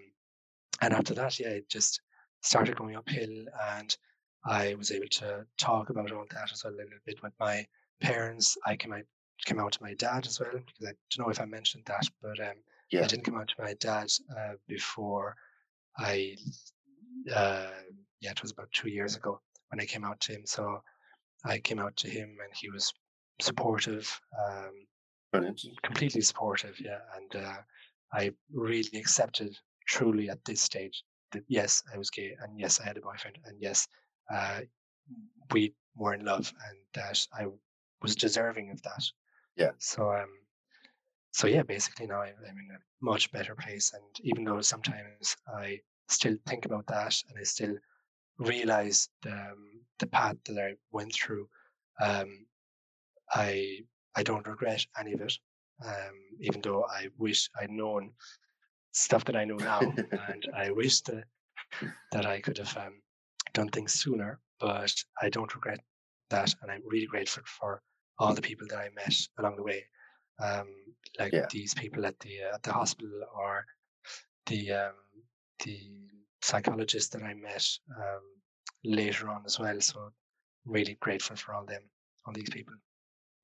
and 0.80 0.92
after 0.92 1.14
that, 1.14 1.38
yeah, 1.38 1.48
it 1.48 1.68
just 1.68 2.00
started 2.42 2.76
going 2.76 2.96
uphill, 2.96 3.46
and 3.70 3.96
I 4.44 4.74
was 4.74 4.90
able 4.90 5.08
to 5.08 5.44
talk 5.58 5.90
about 5.90 6.12
all 6.12 6.26
that 6.30 6.52
as 6.52 6.64
well 6.64 6.74
a 6.74 6.76
little 6.76 6.98
bit 7.04 7.22
with 7.22 7.32
my 7.38 7.66
parents. 8.00 8.56
I 8.66 8.76
came 8.76 8.92
out 8.92 9.04
came 9.44 9.60
out 9.60 9.72
to 9.72 9.82
my 9.82 9.94
dad 9.94 10.26
as 10.26 10.40
well 10.40 10.50
because 10.52 10.88
I 10.88 10.92
don't 11.10 11.26
know 11.26 11.30
if 11.30 11.40
I 11.40 11.44
mentioned 11.44 11.84
that, 11.86 12.08
but 12.22 12.40
um, 12.40 12.56
yeah. 12.90 13.04
I 13.04 13.06
didn't 13.06 13.24
come 13.24 13.36
out 13.36 13.48
to 13.48 13.62
my 13.62 13.74
dad 13.74 14.08
uh, 14.36 14.54
before 14.66 15.36
I. 15.98 16.36
Uh, 17.34 17.70
yeah, 18.20 18.30
it 18.30 18.42
was 18.42 18.52
about 18.52 18.70
two 18.72 18.88
years 18.88 19.16
ago 19.16 19.40
when 19.68 19.80
I 19.80 19.84
came 19.84 20.04
out 20.04 20.20
to 20.20 20.32
him. 20.32 20.42
So 20.46 20.82
I 21.44 21.58
came 21.58 21.78
out 21.78 21.96
to 21.98 22.08
him, 22.08 22.36
and 22.42 22.52
he 22.54 22.70
was 22.70 22.92
supportive, 23.40 24.20
um, 24.38 25.50
completely 25.82 26.20
supportive. 26.20 26.78
Yeah, 26.80 26.98
and 27.16 27.44
uh, 27.44 27.56
I 28.12 28.32
really 28.52 28.98
accepted 28.98 29.56
truly 29.86 30.30
at 30.30 30.44
this 30.44 30.60
stage 30.60 31.02
that 31.32 31.44
yes, 31.48 31.82
I 31.92 31.98
was 31.98 32.10
gay, 32.10 32.36
and 32.40 32.58
yes, 32.58 32.80
I 32.80 32.84
had 32.84 32.96
a 32.96 33.00
boyfriend, 33.00 33.38
and 33.44 33.56
yes, 33.60 33.88
uh, 34.32 34.60
we 35.52 35.74
were 35.96 36.14
in 36.14 36.24
love, 36.24 36.52
and 36.68 36.78
that 36.94 37.26
I 37.38 37.46
was 38.02 38.16
deserving 38.16 38.70
of 38.70 38.82
that. 38.82 39.04
Yeah. 39.56 39.72
So 39.78 40.12
um, 40.12 40.28
so 41.32 41.46
yeah, 41.46 41.62
basically 41.62 42.06
now 42.06 42.22
I'm 42.22 42.34
in 42.48 42.68
a 42.74 42.78
much 43.04 43.30
better 43.32 43.54
place, 43.54 43.92
and 43.92 44.02
even 44.22 44.44
though 44.44 44.60
sometimes 44.62 45.36
I 45.46 45.80
still 46.08 46.36
think 46.46 46.64
about 46.64 46.86
that, 46.86 47.14
and 47.28 47.38
I 47.38 47.42
still 47.42 47.76
realize 48.38 49.08
the 49.22 49.32
um, 49.32 49.80
the 49.98 50.06
path 50.06 50.36
that 50.46 50.58
I 50.58 50.74
went 50.92 51.12
through, 51.14 51.48
um, 52.00 52.46
I 53.32 53.80
I 54.14 54.22
don't 54.22 54.46
regret 54.46 54.84
any 54.98 55.12
of 55.12 55.20
it. 55.20 55.34
Um, 55.84 56.14
even 56.40 56.62
though 56.62 56.84
I 56.84 57.08
wish 57.18 57.50
I'd 57.60 57.70
known 57.70 58.12
stuff 58.92 59.24
that 59.26 59.36
I 59.36 59.44
know 59.44 59.56
now, 59.56 59.80
and 59.80 60.48
I 60.56 60.70
wish 60.70 61.00
that 61.02 61.24
that 62.12 62.26
I 62.26 62.40
could 62.40 62.58
have 62.58 62.76
um, 62.76 63.02
done 63.52 63.68
things 63.68 63.92
sooner. 63.92 64.40
But 64.58 64.94
I 65.20 65.28
don't 65.28 65.54
regret 65.54 65.80
that, 66.30 66.54
and 66.62 66.70
I'm 66.70 66.82
really 66.86 67.06
grateful 67.06 67.42
for 67.44 67.82
all 68.18 68.34
the 68.34 68.42
people 68.42 68.66
that 68.70 68.78
I 68.78 68.88
met 68.94 69.14
along 69.38 69.56
the 69.56 69.62
way, 69.62 69.84
um, 70.42 70.68
like 71.18 71.32
yeah. 71.32 71.46
these 71.50 71.74
people 71.74 72.06
at 72.06 72.18
the 72.20 72.42
uh, 72.44 72.54
at 72.54 72.62
the 72.62 72.72
hospital 72.72 73.20
or 73.36 73.66
the 74.46 74.72
um, 74.72 74.94
the 75.64 75.78
psychologist 76.42 77.12
that 77.12 77.22
I 77.22 77.34
met 77.34 77.66
um, 77.96 78.22
later 78.84 79.28
on 79.28 79.42
as 79.44 79.58
well. 79.58 79.80
So 79.80 80.10
really 80.64 80.96
grateful 81.00 81.36
for 81.36 81.54
all 81.54 81.64
them, 81.66 81.82
all 82.26 82.32
these 82.32 82.50
people. 82.50 82.74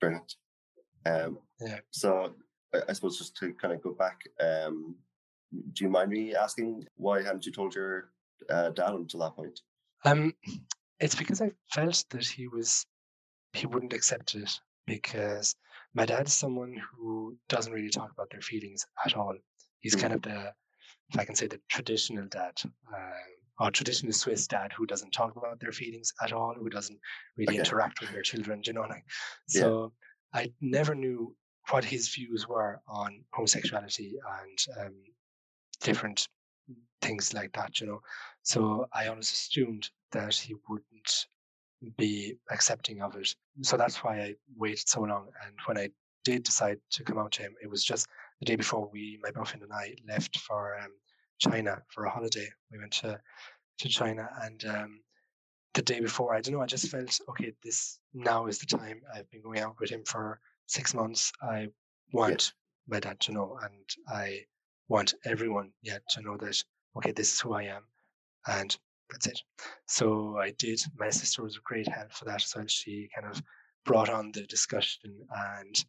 Brilliant. 0.02 0.34
Um, 1.06 1.38
yeah. 1.60 1.78
So 1.92 2.34
I, 2.88 2.92
suppose 2.92 3.18
just 3.18 3.36
to 3.36 3.54
kind 3.54 3.72
of 3.72 3.80
go 3.80 3.92
back, 3.92 4.20
um, 4.40 4.96
do 5.74 5.84
you 5.84 5.90
mind 5.90 6.10
me 6.10 6.34
asking 6.34 6.84
why 6.96 7.22
hadn't 7.22 7.46
you 7.46 7.52
told 7.52 7.74
your 7.74 8.10
uh, 8.50 8.70
dad 8.70 8.94
until 8.94 9.20
that 9.20 9.36
point? 9.36 9.60
Um, 10.04 10.34
it's 10.98 11.14
because 11.14 11.40
I 11.40 11.52
felt 11.70 12.04
that 12.10 12.26
he 12.26 12.48
was 12.48 12.84
he 13.52 13.66
wouldn't 13.66 13.92
accept 13.92 14.34
it 14.34 14.50
because 14.86 15.54
my 15.94 16.04
dad's 16.04 16.32
someone 16.32 16.74
who 16.96 17.36
doesn't 17.48 17.72
really 17.72 17.90
talk 17.90 18.10
about 18.10 18.30
their 18.30 18.40
feelings 18.40 18.84
at 19.06 19.16
all. 19.16 19.36
He's 19.78 19.94
mm-hmm. 19.94 20.02
kind 20.02 20.14
of 20.14 20.22
the, 20.22 20.52
if 21.10 21.20
I 21.20 21.24
can 21.24 21.36
say, 21.36 21.46
the 21.46 21.60
traditional 21.68 22.26
dad. 22.26 22.54
Uh, 22.64 22.98
or 23.62 23.70
traditional 23.70 24.12
Swiss 24.12 24.46
dad 24.46 24.72
who 24.76 24.86
doesn't 24.86 25.12
talk 25.12 25.36
about 25.36 25.60
their 25.60 25.72
feelings 25.72 26.12
at 26.20 26.32
all, 26.32 26.54
who 26.54 26.68
doesn't 26.68 26.98
really 27.36 27.54
okay. 27.54 27.58
interact 27.58 28.00
with 28.00 28.10
their 28.10 28.22
children, 28.22 28.60
you 28.64 28.72
know. 28.72 28.82
Like, 28.82 29.04
so 29.46 29.92
yeah. 30.34 30.40
I 30.40 30.52
never 30.60 30.94
knew 30.94 31.36
what 31.70 31.84
his 31.84 32.08
views 32.08 32.48
were 32.48 32.80
on 32.88 33.22
homosexuality 33.32 34.14
and 34.40 34.86
um, 34.86 34.94
different 35.80 36.26
things 37.02 37.32
like 37.32 37.52
that, 37.52 37.80
you 37.80 37.86
know. 37.86 38.00
So 38.42 38.88
I 38.92 39.06
always 39.06 39.30
assumed 39.30 39.88
that 40.10 40.34
he 40.34 40.56
wouldn't 40.68 41.26
be 41.96 42.34
accepting 42.50 43.00
of 43.00 43.14
it. 43.14 43.32
So 43.60 43.76
that's 43.76 44.02
why 44.02 44.20
I 44.20 44.34
waited 44.56 44.88
so 44.88 45.02
long. 45.02 45.28
And 45.46 45.54
when 45.66 45.78
I 45.78 45.90
did 46.24 46.42
decide 46.42 46.78
to 46.90 47.04
come 47.04 47.18
out 47.18 47.30
to 47.32 47.42
him, 47.42 47.54
it 47.62 47.70
was 47.70 47.84
just 47.84 48.08
the 48.40 48.46
day 48.46 48.56
before 48.56 48.90
we, 48.92 49.20
my 49.22 49.30
boyfriend 49.30 49.62
and 49.62 49.72
I, 49.72 49.94
left 50.08 50.38
for 50.38 50.76
um, 50.80 50.90
China 51.42 51.82
for 51.88 52.04
a 52.04 52.10
holiday. 52.10 52.48
We 52.70 52.78
went 52.78 52.92
to 52.92 53.20
to 53.82 53.88
China, 53.88 54.28
and 54.42 54.64
um, 54.64 55.00
the 55.74 55.82
day 55.82 56.00
before, 56.00 56.34
I 56.34 56.40
don't 56.40 56.54
know, 56.54 56.62
I 56.62 56.66
just 56.66 56.88
felt 56.88 57.18
okay. 57.30 57.52
This 57.62 57.98
now 58.14 58.46
is 58.46 58.58
the 58.58 58.66
time. 58.66 59.00
I've 59.14 59.30
been 59.30 59.42
going 59.42 59.60
out 59.60 59.76
with 59.80 59.90
him 59.90 60.04
for 60.04 60.40
six 60.66 60.94
months. 60.94 61.32
I 61.42 61.68
want 62.12 62.52
my 62.88 63.00
dad 63.00 63.20
to 63.20 63.32
know, 63.32 63.58
and 63.62 63.84
I 64.08 64.40
want 64.88 65.14
everyone 65.24 65.72
yet 65.82 66.02
to 66.10 66.22
know 66.22 66.36
that 66.38 66.62
okay, 66.96 67.12
this 67.12 67.32
is 67.32 67.40
who 67.40 67.54
I 67.54 67.64
am, 67.64 67.82
and 68.46 68.76
that's 69.10 69.26
it. 69.26 69.40
So 69.86 70.36
I 70.38 70.52
did. 70.58 70.80
My 70.98 71.10
sister 71.10 71.42
was 71.42 71.56
a 71.56 71.64
great 71.64 71.88
help 71.88 72.12
for 72.12 72.24
that 72.26 72.42
as 72.44 72.52
well. 72.54 72.64
She 72.68 73.08
kind 73.14 73.26
of 73.30 73.42
brought 73.84 74.08
on 74.08 74.30
the 74.32 74.42
discussion 74.42 75.10
and 75.58 75.84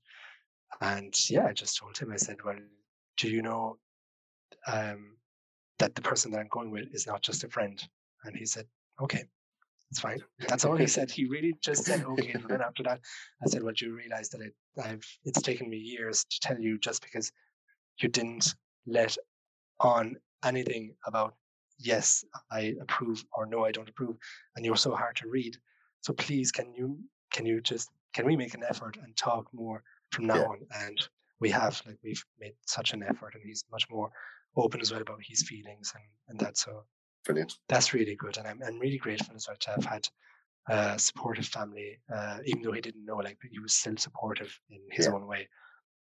and 0.82 1.14
yeah, 1.30 1.46
I 1.46 1.54
just 1.54 1.78
told 1.78 1.98
him. 1.98 2.12
I 2.12 2.18
said, 2.18 2.38
"Well, 2.44 2.58
do 3.18 3.30
you 3.30 3.44
know 3.44 3.78
um, 4.68 5.18
that 5.80 5.96
the 5.96 6.02
person 6.02 6.32
that 6.32 6.40
I'm 6.40 6.50
going 6.52 6.72
with 6.72 6.94
is 6.94 7.08
not 7.08 7.22
just 7.22 7.44
a 7.44 7.50
friend?" 7.50 7.82
And 8.24 8.36
he 8.36 8.46
said, 8.46 8.66
"Okay, 9.02 9.24
it's 9.92 10.00
fine." 10.00 10.22
That's 10.48 10.66
all 10.66 10.76
he 10.76 10.88
said. 10.88 11.12
He 11.12 11.26
really 11.26 11.56
just 11.62 11.86
said, 11.86 12.04
"Okay." 12.04 12.32
And 12.32 12.46
then 12.48 12.62
after 12.62 12.84
that, 12.84 13.00
I 13.44 13.50
said, 13.50 13.64
"Well, 13.64 13.74
do 13.76 13.88
you 13.88 13.96
realize 13.96 14.30
that 14.30 14.42
it, 14.42 14.54
I've 14.84 15.06
it's 15.24 15.42
taken 15.42 15.70
me 15.70 15.78
years 15.78 16.26
to 16.26 16.40
tell 16.42 16.60
you 16.60 16.78
just 16.80 17.02
because 17.02 17.32
you 18.02 18.10
didn't 18.10 18.56
let 18.86 19.16
on 19.80 20.16
anything 20.44 20.96
about 21.06 21.36
yes, 21.80 22.24
I 22.52 22.76
approve 22.82 23.24
or 23.36 23.46
no, 23.46 23.66
I 23.66 23.72
don't 23.72 23.90
approve, 23.90 24.18
and 24.56 24.66
you're 24.66 24.76
so 24.76 24.96
hard 24.96 25.16
to 25.18 25.28
read. 25.28 25.58
So 26.02 26.14
please, 26.14 26.52
can 26.52 26.74
you 26.74 27.00
can 27.32 27.46
you 27.46 27.62
just 27.62 27.90
can 28.14 28.26
we 28.26 28.36
make 28.36 28.54
an 28.54 28.64
effort 28.68 28.98
and 29.04 29.16
talk 29.16 29.48
more 29.54 29.84
from 30.12 30.28
now 30.28 30.36
yeah. 30.36 30.44
on? 30.44 30.60
And 30.76 30.98
we 31.40 31.50
have 31.50 31.82
like 31.86 31.98
we've 32.04 32.24
made 32.40 32.54
such 32.66 32.94
an 32.94 33.04
effort, 33.04 33.34
and 33.36 33.44
he's 33.46 33.66
much 33.72 33.90
more 33.90 34.10
open 34.56 34.82
as 34.82 34.92
well 34.92 35.02
about 35.02 35.20
his 35.22 35.44
feelings 35.44 35.94
and 35.96 36.04
and 36.30 36.40
that. 36.40 36.58
So 36.58 36.84
brilliant. 37.26 37.54
That's 37.70 37.94
really 37.94 38.16
good, 38.16 38.38
and 38.38 38.48
I'm 38.48 38.62
I'm 38.66 38.80
really 38.80 38.98
grateful 38.98 39.36
as 39.36 39.48
well 39.48 39.58
to 39.60 39.70
have 39.72 39.86
had 39.86 40.08
a 40.70 40.98
supportive 40.98 41.46
family, 41.48 42.00
uh, 42.14 42.38
even 42.46 42.62
though 42.62 42.72
he 42.72 42.82
didn't 42.82 43.06
know, 43.06 43.18
like, 43.18 43.38
but 43.42 43.52
he 43.52 43.60
was 43.60 43.74
still 43.74 43.98
supportive 43.98 44.58
in 44.70 44.80
his 44.92 45.08
yeah. 45.08 45.14
own 45.14 45.28
way, 45.28 45.48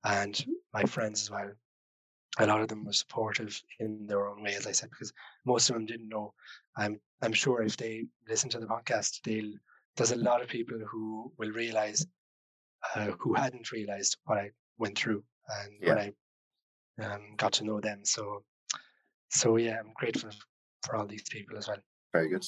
and 0.05 0.45
my 0.73 0.85
friends 0.85 1.23
as 1.23 1.31
well 1.31 1.51
a 2.39 2.47
lot 2.47 2.61
of 2.61 2.69
them 2.69 2.85
were 2.85 2.93
supportive 2.93 3.61
in 3.81 4.07
their 4.07 4.29
own 4.29 4.43
way, 4.43 4.55
as 4.55 4.67
I 4.67 4.73
said, 4.73 4.91
because 4.91 5.13
most 5.45 5.69
of 5.69 5.75
them 5.75 5.87
didn't 5.87 6.09
know. 6.09 6.33
I'm 6.77 7.01
I'm 7.23 7.33
sure 7.33 7.63
if 7.63 7.77
they 7.77 8.07
listen 8.29 8.49
to 8.51 8.61
the 8.61 8.67
podcast, 8.67 9.21
they'll 9.25 9.53
there's 9.97 10.13
a 10.13 10.17
lot 10.17 10.41
of 10.41 10.49
people 10.49 10.79
who 10.89 11.33
will 11.39 11.51
realize 11.51 12.07
uh, 12.95 13.11
who 13.19 13.35
hadn't 13.35 13.73
realized 13.73 14.17
what 14.25 14.39
I 14.39 14.51
went 14.79 14.97
through 14.97 15.23
and 15.49 15.73
yeah. 15.81 15.89
when 15.89 15.99
I 15.99 16.13
um, 17.03 17.35
got 17.37 17.53
to 17.55 17.65
know 17.65 17.81
them. 17.81 18.01
So 18.05 18.45
so 19.31 19.57
yeah, 19.57 19.79
I'm 19.79 19.93
grateful 19.95 20.31
for 20.85 20.97
all 20.97 21.07
these 21.07 21.25
people 21.31 21.57
as 21.57 21.69
well. 21.69 21.79
Very 22.13 22.29
good. 22.29 22.45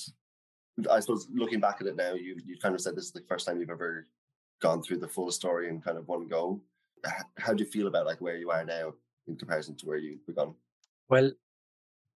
I 0.91 1.01
suppose 1.01 1.29
looking 1.33 1.61
back 1.61 1.81
at 1.81 1.87
it 1.87 1.97
now, 1.97 2.15
you 2.15 2.37
you 2.45 2.59
kind 2.59 2.75
of 2.75 2.81
said 2.81 2.97
this 2.97 3.05
is 3.05 3.13
the 3.13 3.25
first 3.29 3.47
time 3.47 3.61
you've 3.61 3.71
ever 3.71 4.07
gone 4.61 4.83
through 4.83 4.99
the 4.99 5.09
full 5.09 5.31
story 5.31 5.69
in 5.69 5.81
kind 5.81 5.99
of 5.99 6.09
one 6.09 6.29
go. 6.29 6.61
How 7.39 7.53
do 7.53 7.65
you 7.65 7.71
feel 7.71 7.89
about 7.89 8.07
like 8.07 8.21
where 8.21 8.37
you 8.37 8.51
are 8.51 8.65
now 8.65 8.93
in 9.27 9.37
comparison 9.37 9.77
to 9.77 9.87
where 9.87 9.99
you've 9.99 10.27
begun? 10.27 10.55
Well, 11.09 11.33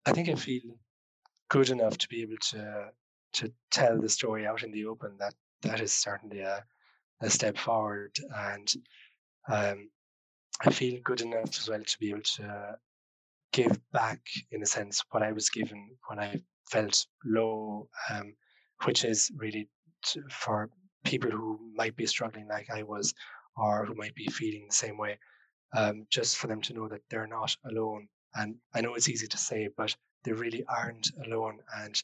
I 0.07 0.13
think 0.13 0.29
I 0.29 0.35
feel 0.35 0.63
good 1.49 1.71
enough 1.71 1.99
to 1.99 2.09
be 2.09 2.23
able 2.23 2.39
to 2.51 2.91
to 3.35 3.53
tell 3.71 3.99
the 3.99 4.09
story 4.09 4.47
out 4.47 4.63
in 4.63 4.73
the 4.73 4.87
open. 4.87 5.13
That 5.19 5.35
that 5.63 5.81
is 5.81 5.93
certainly 5.93 6.41
a, 6.41 6.65
a 7.21 7.31
step 7.31 7.57
forward, 7.57 8.17
and 8.35 8.73
um, 9.49 9.89
I 10.61 10.71
feel 10.71 11.01
good 11.03 11.21
enough 11.21 11.59
as 11.59 11.69
well 11.69 11.83
to 11.83 11.99
be 11.99 12.11
able 12.11 12.23
to 12.23 12.79
give 13.53 13.79
back, 13.93 14.21
in 14.51 14.63
a 14.63 14.67
sense, 14.67 15.03
what 15.11 15.23
I 15.23 15.33
was 15.33 15.51
given 15.51 15.97
when 16.09 16.19
I 16.19 16.43
felt 16.71 17.07
low, 17.25 17.89
um, 18.11 18.35
which 18.85 19.05
is 19.05 19.31
really 19.37 19.69
to, 20.07 20.23
for 20.31 20.71
people 21.05 21.31
who 21.31 21.59
might 21.75 21.97
be 21.97 22.07
struggling 22.07 22.49
like 22.49 22.71
I 22.71 22.83
was, 22.83 23.13
or 23.57 23.85
who 23.85 23.95
might 23.95 24.15
be 24.15 24.27
feeling 24.27 24.67
the 24.69 24.75
same 24.75 24.97
way 24.97 25.19
um, 25.75 26.07
just 26.11 26.37
for 26.37 26.47
them 26.47 26.61
to 26.63 26.75
know 26.75 26.89
that 26.89 27.03
they're 27.11 27.27
not 27.27 27.55
alone. 27.71 28.09
And 28.35 28.57
I 28.75 28.81
know 28.81 28.95
it's 28.95 29.09
easy 29.09 29.27
to 29.27 29.37
say, 29.37 29.69
but 29.77 29.95
they 30.25 30.33
really 30.33 30.65
aren't 30.69 31.11
alone, 31.27 31.59
and 31.77 32.03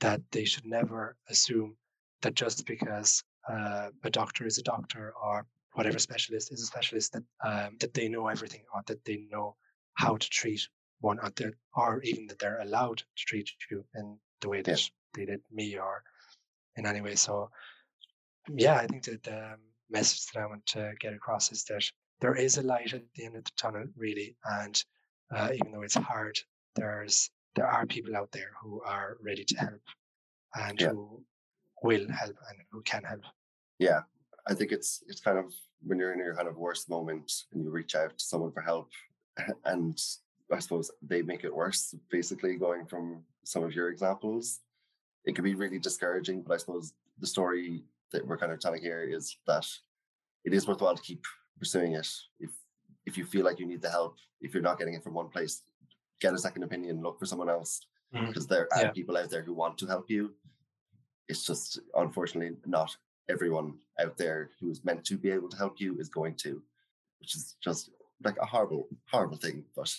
that 0.00 0.20
they 0.30 0.44
should 0.44 0.66
never 0.66 1.16
assume 1.28 1.76
that 2.22 2.34
just 2.34 2.66
because 2.66 3.22
uh, 3.48 3.88
a 4.02 4.10
doctor 4.10 4.46
is 4.46 4.58
a 4.58 4.62
doctor 4.62 5.12
or 5.22 5.46
whatever 5.74 5.98
specialist 5.98 6.52
is 6.52 6.62
a 6.62 6.66
specialist 6.66 7.12
that 7.12 7.24
um, 7.44 7.76
that 7.80 7.94
they 7.94 8.08
know 8.08 8.28
everything 8.28 8.62
or 8.74 8.82
that 8.86 9.04
they 9.04 9.26
know 9.30 9.56
how 9.94 10.16
to 10.16 10.30
treat 10.30 10.66
one 11.00 11.18
or, 11.18 11.30
or 11.76 12.00
even 12.02 12.26
that 12.26 12.38
they're 12.38 12.60
allowed 12.60 12.98
to 12.98 13.24
treat 13.26 13.50
you 13.70 13.84
in 13.94 14.18
the 14.40 14.48
way 14.48 14.62
that 14.62 14.80
yeah. 14.80 14.86
they 15.14 15.24
did 15.26 15.40
me 15.52 15.76
or 15.78 16.02
in 16.76 16.86
any 16.86 17.00
way. 17.00 17.14
So 17.14 17.50
yeah, 18.48 18.76
I 18.76 18.86
think 18.86 19.04
that 19.04 19.22
the 19.22 19.56
message 19.90 20.26
that 20.32 20.40
I 20.40 20.46
want 20.46 20.66
to 20.66 20.92
get 21.00 21.14
across 21.14 21.52
is 21.52 21.64
that 21.64 21.84
there 22.20 22.34
is 22.34 22.58
a 22.58 22.62
light 22.62 22.92
at 22.94 23.02
the 23.14 23.24
end 23.24 23.36
of 23.36 23.44
the 23.44 23.50
tunnel, 23.56 23.84
really. 23.96 24.36
And 24.44 24.82
uh, 25.34 25.50
even 25.54 25.72
though 25.72 25.82
it's 25.82 25.94
hard, 25.94 26.38
there's 26.74 27.30
there 27.54 27.66
are 27.66 27.86
people 27.86 28.16
out 28.16 28.32
there 28.32 28.50
who 28.60 28.82
are 28.82 29.16
ready 29.22 29.44
to 29.44 29.56
help 29.56 29.82
and 30.54 30.80
yeah. 30.80 30.88
who 30.88 31.22
will 31.82 32.08
help 32.10 32.36
and 32.48 32.58
who 32.70 32.82
can 32.82 33.04
help. 33.04 33.22
Yeah, 33.78 34.00
I 34.46 34.54
think 34.54 34.72
it's 34.72 35.02
it's 35.08 35.20
kind 35.20 35.38
of 35.38 35.52
when 35.82 35.98
you're 35.98 36.12
in 36.12 36.18
your 36.18 36.34
kind 36.34 36.48
of 36.48 36.56
worst 36.56 36.88
moment 36.88 37.30
and 37.52 37.62
you 37.62 37.70
reach 37.70 37.94
out 37.94 38.18
to 38.18 38.24
someone 38.24 38.52
for 38.52 38.60
help, 38.60 38.90
and 39.64 39.98
I 40.52 40.58
suppose 40.58 40.90
they 41.02 41.22
make 41.22 41.44
it 41.44 41.54
worse. 41.54 41.94
Basically, 42.10 42.56
going 42.56 42.86
from 42.86 43.22
some 43.44 43.62
of 43.62 43.74
your 43.74 43.88
examples, 43.88 44.60
it 45.24 45.34
can 45.34 45.44
be 45.44 45.54
really 45.54 45.78
discouraging. 45.78 46.42
But 46.42 46.54
I 46.54 46.56
suppose 46.58 46.92
the 47.18 47.26
story 47.26 47.84
that 48.12 48.26
we're 48.26 48.38
kind 48.38 48.52
of 48.52 48.60
telling 48.60 48.82
here 48.82 49.02
is 49.02 49.36
that 49.46 49.66
it 50.44 50.52
is 50.52 50.66
worthwhile 50.66 50.96
to 50.96 51.02
keep 51.02 51.24
pursuing 51.58 51.92
it. 51.94 52.08
If 52.38 52.50
if 53.06 53.18
you 53.18 53.24
feel 53.24 53.44
like 53.44 53.58
you 53.58 53.66
need 53.66 53.82
the 53.82 53.90
help, 53.90 54.16
if 54.40 54.54
you're 54.54 54.62
not 54.62 54.78
getting 54.78 54.94
it 54.94 55.02
from 55.02 55.14
one 55.14 55.28
place, 55.28 55.62
get 56.20 56.34
a 56.34 56.38
second 56.38 56.62
opinion, 56.62 57.02
look 57.02 57.18
for 57.18 57.26
someone 57.26 57.50
else 57.50 57.80
mm-hmm. 58.14 58.26
because 58.26 58.46
there 58.46 58.68
are 58.72 58.82
yeah. 58.82 58.90
people 58.90 59.16
out 59.16 59.30
there 59.30 59.42
who 59.42 59.54
want 59.54 59.78
to 59.78 59.86
help 59.86 60.10
you. 60.10 60.32
It's 61.28 61.46
just 61.46 61.80
unfortunately 61.94 62.56
not 62.66 62.94
everyone 63.28 63.74
out 64.00 64.16
there 64.16 64.50
who 64.60 64.70
is 64.70 64.84
meant 64.84 65.04
to 65.04 65.16
be 65.16 65.30
able 65.30 65.48
to 65.48 65.56
help 65.56 65.80
you 65.80 65.96
is 65.98 66.08
going 66.08 66.34
to, 66.36 66.62
which 67.20 67.34
is 67.34 67.56
just 67.62 67.90
like 68.22 68.36
a 68.40 68.46
horrible, 68.46 68.88
horrible 69.10 69.36
thing. 69.36 69.64
But 69.76 69.94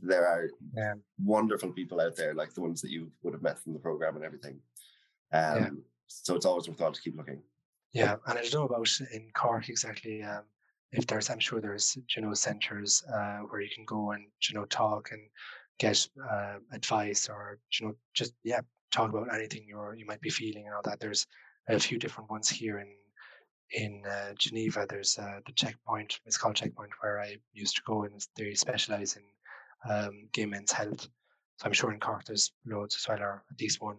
there 0.00 0.26
are 0.26 0.48
yeah. 0.76 0.94
wonderful 1.22 1.72
people 1.72 2.00
out 2.00 2.16
there, 2.16 2.34
like 2.34 2.54
the 2.54 2.60
ones 2.60 2.80
that 2.82 2.90
you 2.90 3.10
would 3.22 3.34
have 3.34 3.42
met 3.42 3.58
from 3.58 3.72
the 3.72 3.78
program 3.78 4.16
and 4.16 4.24
everything. 4.24 4.60
Um, 5.32 5.56
yeah. 5.56 5.68
So 6.06 6.36
it's 6.36 6.46
always 6.46 6.68
worthwhile 6.68 6.92
to 6.92 7.00
keep 7.00 7.16
looking. 7.16 7.42
Yeah, 7.92 8.16
and 8.26 8.38
I 8.38 8.42
don't 8.42 8.54
know 8.54 8.76
about 8.76 9.00
in 9.12 9.30
Cork 9.34 9.68
exactly. 9.68 10.22
Um, 10.22 10.44
if 10.92 11.06
there's, 11.06 11.30
I'm 11.30 11.38
sure 11.38 11.60
there's, 11.60 11.96
you 12.14 12.22
know, 12.22 12.34
centres 12.34 13.02
uh, 13.12 13.38
where 13.48 13.60
you 13.60 13.70
can 13.74 13.84
go 13.84 14.12
and, 14.12 14.24
you 14.48 14.54
know, 14.54 14.66
talk 14.66 15.10
and 15.10 15.20
get 15.78 16.06
uh, 16.30 16.56
advice 16.72 17.28
or, 17.28 17.58
you 17.78 17.86
know, 17.86 17.94
just, 18.14 18.34
yeah, 18.44 18.60
talk 18.92 19.10
about 19.10 19.34
anything 19.34 19.64
you're, 19.66 19.94
you 19.94 20.06
might 20.06 20.20
be 20.20 20.30
feeling 20.30 20.66
and 20.66 20.74
all 20.74 20.82
that. 20.84 21.00
There's 21.00 21.26
a 21.68 21.78
few 21.78 21.98
different 21.98 22.30
ones 22.30 22.48
here 22.48 22.78
in, 22.78 22.88
in 23.72 24.02
uh, 24.08 24.32
Geneva. 24.38 24.86
There's 24.88 25.18
uh, 25.18 25.40
the 25.46 25.52
checkpoint, 25.52 26.18
it's 26.26 26.36
called 26.36 26.56
checkpoint 26.56 26.90
where 27.00 27.20
I 27.20 27.36
used 27.52 27.76
to 27.76 27.82
go 27.86 28.04
and 28.04 28.24
they 28.36 28.54
specialize 28.54 29.16
in 29.16 29.22
um, 29.90 30.28
gay 30.32 30.46
men's 30.46 30.72
health. 30.72 31.08
So 31.58 31.66
I'm 31.66 31.72
sure 31.72 31.92
in 31.92 32.00
Cork 32.00 32.24
there's 32.24 32.52
loads 32.66 32.96
as 32.96 33.08
well, 33.08 33.22
or 33.22 33.44
at 33.50 33.60
least 33.60 33.80
one. 33.80 33.98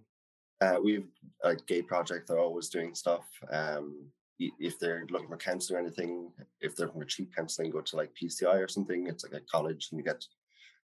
Uh, 0.61 0.77
we've 0.81 1.07
a 1.43 1.55
gay 1.55 1.81
project. 1.81 2.27
They're 2.27 2.39
always 2.39 2.69
doing 2.69 2.95
stuff. 2.95 3.25
Um, 3.51 4.07
if 4.39 4.79
they're 4.79 5.05
looking 5.09 5.27
for 5.27 5.37
counseling 5.37 5.77
or 5.77 5.81
anything, 5.81 6.31
if 6.61 6.75
they're 6.75 6.87
looking 6.87 7.01
for 7.01 7.07
cheap 7.07 7.35
counseling, 7.35 7.71
go 7.71 7.81
to 7.81 7.95
like 7.95 8.11
PCI 8.21 8.63
or 8.63 8.67
something. 8.67 9.07
It's 9.07 9.23
like 9.23 9.33
a 9.33 9.45
college 9.45 9.89
and 9.91 9.99
you 9.99 10.03
get 10.03 10.23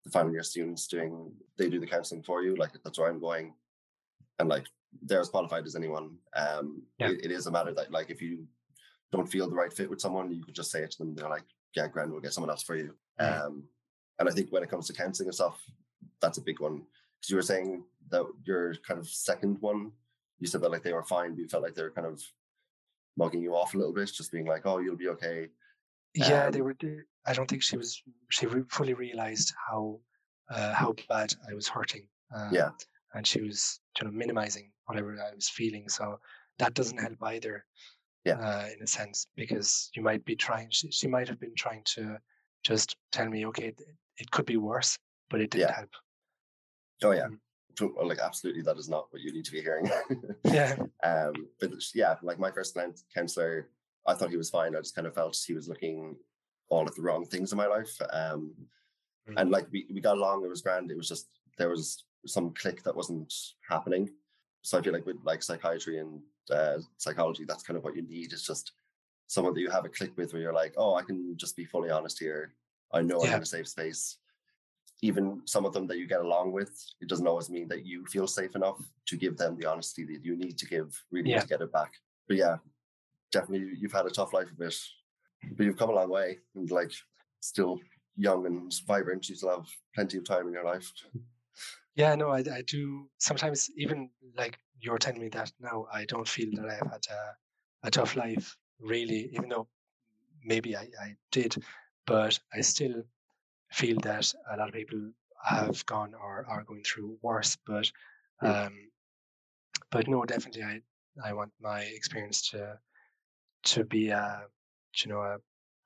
the 0.05 0.11
final 0.11 0.33
year 0.33 0.43
students 0.43 0.87
doing, 0.87 1.33
they 1.59 1.69
do 1.69 1.81
the 1.81 1.87
counseling 1.87 2.23
for 2.23 2.43
you. 2.43 2.57
Like 2.57 2.73
that's 2.85 2.99
where 2.99 3.09
I'm 3.09 3.21
going. 3.21 3.55
And 4.39 4.49
like 4.49 4.67
they're 5.03 5.21
as 5.21 5.29
qualified 5.29 5.67
as 5.67 5.77
anyone. 5.77 6.17
Um, 6.35 6.83
yeah. 6.99 7.09
it, 7.09 7.27
it 7.27 7.31
is 7.31 7.47
a 7.47 7.51
matter 7.51 7.75
that 7.75 7.91
like 7.91 8.11
if 8.11 8.23
you 8.23 8.47
don't 9.13 9.27
feel 9.27 9.49
the 9.49 9.55
right 9.55 9.73
fit 9.73 9.91
with 9.91 10.01
someone, 10.01 10.33
you 10.33 10.45
could 10.45 10.55
just 10.55 10.71
say 10.71 10.83
it 10.83 10.91
to 10.93 10.99
them. 10.99 11.15
They're 11.15 11.29
like, 11.29 11.45
yeah, 11.75 11.89
grand, 11.89 12.11
we'll 12.11 12.21
get 12.21 12.33
someone 12.33 12.51
else 12.51 12.63
for 12.63 12.77
you. 12.77 12.95
Mm-hmm. 13.21 13.47
Um, 13.47 13.65
and 14.19 14.29
I 14.29 14.33
think 14.33 14.51
when 14.51 14.63
it 14.63 14.71
comes 14.71 14.87
to 14.87 14.93
counseling 14.93 15.29
and 15.29 15.35
stuff, 15.35 15.61
that's 16.21 16.39
a 16.39 16.43
big 16.43 16.61
one. 16.61 16.83
Because 17.17 17.31
you 17.31 17.37
were 17.37 17.43
saying 17.43 17.85
that 18.11 18.25
your 18.45 18.75
kind 18.87 18.99
of 18.99 19.09
second 19.09 19.59
one, 19.61 19.93
you 20.39 20.47
said 20.47 20.61
that 20.63 20.71
like 20.71 20.83
they 20.83 20.93
were 20.93 21.05
fine, 21.05 21.35
but 21.35 21.41
you 21.41 21.49
felt 21.49 21.63
like 21.63 21.75
they 21.75 21.83
were 21.83 21.91
kind 21.91 22.07
of 22.07 22.23
mugging 23.17 23.43
you 23.43 23.55
off 23.55 23.75
a 23.75 23.79
little 23.79 23.93
bit, 23.93 24.11
just 24.13 24.33
being 24.33 24.47
like, 24.47 24.67
"Oh, 24.67 24.79
you'll 24.79 24.97
be 24.97 25.09
okay." 25.09 25.49
Yeah, 26.15 26.47
um, 26.47 26.53
they 26.53 26.61
were. 26.61 26.77
I 27.27 27.33
don't 27.33 27.49
think 27.49 27.63
she 27.63 27.77
was. 27.77 28.03
She 28.31 28.47
fully 28.69 28.95
realized 28.95 29.53
how 29.69 30.01
uh, 30.51 30.75
how 30.75 30.95
bad 31.09 31.33
I 31.49 31.55
was 31.55 31.69
hurting. 31.69 32.07
Um, 32.35 32.51
yeah, 32.53 32.71
and 33.17 33.27
she 33.27 33.41
was 33.41 33.81
you 33.99 34.07
know 34.07 34.13
minimizing 34.13 34.71
whatever 34.87 35.17
I 35.21 35.35
was 35.35 35.49
feeling. 35.49 35.89
So 35.89 36.19
that 36.59 36.75
doesn't 36.75 36.99
help 36.99 37.17
either. 37.23 37.65
Yeah, 38.25 38.39
uh, 38.41 38.67
in 38.77 38.83
a 38.83 38.87
sense, 38.87 39.29
because 39.37 39.91
you 39.95 40.03
might 40.03 40.25
be 40.25 40.35
trying. 40.35 40.69
She, 40.71 40.91
she 40.91 41.07
might 41.07 41.29
have 41.29 41.39
been 41.39 41.55
trying 41.57 41.83
to 41.95 42.19
just 42.65 42.97
tell 43.13 43.29
me, 43.29 43.47
okay, 43.47 43.69
it, 43.69 43.81
it 44.19 44.31
could 44.33 44.47
be 44.47 44.57
worse, 44.57 44.99
but 45.31 45.41
it 45.41 45.51
didn't 45.51 45.69
yeah. 45.69 45.77
help. 45.77 45.91
Oh 47.05 47.13
yeah, 47.13 47.29
mm. 47.81 47.93
like 48.05 48.19
absolutely 48.19 48.63
that 48.63 48.79
is 48.79 48.89
not 48.89 49.07
what 49.11 49.23
you 49.23 49.33
need 49.33 49.45
to 49.45 49.53
be 49.53 49.61
hearing. 49.61 49.89
Yeah. 50.45 50.77
um, 51.05 51.35
but 51.61 51.71
yeah, 51.95 52.17
like 52.23 52.39
my 52.39 52.51
first 52.51 52.77
counselor, 53.15 53.69
I 54.07 54.15
thought 54.15 54.31
he 54.31 54.37
was 54.37 54.51
fine. 54.51 54.75
I 54.75 54.81
just 54.81 54.97
kind 54.97 55.07
of 55.07 55.15
felt 55.15 55.39
he 55.47 55.55
was 55.55 55.69
looking 55.69 56.17
all 56.69 56.87
at 56.87 56.97
the 56.97 57.03
wrong 57.03 57.27
things 57.27 57.53
in 57.53 57.59
my 57.59 57.67
life. 57.67 57.97
Um, 58.13 58.53
mm. 59.31 59.35
and 59.37 59.51
like 59.51 59.69
we, 59.71 59.87
we 59.93 60.01
got 60.01 60.17
along, 60.17 60.45
it 60.45 60.49
was 60.49 60.63
grand. 60.63 60.91
It 60.91 60.97
was 60.97 61.09
just 61.09 61.29
there 61.59 61.69
was 61.69 62.05
some 62.27 62.53
click 62.55 62.83
that 62.83 62.97
wasn't 62.97 63.33
happening. 63.69 64.11
So 64.63 64.79
I 64.79 64.83
feel 64.83 64.93
like 64.93 65.07
with 65.07 65.17
like 65.25 65.43
psychiatry 65.43 65.99
and 65.99 66.21
uh, 66.51 66.79
psychology, 66.97 67.45
that's 67.45 67.63
kind 67.63 67.77
of 67.77 67.85
what 67.85 67.97
you 67.97 68.03
need. 68.03 68.33
is 68.33 68.45
just 68.45 68.73
someone 69.27 69.55
that 69.55 69.61
you 69.61 69.71
have 69.71 69.85
a 69.85 69.89
click 69.89 70.17
with 70.17 70.33
where 70.33 70.43
you're 70.43 70.53
like, 70.53 70.75
oh, 70.77 70.95
I 70.95 71.03
can 71.03 71.37
just 71.37 71.57
be 71.57 71.65
fully 71.65 71.91
honest 71.91 72.19
here. 72.19 72.55
I 72.93 73.03
know 73.03 73.23
yeah. 73.23 73.31
I'm 73.31 73.37
in 73.37 73.43
a 73.43 73.47
safe 73.47 73.69
space. 73.69 74.19
Even 75.03 75.43
some 75.45 75.67
of 75.67 75.73
them 75.73 75.87
that 75.89 75.99
you 75.99 76.07
get 76.07 76.21
along 76.21 76.53
with, 76.53 76.71
it 77.01 77.09
doesn't 77.09 77.27
always 77.27 77.51
mean 77.51 77.69
that 77.69 77.85
you 77.85 78.07
feel 78.07 78.27
safe 78.27 78.57
enough 78.57 78.81
to 79.07 79.17
give 79.17 79.37
them 79.37 79.57
the 79.57 79.67
honesty 79.67 80.05
that 80.05 80.25
you 80.25 80.37
need 80.37 80.57
to 80.59 80.67
give, 80.67 81.01
really 81.11 81.31
yeah. 81.31 81.41
to 81.41 81.47
get 81.47 81.61
it 81.61 81.73
back. 81.73 81.93
But 82.29 82.39
yeah, 82.39 82.57
definitely 83.33 83.77
you've 83.79 83.93
had 83.93 84.07
a 84.07 84.11
tough 84.11 84.33
life 84.33 84.51
of 84.51 84.61
it, 84.61 84.75
but 85.53 85.65
you've 85.65 85.77
come 85.77 85.91
a 85.91 85.95
long 85.95 86.09
way 86.09 86.39
and 86.55 86.71
like 86.71 86.93
still 87.41 87.79
young 88.17 88.47
and 88.47 88.73
vibrant. 88.87 89.29
You 89.29 89.35
still 89.35 89.51
have 89.51 89.67
plenty 89.95 90.19
of 90.19 90.25
time 90.25 90.47
in 90.47 90.55
your 90.55 90.65
life. 90.65 90.91
Yeah, 91.97 92.15
no, 92.15 92.31
I, 92.31 92.39
I 92.53 92.63
do 92.67 93.09
sometimes 93.19 93.71
even 93.77 94.11
like 94.37 94.59
you're 94.81 94.99
telling 94.99 95.21
me 95.21 95.29
that 95.31 95.53
now, 95.61 95.87
I 95.93 96.05
don't 96.05 96.29
feel 96.29 96.51
that 96.55 96.69
I've 96.69 96.91
had 96.93 97.05
a, 97.11 97.37
a 97.89 97.91
tough 97.91 98.15
life 98.17 98.57
really, 98.79 99.31
even 99.33 99.49
though 99.49 99.69
maybe 100.45 100.77
I, 100.77 100.89
I 101.01 101.17
did, 101.33 101.57
but 102.07 102.39
I 102.55 102.63
still 102.63 103.05
feel 103.73 103.99
that 104.01 104.33
a 104.53 104.57
lot 104.59 104.69
of 104.69 104.75
people 104.75 105.13
have 105.45 105.87
gone 105.87 106.15
or 106.15 106.47
are 106.49 106.65
going 106.65 106.85
through 106.85 107.19
worse. 107.23 107.57
But 107.67 107.91
um, 108.43 108.91
but 109.91 110.09
no, 110.09 110.25
definitely, 110.25 110.63
I 110.63 110.81
I 111.25 111.33
want 111.33 111.53
my 111.61 111.81
experience 111.81 112.51
to 112.51 112.79
to 113.65 113.85
be 113.85 114.11
a 114.11 114.47
you 115.05 115.11
know 115.11 115.23
a, 115.23 115.39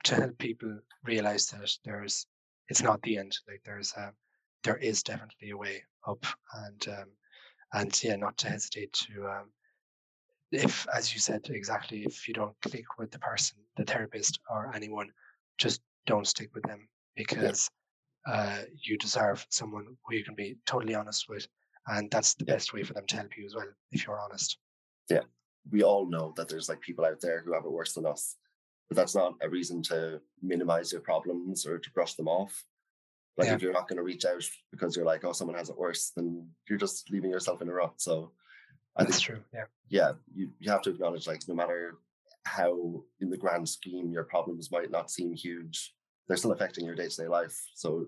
to 0.05 0.15
help 0.17 0.39
people 0.39 0.81
realize 1.05 1.47
that 1.49 1.71
there's 1.85 2.27
it's 2.69 2.83
not 2.83 3.03
the 3.03 3.19
end. 3.19 3.39
Like 3.49 3.63
there's 3.65 3.93
a 3.95 4.15
there 4.65 4.77
is 4.79 5.03
definitely 5.03 5.51
a 5.51 5.57
way 5.59 5.85
up, 6.07 6.25
and 6.67 6.89
um, 6.89 7.07
and 7.73 8.05
yeah, 8.05 8.17
not 8.17 8.37
to 8.39 8.49
hesitate 8.49 8.93
to 8.93 9.27
um, 9.27 9.51
if, 10.53 10.87
as 10.95 11.13
you 11.13 11.21
said 11.21 11.47
exactly, 11.51 12.03
if 12.05 12.27
you 12.27 12.35
don't 12.35 12.55
click 12.63 12.99
with 12.99 13.11
the 13.11 13.19
person, 13.19 13.59
the 13.77 13.85
therapist 13.85 14.41
or 14.51 14.75
anyone, 14.75 15.11
just 15.59 15.81
don't 16.07 16.27
stick 16.27 16.51
with 16.55 16.65
them 16.65 16.89
because 17.17 17.71
yeah. 18.27 18.33
uh, 18.33 18.59
you 18.83 18.99
deserve 18.99 19.47
someone 19.51 19.87
who 20.05 20.17
you 20.17 20.25
can 20.25 20.35
be 20.35 20.57
totally 20.67 20.95
honest 20.95 21.27
with, 21.29 21.47
and 21.87 22.11
that's 22.11 22.35
the 22.35 22.45
yeah. 22.47 22.55
best 22.55 22.73
way 22.73 22.83
for 22.83 22.95
them 22.95 23.07
to 23.07 23.17
help 23.17 23.37
you 23.37 23.47
as 23.47 23.55
well 23.55 23.69
if 23.93 24.07
you're 24.07 24.21
honest. 24.21 24.59
Yeah, 25.09 25.23
we 25.71 25.83
all 25.83 26.09
know 26.09 26.33
that 26.37 26.49
there's 26.49 26.69
like 26.69 26.81
people 26.81 27.05
out 27.05 27.21
there 27.21 27.43
who 27.45 27.53
have 27.55 27.65
it 27.65 27.73
worse 27.73 27.93
than 27.93 28.07
us, 28.07 28.37
but 28.89 28.97
that's 28.97 29.15
not 29.15 29.35
a 29.43 29.49
reason 29.49 29.83
to 29.85 30.21
minimize 30.43 30.91
your 30.91 31.01
problems 31.01 31.67
or 31.67 31.79
to 31.79 31.91
brush 31.93 32.15
them 32.15 32.29
off. 32.29 32.65
Like 33.41 33.49
yeah. 33.49 33.55
if 33.55 33.63
you're 33.63 33.73
not 33.73 33.89
going 33.89 33.97
to 33.97 34.03
reach 34.03 34.27
out 34.27 34.45
because 34.71 34.95
you're 34.95 35.07
like, 35.07 35.25
oh, 35.25 35.33
someone 35.33 35.57
has 35.57 35.71
it 35.71 35.79
worse, 35.79 36.13
then 36.15 36.47
you're 36.69 36.79
just 36.79 37.11
leaving 37.11 37.31
yourself 37.31 37.63
in 37.63 37.71
a 37.71 37.73
rut. 37.73 37.95
So 37.97 38.33
I 38.95 39.05
That's 39.05 39.17
think, 39.17 39.25
true. 39.25 39.41
Yeah. 39.55 39.65
Yeah. 39.89 40.13
You, 40.35 40.51
you 40.59 40.71
have 40.71 40.83
to 40.83 40.91
acknowledge 40.91 41.27
like 41.27 41.41
no 41.49 41.55
matter 41.55 41.97
how 42.45 43.03
in 43.21 43.31
the 43.31 43.39
grand 43.39 43.67
scheme 43.67 44.13
your 44.13 44.25
problems 44.25 44.71
might 44.71 44.91
not 44.91 45.11
seem 45.11 45.33
huge, 45.33 45.95
they're 46.29 46.37
still 46.37 46.53
affecting 46.53 46.85
your 46.85 46.95
day-to-day 46.95 47.29
life. 47.29 47.59
So 47.75 48.07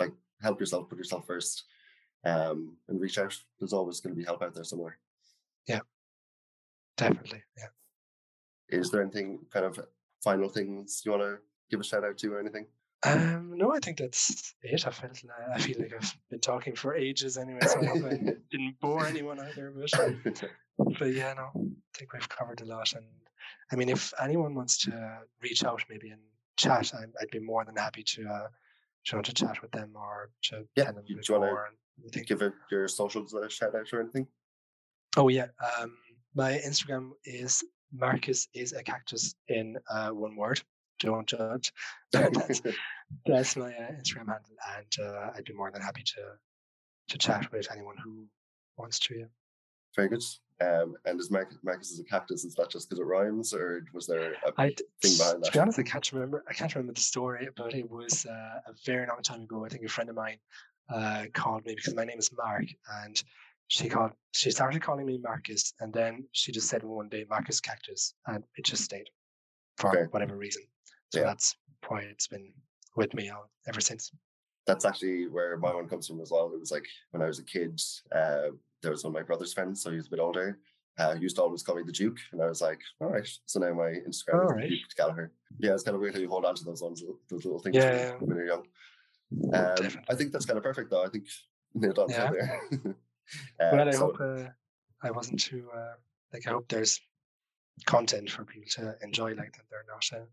like 0.00 0.12
help 0.42 0.58
yourself, 0.58 0.88
put 0.88 0.98
yourself 0.98 1.24
first, 1.24 1.64
um, 2.24 2.76
and 2.88 3.00
reach 3.00 3.18
out. 3.18 3.36
There's 3.60 3.72
always 3.72 4.00
going 4.00 4.16
to 4.16 4.18
be 4.18 4.26
help 4.26 4.42
out 4.42 4.54
there 4.54 4.64
somewhere. 4.64 4.98
Yeah. 5.68 5.80
Definitely. 6.96 7.44
Yeah. 7.56 8.78
Is 8.80 8.90
there 8.90 9.02
anything 9.02 9.38
kind 9.52 9.66
of 9.66 9.78
final 10.24 10.48
things 10.48 11.02
you 11.04 11.12
want 11.12 11.22
to 11.22 11.38
give 11.70 11.78
a 11.78 11.84
shout 11.84 12.04
out 12.04 12.18
to 12.18 12.32
or 12.32 12.40
anything? 12.40 12.66
Um, 13.04 13.52
no, 13.56 13.74
I 13.74 13.80
think 13.80 13.98
that's 13.98 14.54
it. 14.62 14.86
I 14.86 14.90
felt 14.90 15.22
I 15.52 15.58
feel 15.58 15.76
like 15.78 15.92
I've 15.94 16.16
been 16.30 16.40
talking 16.40 16.74
for 16.74 16.94
ages 16.94 17.36
anyway, 17.36 17.60
so 17.62 17.80
I 17.80 17.84
hope 17.86 18.04
I 18.04 18.16
didn't 18.50 18.76
bore 18.80 19.06
anyone 19.06 19.40
either. 19.40 19.72
But, 19.76 20.44
but 20.98 21.12
yeah, 21.12 21.34
no, 21.34 21.50
I 21.54 21.98
think 21.98 22.12
we've 22.12 22.28
covered 22.28 22.60
a 22.62 22.64
lot. 22.64 22.92
And 22.94 23.04
I 23.72 23.76
mean, 23.76 23.88
if 23.88 24.12
anyone 24.20 24.54
wants 24.54 24.78
to 24.84 25.18
reach 25.42 25.64
out, 25.64 25.82
maybe 25.90 26.10
and 26.10 26.20
chat, 26.56 26.92
I, 26.94 27.00
would 27.20 27.30
be 27.30 27.40
more 27.40 27.64
than 27.64 27.76
happy 27.76 28.02
to 28.02 28.26
uh, 28.26 28.48
to, 29.06 29.22
to 29.22 29.34
chat 29.34 29.60
with 29.60 29.72
them 29.72 29.92
or 29.94 30.30
to 30.44 30.66
yeah. 30.76 30.92
Them 30.92 31.04
do 31.06 31.14
you 31.14 31.38
want 31.38 32.12
to 32.12 32.20
give 32.20 32.42
it 32.42 32.52
your 32.70 32.88
socials 32.88 33.34
a 33.34 33.50
shout 33.50 33.74
out 33.74 33.92
or 33.92 34.00
anything? 34.00 34.26
Oh 35.16 35.28
yeah, 35.28 35.46
um, 35.78 35.92
my 36.34 36.52
Instagram 36.66 37.10
is 37.24 37.62
Marcus 37.92 38.48
is 38.54 38.72
a 38.72 38.82
cactus 38.82 39.34
in 39.48 39.76
uh, 39.90 40.10
one 40.10 40.36
word 40.36 40.60
don't 41.04 41.26
judge. 41.26 41.72
that's, 42.12 42.62
that's 43.26 43.56
my 43.56 43.72
uh, 43.72 43.92
Instagram 43.92 44.28
handle, 44.28 44.56
and 44.76 45.06
uh, 45.06 45.30
I'd 45.36 45.44
be 45.44 45.52
more 45.52 45.70
than 45.70 45.82
happy 45.82 46.02
to 46.02 46.22
to 47.08 47.18
chat 47.18 47.52
with 47.52 47.70
anyone 47.70 47.96
who 48.02 48.26
wants 48.78 48.98
to. 48.98 49.14
Yeah. 49.14 49.24
Very 49.94 50.08
good. 50.08 50.22
Um, 50.60 50.94
and 51.04 51.18
is 51.18 51.30
Marcus, 51.30 51.58
Marcus 51.62 51.90
is 51.90 52.00
a 52.00 52.04
cactus? 52.04 52.44
Is 52.44 52.54
that 52.54 52.70
just 52.70 52.88
because 52.88 53.00
it 53.00 53.06
rhymes, 53.06 53.52
or 53.52 53.84
was 53.92 54.06
there 54.06 54.34
a 54.46 54.52
I, 54.56 54.68
thing 55.02 55.16
behind 55.18 55.42
that? 55.42 55.46
To 55.46 55.52
be 55.52 55.58
honest, 55.58 55.78
I 55.78 55.82
can't 55.82 56.12
remember. 56.12 56.44
I 56.48 56.52
can't 56.52 56.74
remember 56.74 56.92
the 56.94 57.00
story, 57.00 57.48
but 57.56 57.74
it 57.74 57.90
was 57.90 58.24
uh, 58.26 58.60
a 58.66 58.72
very 58.84 59.06
long 59.06 59.20
time 59.22 59.42
ago. 59.42 59.64
I 59.64 59.68
think 59.68 59.84
a 59.84 59.88
friend 59.88 60.10
of 60.10 60.16
mine 60.16 60.38
uh, 60.92 61.24
called 61.32 61.66
me 61.66 61.74
because 61.74 61.94
my 61.94 62.04
name 62.04 62.18
is 62.18 62.30
Marc, 62.32 62.66
and 63.02 63.20
she 63.66 63.88
called. 63.88 64.12
She 64.32 64.50
started 64.52 64.80
calling 64.80 65.06
me 65.06 65.18
Marcus, 65.18 65.74
and 65.80 65.92
then 65.92 66.24
she 66.32 66.52
just 66.52 66.68
said 66.68 66.84
one 66.84 67.08
day 67.08 67.24
Marcus 67.28 67.60
Cactus, 67.60 68.14
and 68.26 68.44
it 68.56 68.64
just 68.64 68.84
stayed 68.84 69.08
for 69.76 69.90
okay. 69.90 70.06
whatever 70.10 70.36
reason. 70.36 70.62
So 71.14 71.20
yeah. 71.20 71.26
that's 71.26 71.54
why 71.86 72.00
it's 72.00 72.26
been 72.26 72.52
with 72.96 73.14
me 73.14 73.30
ever 73.68 73.80
since. 73.80 74.10
That's 74.66 74.84
actually 74.84 75.28
where 75.28 75.56
my 75.58 75.72
one 75.72 75.88
comes 75.88 76.08
from 76.08 76.20
as 76.20 76.32
well. 76.32 76.50
It 76.52 76.58
was 76.58 76.72
like 76.72 76.86
when 77.12 77.22
I 77.22 77.26
was 77.26 77.38
a 77.38 77.44
kid, 77.44 77.80
uh, 78.10 78.50
there 78.82 78.90
was 78.90 79.04
one 79.04 79.12
of 79.12 79.14
my 79.14 79.22
brother's 79.22 79.52
friends, 79.52 79.80
so 79.80 79.90
he 79.90 79.96
was 79.96 80.08
a 80.08 80.10
bit 80.10 80.18
older. 80.18 80.58
Uh, 80.98 81.14
he 81.14 81.22
used 81.22 81.36
to 81.36 81.42
always 81.42 81.62
call 81.62 81.76
me 81.76 81.84
the 81.86 81.92
Duke, 81.92 82.18
and 82.32 82.42
I 82.42 82.46
was 82.46 82.60
like, 82.60 82.80
all 83.00 83.08
right. 83.08 83.28
So 83.46 83.60
now 83.60 83.74
my 83.74 83.90
Instagram 84.08 84.44
all 84.44 84.50
is 84.50 84.56
right. 84.56 84.68
Duke 84.68 84.80
Gallagher. 84.96 85.32
Yeah, 85.60 85.74
it's 85.74 85.84
kind 85.84 85.94
of 85.94 86.00
weird 86.00 86.14
how 86.14 86.20
you 86.20 86.28
hold 86.28 86.44
on 86.44 86.56
to 86.56 86.64
those 86.64 86.82
ones, 86.82 87.04
those 87.30 87.44
little 87.44 87.60
things 87.60 87.76
yeah, 87.76 88.12
when 88.18 88.36
you're 88.36 88.46
young. 88.46 88.66
Um, 89.52 90.02
I 90.10 90.16
think 90.16 90.32
that's 90.32 90.46
kind 90.46 90.56
of 90.56 90.64
perfect, 90.64 90.90
though. 90.90 91.04
I 91.04 91.08
think 91.08 91.26
nailed 91.74 91.98
on 92.00 92.10
yeah. 92.10 92.30
there. 92.30 92.60
uh, 93.60 93.70
well, 93.72 93.88
I 93.88 93.90
so, 93.92 93.98
hope 93.98 94.20
uh, 94.20 94.48
I 95.00 95.12
wasn't 95.12 95.40
too 95.40 95.68
uh, 95.76 95.94
like. 96.32 96.46
I 96.48 96.50
hope 96.50 96.68
there's 96.68 97.00
content 97.86 98.30
for 98.30 98.44
people 98.44 98.68
to 98.76 98.96
enjoy, 99.02 99.34
like 99.34 99.52
that. 99.52 99.64
They're 99.70 99.84
not 99.88 100.08
uh, 100.12 100.24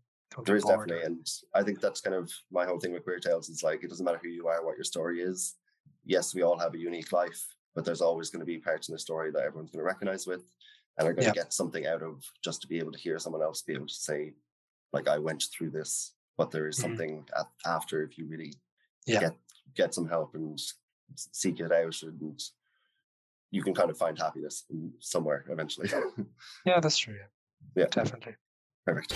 there 0.44 0.56
is 0.56 0.64
definitely, 0.64 1.02
and 1.02 1.26
I 1.54 1.62
think 1.62 1.80
that's 1.80 2.00
kind 2.00 2.16
of 2.16 2.30
my 2.50 2.64
whole 2.64 2.78
thing 2.78 2.92
with 2.92 3.04
Queer 3.04 3.18
Tales. 3.18 3.48
Is 3.48 3.62
like 3.62 3.84
it 3.84 3.88
doesn't 3.88 4.04
matter 4.04 4.20
who 4.22 4.28
you 4.28 4.48
are, 4.48 4.64
what 4.64 4.76
your 4.76 4.84
story 4.84 5.20
is. 5.20 5.54
Yes, 6.04 6.34
we 6.34 6.42
all 6.42 6.58
have 6.58 6.74
a 6.74 6.78
unique 6.78 7.12
life, 7.12 7.44
but 7.74 7.84
there's 7.84 8.00
always 8.00 8.30
going 8.30 8.40
to 8.40 8.46
be 8.46 8.58
parts 8.58 8.88
in 8.88 8.92
the 8.92 8.98
story 8.98 9.30
that 9.30 9.42
everyone's 9.42 9.70
going 9.70 9.80
to 9.80 9.86
recognize 9.86 10.26
with, 10.26 10.42
and 10.98 11.08
are 11.08 11.12
going 11.12 11.28
to 11.28 11.32
get 11.32 11.52
something 11.52 11.86
out 11.86 12.02
of 12.02 12.24
just 12.42 12.60
to 12.62 12.68
be 12.68 12.78
able 12.78 12.92
to 12.92 12.98
hear 12.98 13.18
someone 13.18 13.42
else 13.42 13.62
be 13.62 13.74
able 13.74 13.86
to 13.86 13.94
say, 13.94 14.32
like, 14.92 15.08
I 15.08 15.18
went 15.18 15.44
through 15.52 15.70
this, 15.70 16.14
but 16.36 16.50
there 16.50 16.68
is 16.68 16.78
mm-hmm. 16.78 16.88
something 16.90 17.28
after 17.66 18.02
if 18.02 18.18
you 18.18 18.26
really 18.26 18.54
yeah. 19.06 19.20
get 19.20 19.36
get 19.74 19.94
some 19.94 20.08
help 20.08 20.34
and 20.34 20.60
seek 21.14 21.60
it 21.60 21.72
out, 21.72 22.02
and 22.02 22.40
you 23.50 23.62
can 23.62 23.74
kind 23.74 23.90
of 23.90 23.98
find 23.98 24.18
happiness 24.18 24.64
somewhere 25.00 25.44
eventually. 25.50 25.90
yeah, 26.66 26.80
that's 26.80 26.98
true. 26.98 27.14
Yeah, 27.14 27.82
yeah. 27.82 27.88
definitely. 27.90 28.34
Perfect. 28.84 29.14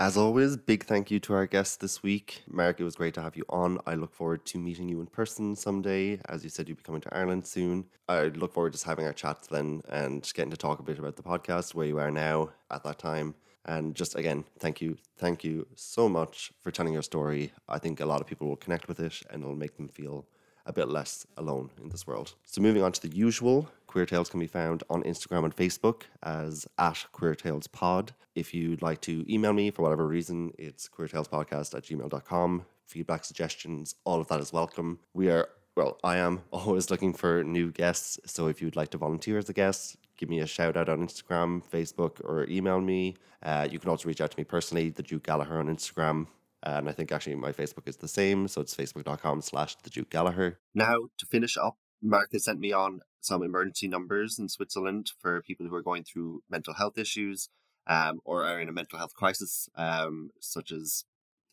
As 0.00 0.16
always, 0.16 0.56
big 0.56 0.84
thank 0.84 1.12
you 1.12 1.20
to 1.20 1.34
our 1.34 1.46
guest 1.46 1.80
this 1.80 2.02
week. 2.02 2.42
Marc, 2.48 2.80
it 2.80 2.84
was 2.84 2.96
great 2.96 3.14
to 3.14 3.22
have 3.22 3.36
you 3.36 3.44
on. 3.48 3.78
I 3.86 3.94
look 3.94 4.12
forward 4.12 4.44
to 4.46 4.58
meeting 4.58 4.88
you 4.88 5.00
in 5.00 5.06
person 5.06 5.54
someday. 5.54 6.18
As 6.28 6.42
you 6.42 6.50
said, 6.50 6.68
you'll 6.68 6.78
be 6.78 6.82
coming 6.82 7.00
to 7.02 7.14
Ireland 7.14 7.46
soon. 7.46 7.84
I 8.08 8.24
look 8.24 8.52
forward 8.52 8.70
to 8.70 8.74
just 8.74 8.86
having 8.86 9.06
our 9.06 9.12
chats 9.12 9.46
then 9.46 9.82
and 9.88 10.28
getting 10.34 10.50
to 10.50 10.56
talk 10.56 10.80
a 10.80 10.82
bit 10.82 10.98
about 10.98 11.14
the 11.14 11.22
podcast, 11.22 11.74
where 11.74 11.86
you 11.86 11.98
are 12.00 12.10
now 12.10 12.50
at 12.72 12.82
that 12.82 12.98
time. 12.98 13.36
And 13.66 13.94
just 13.94 14.16
again, 14.16 14.44
thank 14.58 14.80
you. 14.80 14.98
Thank 15.16 15.44
you 15.44 15.64
so 15.76 16.08
much 16.08 16.52
for 16.60 16.72
telling 16.72 16.92
your 16.92 17.02
story. 17.02 17.52
I 17.68 17.78
think 17.78 18.00
a 18.00 18.06
lot 18.06 18.20
of 18.20 18.26
people 18.26 18.48
will 18.48 18.56
connect 18.56 18.88
with 18.88 18.98
it 18.98 19.22
and 19.30 19.44
it'll 19.44 19.54
make 19.54 19.76
them 19.76 19.88
feel 19.88 20.26
a 20.66 20.72
bit 20.72 20.88
less 20.88 21.26
alone 21.36 21.70
in 21.82 21.88
this 21.90 22.06
world. 22.06 22.34
So, 22.44 22.60
moving 22.60 22.82
on 22.82 22.92
to 22.92 23.00
the 23.02 23.14
usual, 23.14 23.68
Queer 23.86 24.06
Tales 24.06 24.28
can 24.28 24.40
be 24.40 24.46
found 24.46 24.82
on 24.90 25.02
Instagram 25.02 25.44
and 25.44 25.54
Facebook 25.54 26.02
as 26.22 26.66
at 26.78 27.04
Queer 27.12 27.34
Tales 27.34 27.66
Pod. 27.66 28.12
If 28.34 28.52
you'd 28.52 28.82
like 28.82 29.00
to 29.02 29.24
email 29.32 29.52
me 29.52 29.70
for 29.70 29.82
whatever 29.82 30.06
reason, 30.06 30.52
it's 30.58 30.88
queertalespodcast 30.88 31.74
at 31.74 31.84
gmail.com. 31.84 32.64
Feedback, 32.86 33.24
suggestions, 33.24 33.94
all 34.04 34.20
of 34.20 34.28
that 34.28 34.40
is 34.40 34.52
welcome. 34.52 34.98
We 35.12 35.30
are, 35.30 35.48
well, 35.76 35.98
I 36.02 36.16
am 36.16 36.42
always 36.50 36.90
looking 36.90 37.12
for 37.12 37.44
new 37.44 37.70
guests. 37.70 38.18
So, 38.26 38.48
if 38.48 38.60
you'd 38.62 38.76
like 38.76 38.90
to 38.90 38.98
volunteer 38.98 39.38
as 39.38 39.48
a 39.48 39.52
guest, 39.52 39.96
give 40.16 40.28
me 40.28 40.40
a 40.40 40.46
shout 40.46 40.76
out 40.76 40.88
on 40.88 41.06
Instagram, 41.06 41.62
Facebook, 41.70 42.20
or 42.24 42.46
email 42.48 42.80
me. 42.80 43.16
Uh, 43.42 43.68
you 43.70 43.78
can 43.78 43.90
also 43.90 44.08
reach 44.08 44.20
out 44.20 44.30
to 44.30 44.38
me 44.38 44.44
personally, 44.44 44.88
the 44.88 45.02
Duke 45.02 45.24
Gallagher 45.24 45.58
on 45.58 45.66
Instagram. 45.66 46.26
And 46.64 46.88
I 46.88 46.92
think 46.92 47.12
actually 47.12 47.36
my 47.36 47.52
Facebook 47.52 47.86
is 47.86 47.98
the 47.98 48.08
same. 48.08 48.48
So 48.48 48.60
it's 48.60 48.74
facebook.com 48.74 49.42
slash 49.42 49.76
the 49.76 49.90
Duke 49.90 50.10
Gallagher. 50.10 50.58
Now, 50.74 50.94
to 51.18 51.26
finish 51.26 51.56
up, 51.56 51.76
Marc 52.02 52.32
has 52.32 52.44
sent 52.44 52.58
me 52.58 52.72
on 52.72 53.00
some 53.20 53.42
emergency 53.42 53.86
numbers 53.86 54.38
in 54.38 54.48
Switzerland 54.48 55.12
for 55.18 55.42
people 55.42 55.66
who 55.66 55.74
are 55.74 55.82
going 55.82 56.04
through 56.04 56.42
mental 56.50 56.74
health 56.74 56.98
issues 56.98 57.48
um, 57.86 58.20
or 58.24 58.44
are 58.44 58.60
in 58.60 58.68
a 58.68 58.72
mental 58.72 58.98
health 58.98 59.14
crisis, 59.14 59.68
um, 59.76 60.30
such 60.40 60.72
as 60.72 61.04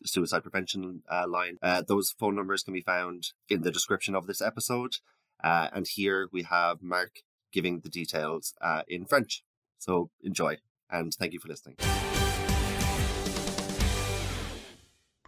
suicide 0.04 0.42
prevention 0.42 1.02
uh, 1.10 1.26
line. 1.28 1.58
Uh, 1.62 1.82
those 1.86 2.10
phone 2.18 2.34
numbers 2.34 2.62
can 2.62 2.74
be 2.74 2.80
found 2.80 3.28
in 3.48 3.62
the 3.62 3.70
description 3.70 4.14
of 4.14 4.26
this 4.26 4.42
episode. 4.42 4.96
Uh, 5.42 5.68
and 5.72 5.86
here 5.88 6.28
we 6.32 6.42
have 6.42 6.82
Marc 6.82 7.20
giving 7.52 7.80
the 7.80 7.90
details 7.90 8.54
uh, 8.60 8.82
in 8.88 9.04
French. 9.04 9.42
So 9.78 10.10
enjoy 10.22 10.58
and 10.92 11.12
thank 11.14 11.32
you 11.32 11.40
for 11.40 11.48
listening. 11.48 11.76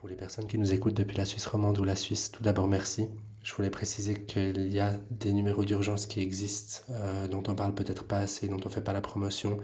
Pour 0.04 0.10
les 0.10 0.16
personnes 0.16 0.46
qui 0.46 0.58
nous 0.58 0.74
écoutent 0.74 0.92
depuis 0.98 1.16
la 1.16 1.24
Suisse 1.24 1.46
romande 1.46 1.78
ou 1.78 1.84
la 1.84 1.96
Suisse, 1.96 2.30
tout 2.30 2.42
d'abord 2.42 2.68
merci. 2.68 3.08
Je 3.42 3.54
voulais 3.54 3.70
préciser 3.70 4.12
qu'il 4.22 4.70
y 4.70 4.78
a 4.78 4.98
des 5.10 5.32
numéros 5.32 5.64
d'urgence 5.64 6.04
qui 6.04 6.20
existent, 6.20 6.82
euh, 6.90 7.26
dont 7.26 7.42
on 7.48 7.54
parle 7.54 7.74
peut-être 7.74 8.04
pas 8.04 8.18
assez, 8.18 8.46
dont 8.46 8.60
on 8.66 8.68
fait 8.68 8.82
pas 8.82 8.92
la 8.92 9.00
promotion. 9.00 9.60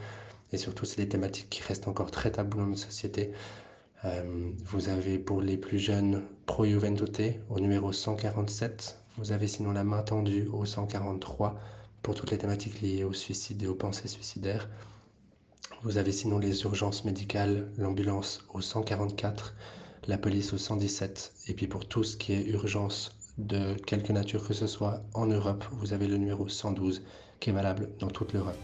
Et 0.51 0.57
surtout, 0.57 0.87
c'est 0.87 0.97
des 0.97 1.11
thématiques 1.11 1.51
qui 1.51 1.63
restent 1.63 1.89
encore 1.89 2.11
très 2.11 2.31
taboues 2.31 2.57
dans 2.57 2.67
notre 2.69 2.81
société. 2.81 3.33
Euh, 4.07 4.51
vous 4.65 4.89
avez 4.89 5.19
pour 5.19 5.43
les 5.43 5.59
plus 5.59 5.79
jeunes 5.79 6.23
Pro 6.47 6.65
Juventute 6.65 7.21
au 7.51 7.61
numéro 7.61 7.93
147. 7.93 8.97
Vous 9.19 9.33
avez 9.33 9.47
sinon 9.47 9.73
la 9.73 9.85
main 9.85 10.03
tendue 10.03 10.49
au 10.55 10.65
143 10.65 11.61
pour 12.01 12.15
toutes 12.15 12.31
les 12.31 12.39
thématiques 12.39 12.81
liées 12.81 13.05
au 13.05 13.13
suicide 13.13 13.63
et 13.63 13.67
aux 13.67 13.75
pensées 13.75 14.09
suicidaires. 14.09 14.71
Vous 15.83 15.99
avez 15.99 16.13
sinon 16.13 16.39
les 16.39 16.63
urgences 16.63 17.05
médicales, 17.05 17.69
l'ambulance 17.77 18.43
au 18.55 18.63
144, 18.63 19.55
la 20.11 20.19
police 20.19 20.53
au 20.53 20.59
117. 20.59 21.33
Et 21.47 21.55
puis 21.55 21.69
pour 21.69 21.87
tout 21.87 22.03
ce 22.03 22.17
qui 22.17 22.33
est 22.33 22.45
urgence 22.49 23.15
de 23.39 23.75
quelque 23.75 24.13
nature 24.13 24.47
que 24.47 24.55
ce 24.55 24.67
soit 24.67 25.03
en 25.15 25.27
Europe, 25.27 25.65
vous 25.71 25.93
avez 25.93 26.09
le 26.09 26.17
numéro 26.17 26.49
112 26.49 27.03
qui 27.39 27.51
est 27.51 27.53
valable 27.53 27.89
dans 28.01 28.09
toute 28.09 28.33
l'Europe. 28.33 28.59